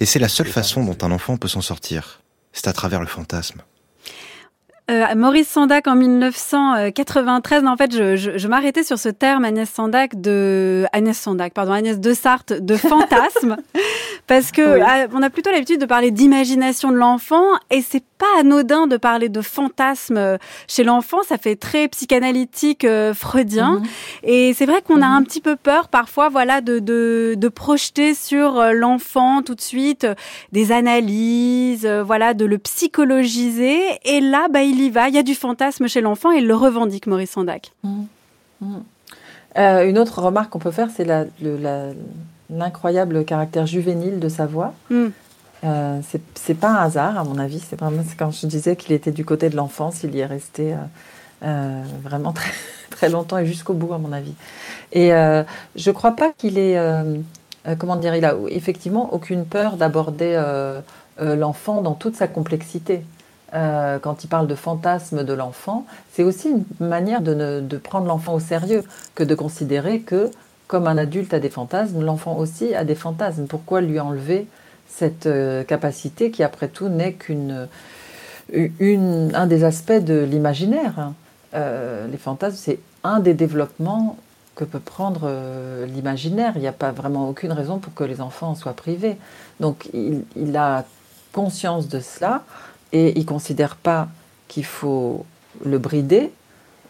Et 0.00 0.06
c'est 0.06 0.18
la 0.18 0.28
seule 0.28 0.46
façon 0.46 0.84
dont 0.84 0.98
un 1.02 1.10
enfant 1.10 1.36
peut 1.36 1.48
s'en 1.48 1.62
sortir. 1.62 2.20
C'est 2.52 2.68
à 2.68 2.72
travers 2.72 3.00
le 3.00 3.06
fantasme. 3.06 3.62
Euh, 4.90 5.14
Maurice 5.14 5.48
Sandac 5.48 5.86
en 5.86 5.96
1993. 5.96 7.66
en 7.66 7.76
fait, 7.76 7.94
je, 7.94 8.16
je, 8.16 8.38
je 8.38 8.48
m'arrêtais 8.48 8.82
sur 8.82 8.98
ce 8.98 9.10
terme 9.10 9.44
Agnès 9.44 9.68
Sandac 9.68 10.18
de 10.18 10.86
Agnès 10.94 11.18
Sandac, 11.18 11.52
pardon, 11.52 11.72
Agnès 11.72 12.00
de 12.00 12.14
Sarthe 12.14 12.54
de 12.54 12.74
fantasme, 12.74 13.56
parce 14.26 14.50
que 14.50 14.80
ah, 14.80 15.06
on 15.12 15.22
a 15.22 15.28
plutôt 15.28 15.50
l'habitude 15.50 15.78
de 15.78 15.84
parler 15.84 16.10
d'imagination 16.10 16.90
de 16.90 16.96
l'enfant, 16.96 17.44
et 17.70 17.82
c'est 17.82 18.02
pas 18.16 18.40
anodin 18.40 18.86
de 18.86 18.96
parler 18.96 19.28
de 19.28 19.42
fantasme 19.42 20.38
chez 20.66 20.84
l'enfant. 20.84 21.18
Ça 21.22 21.36
fait 21.36 21.56
très 21.56 21.88
psychanalytique, 21.88 22.84
euh, 22.84 23.12
freudien, 23.12 23.80
mhm. 23.80 23.86
et 24.22 24.54
c'est 24.54 24.66
vrai 24.66 24.80
qu'on 24.80 25.02
a 25.02 25.06
un 25.06 25.20
mhm. 25.20 25.26
petit 25.26 25.42
peu 25.42 25.56
peur 25.56 25.88
parfois, 25.88 26.30
voilà, 26.30 26.62
de 26.62 26.78
de, 26.78 27.34
de 27.36 27.48
projeter 27.48 28.14
sur 28.14 28.58
euh, 28.58 28.72
l'enfant 28.72 29.42
tout 29.42 29.54
de 29.54 29.60
suite 29.60 30.06
des 30.52 30.72
analyses, 30.72 31.86
voilà, 31.86 32.32
de 32.32 32.46
le 32.46 32.56
psychologiser. 32.56 33.80
Et 34.06 34.20
là, 34.20 34.48
bah 34.48 34.62
il 34.62 34.77
il 34.80 34.92
va, 34.92 35.08
il 35.08 35.14
y 35.14 35.18
a 35.18 35.22
du 35.22 35.34
fantasme 35.34 35.88
chez 35.88 36.00
l'enfant 36.00 36.32
et 36.32 36.38
il 36.38 36.46
le 36.46 36.54
revendique, 36.54 37.06
Maurice 37.06 37.30
Sandac. 37.30 37.72
Mmh. 37.82 38.02
Mmh. 38.60 38.76
Euh, 39.56 39.88
une 39.88 39.98
autre 39.98 40.20
remarque 40.22 40.50
qu'on 40.50 40.58
peut 40.58 40.70
faire, 40.70 40.88
c'est 40.94 41.06
l'incroyable 42.50 43.24
caractère 43.24 43.66
juvénile 43.66 44.20
de 44.20 44.28
sa 44.28 44.46
voix. 44.46 44.74
Mmh. 44.90 45.06
Euh, 45.64 46.00
c'est 46.34 46.54
pas 46.54 46.68
un 46.68 46.84
hasard, 46.84 47.18
à 47.18 47.24
mon 47.24 47.38
avis. 47.38 47.60
C'est 47.60 47.78
quand 48.16 48.30
je 48.30 48.46
disais 48.46 48.76
qu'il 48.76 48.92
était 48.92 49.10
du 49.10 49.24
côté 49.24 49.48
de 49.48 49.56
l'enfance, 49.56 50.02
il 50.04 50.14
y 50.14 50.20
est 50.20 50.26
resté 50.26 50.74
euh, 51.42 51.82
vraiment 52.02 52.32
très, 52.32 52.52
très 52.90 53.08
longtemps 53.08 53.38
et 53.38 53.46
jusqu'au 53.46 53.74
bout, 53.74 53.92
à 53.92 53.98
mon 53.98 54.12
avis. 54.12 54.34
Et 54.92 55.10
je 55.10 55.90
crois 55.90 56.12
pas 56.12 56.32
qu'il 56.36 56.58
ait, 56.58 56.78
comment 57.78 57.96
dire, 57.96 58.14
il 58.14 58.24
a 58.24 58.36
effectivement 58.48 59.12
aucune 59.12 59.44
peur 59.44 59.76
d'aborder 59.76 60.40
l'enfant 61.18 61.82
dans 61.82 61.94
toute 61.94 62.14
sa 62.14 62.28
complexité. 62.28 63.02
Quand 63.52 64.24
il 64.24 64.28
parle 64.28 64.46
de 64.46 64.54
fantasme 64.54 65.24
de 65.24 65.32
l'enfant, 65.32 65.86
c'est 66.12 66.22
aussi 66.22 66.50
une 66.50 66.64
manière 66.86 67.22
de, 67.22 67.60
de 67.60 67.76
prendre 67.78 68.06
l'enfant 68.06 68.34
au 68.34 68.40
sérieux 68.40 68.84
que 69.14 69.24
de 69.24 69.34
considérer 69.34 70.00
que 70.00 70.30
comme 70.68 70.86
un 70.86 70.98
adulte 70.98 71.34
a 71.34 71.40
des 71.40 71.48
fantasmes, 71.48 72.04
l'enfant 72.04 72.36
aussi 72.36 72.74
a 72.74 72.84
des 72.84 72.94
fantasmes. 72.94 73.46
Pourquoi 73.46 73.80
lui 73.80 73.98
enlever 73.98 74.46
cette 74.86 75.26
euh, 75.26 75.64
capacité 75.64 76.30
qui, 76.30 76.42
après 76.42 76.68
tout, 76.68 76.88
n'est 76.88 77.14
qu'une 77.14 77.68
un 78.52 79.46
des 79.46 79.64
aspects 79.64 79.92
de 79.92 80.20
l'imaginaire 80.20 80.98
hein. 80.98 81.14
euh, 81.54 82.06
Les 82.06 82.18
fantasmes, 82.18 82.56
c'est 82.56 82.78
un 83.02 83.20
des 83.20 83.34
développements 83.34 84.16
que 84.54 84.64
peut 84.64 84.78
prendre 84.78 85.22
euh, 85.24 85.86
l'imaginaire. 85.86 86.52
Il 86.56 86.60
n'y 86.60 86.68
a 86.68 86.72
pas 86.72 86.92
vraiment 86.92 87.28
aucune 87.28 87.52
raison 87.52 87.78
pour 87.78 87.94
que 87.94 88.04
les 88.04 88.20
enfants 88.20 88.50
en 88.50 88.54
soient 88.54 88.74
privés. 88.74 89.16
Donc, 89.60 89.88
il 89.94 90.56
a 90.56 90.84
conscience 91.32 91.88
de 91.88 92.00
cela 92.00 92.42
et 92.92 93.12
il 93.16 93.22
ne 93.22 93.26
considère 93.26 93.76
pas 93.76 94.08
qu'il 94.48 94.64
faut 94.64 95.24
le 95.64 95.78
brider. 95.78 96.30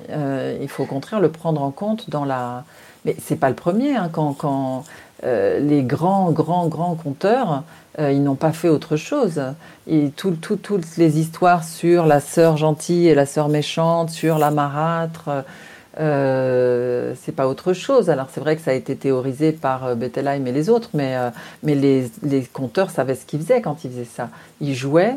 il 0.09 0.69
faut 0.69 0.85
au 0.85 0.87
contraire 0.87 1.21
le 1.21 1.31
prendre 1.31 1.63
en 1.63 1.71
compte 1.71 2.09
dans 2.11 2.25
la, 2.25 2.65
mais 3.05 3.17
c'est 3.21 3.37
pas 3.37 3.49
le 3.49 3.55
premier. 3.55 3.97
Hein, 3.97 4.11
quand, 4.13 4.85
euh, 5.25 5.59
les 5.59 5.83
grands, 5.83 6.31
grands, 6.31 6.69
grands 6.69 6.95
conteurs, 6.95 7.65
euh, 7.99 8.13
ils 8.13 8.23
n'ont 8.23 8.37
pas 8.37 8.53
fait 8.53 8.69
autre 8.69 8.97
chose. 8.97 9.41
Et 9.87 10.11
toutes 10.17 10.97
les 10.97 11.19
histoires 11.19 11.65
sur 11.65 12.07
la 12.07 12.21
sœur 12.21 12.57
gentille 12.57 13.09
et 13.09 13.15
la 13.15 13.27
sœur 13.27 13.49
méchante, 13.49 14.11
sur 14.11 14.39
la 14.39 14.51
marâtre, 14.51 15.45
euh, 15.99 17.15
c'est 17.21 17.33
pas 17.33 17.49
autre 17.49 17.73
chose. 17.73 18.11
Alors 18.11 18.29
c'est 18.33 18.41
vrai 18.41 18.55
que 18.57 18.63
ça 18.63 18.71
a 18.71 18.75
été 18.75 18.95
théorisé 18.95 19.53
par 19.53 19.87
euh, 19.87 19.95
Bettelheim 19.97 20.47
et 20.47 20.53
les 20.53 20.71
autres, 20.71 20.91
mais, 20.95 21.17
mais 21.63 21.75
les, 21.75 22.11
les 22.23 22.43
conteurs 22.43 22.91
savaient 22.91 23.17
ce 23.17 23.27
qu'ils 23.27 23.41
faisaient 23.41 23.61
quand 23.61 23.85
ils 23.85 23.91
faisaient 23.91 24.05
ça. 24.05 24.29
Ils 24.61 24.75
jouaient 24.75 25.17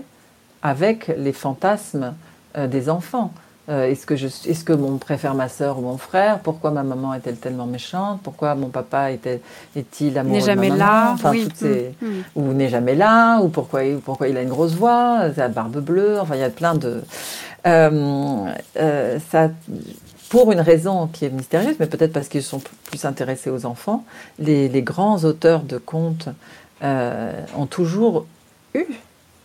avec 0.62 1.12
les 1.18 1.34
fantasmes 1.34 2.14
des 2.55 2.89
enfants. 2.89 3.34
Euh, 3.70 3.89
est-ce 3.89 4.05
que, 4.07 4.16
est 4.16 4.64
que 4.66 4.74
mon 4.74 4.97
préfère 4.97 5.36
ma 5.36 5.47
sœur 5.47 5.78
ou 5.78 5.82
mon 5.82 5.97
frère? 5.97 6.39
Pourquoi 6.39 6.72
ma 6.72 6.84
maman 6.84 7.14
est-elle 7.14 7.38
tellement 7.38 7.68
méchante? 7.68 8.20
Pourquoi 8.24 8.55
mon 8.55 8.70
papa 8.70 9.12
est-il 9.12 10.18
amoureux 10.18 10.36
n'est 10.36 10.43
jamais 10.43 10.72
de 10.72 10.78
là, 10.78 11.16
oui. 11.26 11.47
Mm, 11.62 12.05
mm. 12.05 12.24
Ou 12.36 12.53
n'est 12.53 12.70
jamais 12.70 12.95
là 12.95 13.39
Ou 13.39 13.49
pourquoi, 13.49 13.82
pourquoi 14.03 14.28
il 14.28 14.38
a 14.38 14.41
une 14.41 14.49
grosse 14.49 14.74
voix 14.74 15.28
La 15.38 15.47
barbe 15.47 15.78
bleue 15.78 16.20
Enfin, 16.20 16.36
il 16.36 16.41
y 16.41 16.43
a 16.43 16.49
plein 16.49 16.74
de... 16.74 17.01
Euh, 17.68 18.51
euh, 18.78 19.20
ça, 19.32 19.51
pour 20.30 20.51
une 20.51 20.62
raison 20.62 21.07
qui 21.07 21.26
est 21.26 21.30
mystérieuse, 21.30 21.76
mais 21.80 21.86
peut-être 21.86 22.14
parce 22.14 22.30
qu'ils 22.30 22.43
sont 22.43 22.62
plus 22.86 23.05
intéressés 23.05 23.51
aux 23.51 23.66
enfants, 23.66 24.03
les, 24.39 24.82
grands 24.82 25.24
auteurs 25.24 25.62
de 25.62 25.78
contes 25.78 26.30
ont 26.82 27.66
toujours 27.70 28.26
eu, 28.74 28.86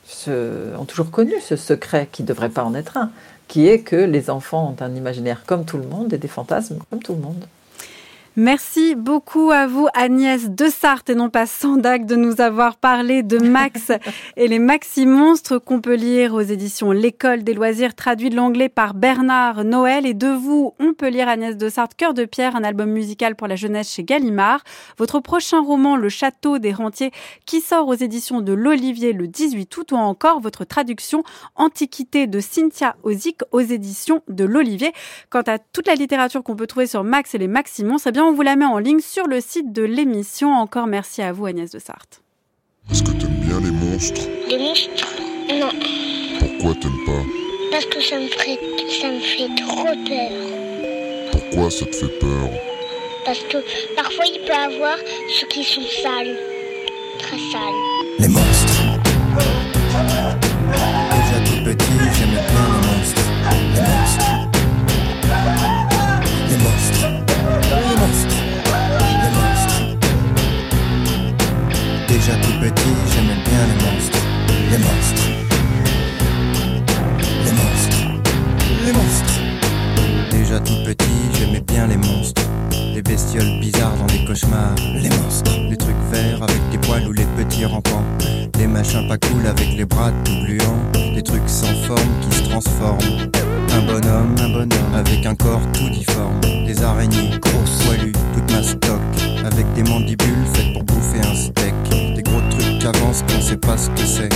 ce, 0.07 0.76
ont 0.76 0.84
toujours 0.84 1.11
connu 1.11 1.34
ce 1.40 1.57
secret 1.57 2.09
qui 2.11 2.22
ne 2.22 2.28
devrait 2.28 2.48
pas 2.48 2.64
en 2.64 2.74
être 2.74 2.96
un, 2.96 3.11
qui 3.48 3.68
est 3.68 3.80
que 3.80 3.96
les 3.96 4.30
enfants 4.30 4.74
ont 4.76 4.84
un 4.84 4.94
imaginaire 4.94 5.44
comme 5.46 5.64
tout 5.64 5.78
le 5.78 5.86
monde 5.86 6.12
et 6.12 6.18
des 6.18 6.28
fantasmes 6.28 6.78
comme 6.90 7.02
tout 7.02 7.14
le 7.14 7.20
monde. 7.20 7.44
Merci 8.39 8.95
beaucoup 8.95 9.51
à 9.51 9.66
vous, 9.66 9.89
Agnès 9.95 10.51
de 10.51 10.66
Sarthe 10.66 11.09
et 11.09 11.14
non 11.14 11.30
pas 11.30 11.47
Sandac, 11.47 12.05
de 12.05 12.16
nous 12.16 12.43
avoir 12.43 12.76
parlé 12.76 13.22
de 13.22 13.39
Max 13.39 13.93
et 14.37 14.47
les 14.47 14.59
Maxi 14.59 15.07
Monstres 15.07 15.59
qu'on 15.59 15.80
peut 15.80 15.95
lire 15.95 16.34
aux 16.34 16.43
éditions 16.43 16.93
L'École 16.93 17.45
des 17.45 17.55
loisirs, 17.55 17.95
traduit 17.95 18.28
de 18.28 18.37
l'anglais 18.37 18.68
par 18.68 18.93
Bernard 18.93 19.64
Noël. 19.64 20.05
Et 20.05 20.12
de 20.12 20.28
vous, 20.28 20.74
on 20.78 20.93
peut 20.93 21.09
lire 21.09 21.30
Agnès 21.30 21.57
de 21.57 21.68
Sarthe, 21.70 21.95
Cœur 21.95 22.12
de 22.12 22.26
pierre, 22.26 22.57
un 22.57 22.62
album 22.62 22.91
musical 22.91 23.37
pour 23.37 23.47
la 23.47 23.57
jeunesse 23.57 23.91
chez 23.91 24.05
Gallimard. 24.05 24.62
Votre 24.99 25.20
prochain 25.20 25.62
roman, 25.62 25.97
Le 25.97 26.11
Château 26.11 26.59
des 26.59 26.74
Rentiers, 26.74 27.12
qui 27.47 27.62
sort 27.62 27.89
aux 27.89 27.95
éditions 27.95 28.43
de 28.43 28.53
l'Olivier 28.53 29.14
le 29.14 29.28
18 29.28 29.74
août, 29.78 29.93
ou 29.93 29.97
encore 29.97 30.41
votre 30.41 30.66
traduction 30.66 31.24
Antiquité 31.55 32.26
de 32.26 32.41
Cynthia 32.41 32.97
Ozic 33.03 33.41
aux 33.51 33.61
éditions 33.61 34.22
de 34.28 34.45
l'Olivier. 34.45 34.93
Quant 35.30 35.41
à 35.47 35.59
toute 35.59 35.87
la 35.87 35.95
littérature 35.95 36.43
qu'on 36.43 36.55
peut 36.55 36.66
trouver 36.66 36.87
sur 36.87 37.03
Max 37.03 37.34
et 37.34 37.39
les 37.39 37.49
Maxi 37.49 37.82
Monstres, 37.82 38.09
eh 38.09 38.12
bien, 38.12 38.25
on 38.26 38.32
vous 38.32 38.42
la 38.42 38.56
met 38.56 38.64
en 38.64 38.78
ligne 38.78 39.00
sur 39.00 39.28
le 39.28 39.40
site 39.40 39.72
de 39.72 39.82
l'émission. 39.82 40.52
Encore 40.52 40.88
merci 40.88 41.22
à 41.22 41.32
vous 41.32 41.46
Agnès 41.46 41.70
de 41.70 41.78
Sarthe. 41.78 42.22
Est-ce 42.90 43.02
que 43.04 43.12
t'aimes 43.12 43.40
bien 43.40 43.60
les 43.60 43.70
monstres? 43.70 44.28
Les 44.48 44.58
monstres? 44.58 45.14
Non. 45.48 45.70
Pourquoi 46.40 46.74
t'aimes 46.74 47.04
pas? 47.06 47.22
Parce 47.70 47.86
que 47.86 48.00
ça 48.00 48.18
me, 48.18 48.26
ferait, 48.26 48.58
ça 49.00 49.10
me 49.12 49.20
fait 49.20 49.54
trop 49.62 49.84
peur. 49.84 51.30
Pourquoi 51.30 51.70
ça 51.70 51.86
te 51.86 51.94
fait 51.94 52.18
peur? 52.18 52.50
Parce 53.24 53.42
que 53.44 53.58
parfois 53.94 54.24
il 54.26 54.40
peut 54.40 54.52
y 54.52 54.74
avoir 54.74 54.96
ceux 55.38 55.46
qui 55.46 55.62
sont 55.62 55.82
sales. 56.02 56.36
Très 57.18 57.38
sales. 57.52 58.05
Petit, 72.70 72.96
j'aimais 73.14 73.40
bien 73.44 73.62
les 73.70 73.84
monstres. 73.84 74.18
Les 74.70 74.78
monstres. 74.78 75.28
Les 77.44 77.52
monstres. 77.52 78.02
Les 78.84 78.92
monstres. 78.92 79.40
Déjà 80.30 80.60
tout 80.60 80.84
petit, 80.84 81.38
j'aimais 81.38 81.60
bien 81.60 81.86
les 81.86 81.96
monstres. 81.96 82.42
Les 82.94 83.02
bestioles 83.02 83.60
bizarres 83.60 83.96
dans 83.96 84.06
des 84.06 84.24
cauchemars. 84.24 84.74
Les 84.94 85.10
monstres. 85.10 85.52
Les 85.68 85.76
trucs 85.76 85.94
verts 86.10 86.42
avec 86.42 86.60
des 86.70 86.78
poils 86.78 87.06
ou 87.06 87.12
les 87.12 87.26
petits 87.36 87.66
rampants. 87.66 88.04
Les 88.58 88.66
machins 88.66 89.06
pas 89.06 89.18
cool 89.18 89.46
avec 89.46 89.76
les 89.76 89.84
bras 89.84 90.10
tout 90.24 90.44
gluants. 90.44 90.82
Des 91.14 91.22
trucs 91.22 91.48
sans 91.48 91.74
forme 91.86 92.10
qui 92.22 92.36
se 92.36 92.42
transforment. 92.48 93.30
Un 93.74 93.82
bonhomme, 93.82 94.34
un 94.40 94.48
bonhomme 94.48 94.94
avec 94.94 95.24
un 95.24 95.34
corps 95.34 95.62
tout 95.72 95.88
difforme. 95.90 96.40
Des 96.66 96.82
araignées 96.82 97.38
grosses, 97.40 97.84
poilues, 97.84 98.12
toute 98.34 98.50
ma 98.50 98.62
stock. 98.62 99.00
Avec 99.44 99.72
des 99.74 99.84
mandibules 99.84 100.46
faites 100.54 100.72
pour 100.72 100.82
bouffer 100.82 101.20
un 101.20 101.34
steak. 101.34 101.74
Avancent 102.87 103.22
qu'on 103.22 103.41
sait 103.41 103.57
pas 103.57 103.76
ce 103.76 103.91
que 103.91 104.07
c'est. 104.07 104.28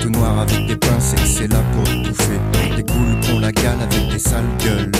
Tout 0.00 0.10
noir 0.10 0.40
avec 0.40 0.66
des 0.66 0.76
pinces 0.76 1.12
et 1.12 1.16
que 1.16 1.26
c'est 1.26 1.48
là 1.48 1.62
pour 1.72 1.82
bouffer. 1.82 2.40
Des 2.76 2.82
goules 2.82 3.16
qu'on 3.26 3.38
la 3.38 3.52
gale 3.52 3.78
avec 3.80 4.10
des 4.10 4.18
sales 4.18 4.44
gueules. 4.64 4.90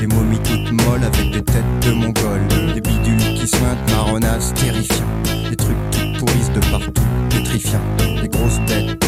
Des 0.00 0.06
momies 0.06 0.38
toutes 0.38 0.72
molles 0.72 1.04
avec 1.04 1.30
des 1.30 1.42
têtes 1.42 1.86
de 1.86 1.92
mongols. 1.92 2.48
Des 2.74 2.80
bidules 2.80 3.34
qui 3.34 3.46
sointent 3.46 3.90
marronnasses 3.90 4.54
terrifiants. 4.54 5.12
Des 5.50 5.56
trucs 5.56 5.90
qui 5.90 6.12
pourrissent 6.18 6.52
de 6.52 6.60
partout, 6.70 7.02
pétrifiants. 7.30 7.84
Des 7.98 8.28
grosses 8.28 8.60
bêtes, 8.66 8.98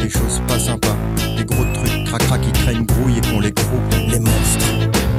des 0.00 0.10
choses 0.10 0.40
pas 0.46 0.58
sympas. 0.58 0.96
Des 1.36 1.44
gros 1.44 1.64
trucs 1.74 2.04
cracra 2.04 2.38
qui 2.38 2.52
craignent 2.52 2.84
grouille 2.84 3.18
et 3.18 3.20
qu'on 3.20 3.40
les 3.40 3.52
groupe. 3.52 3.94
Les 4.08 4.20
monstres. 4.20 5.11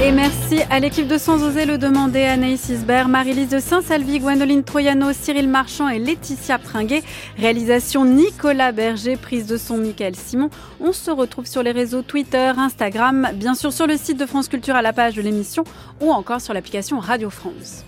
Et 0.00 0.12
merci 0.12 0.60
à 0.70 0.78
l'équipe 0.78 1.08
de 1.08 1.18
Sans 1.18 1.42
oser 1.42 1.66
le 1.66 1.76
demander, 1.76 2.22
Anaïs 2.22 2.68
Isbert, 2.68 3.08
Marie-Lise 3.08 3.48
de 3.48 3.58
Saint-Salvi, 3.58 4.20
Gwendoline 4.20 4.62
Troyano, 4.62 5.12
Cyril 5.12 5.48
Marchand 5.48 5.88
et 5.88 5.98
Laetitia 5.98 6.58
Pringuet. 6.58 7.02
Réalisation 7.36 8.04
Nicolas 8.04 8.70
Berger, 8.70 9.16
prise 9.16 9.48
de 9.48 9.56
son 9.56 9.76
Michael 9.76 10.14
Simon. 10.14 10.50
On 10.80 10.92
se 10.92 11.10
retrouve 11.10 11.46
sur 11.46 11.64
les 11.64 11.72
réseaux 11.72 12.02
Twitter, 12.02 12.52
Instagram, 12.56 13.30
bien 13.34 13.56
sûr 13.56 13.72
sur 13.72 13.88
le 13.88 13.96
site 13.96 14.20
de 14.20 14.26
France 14.26 14.46
Culture 14.46 14.76
à 14.76 14.82
la 14.82 14.92
page 14.92 15.14
de 15.16 15.22
l'émission 15.22 15.64
ou 16.00 16.12
encore 16.12 16.40
sur 16.40 16.54
l'application 16.54 17.00
Radio 17.00 17.28
France. 17.28 17.84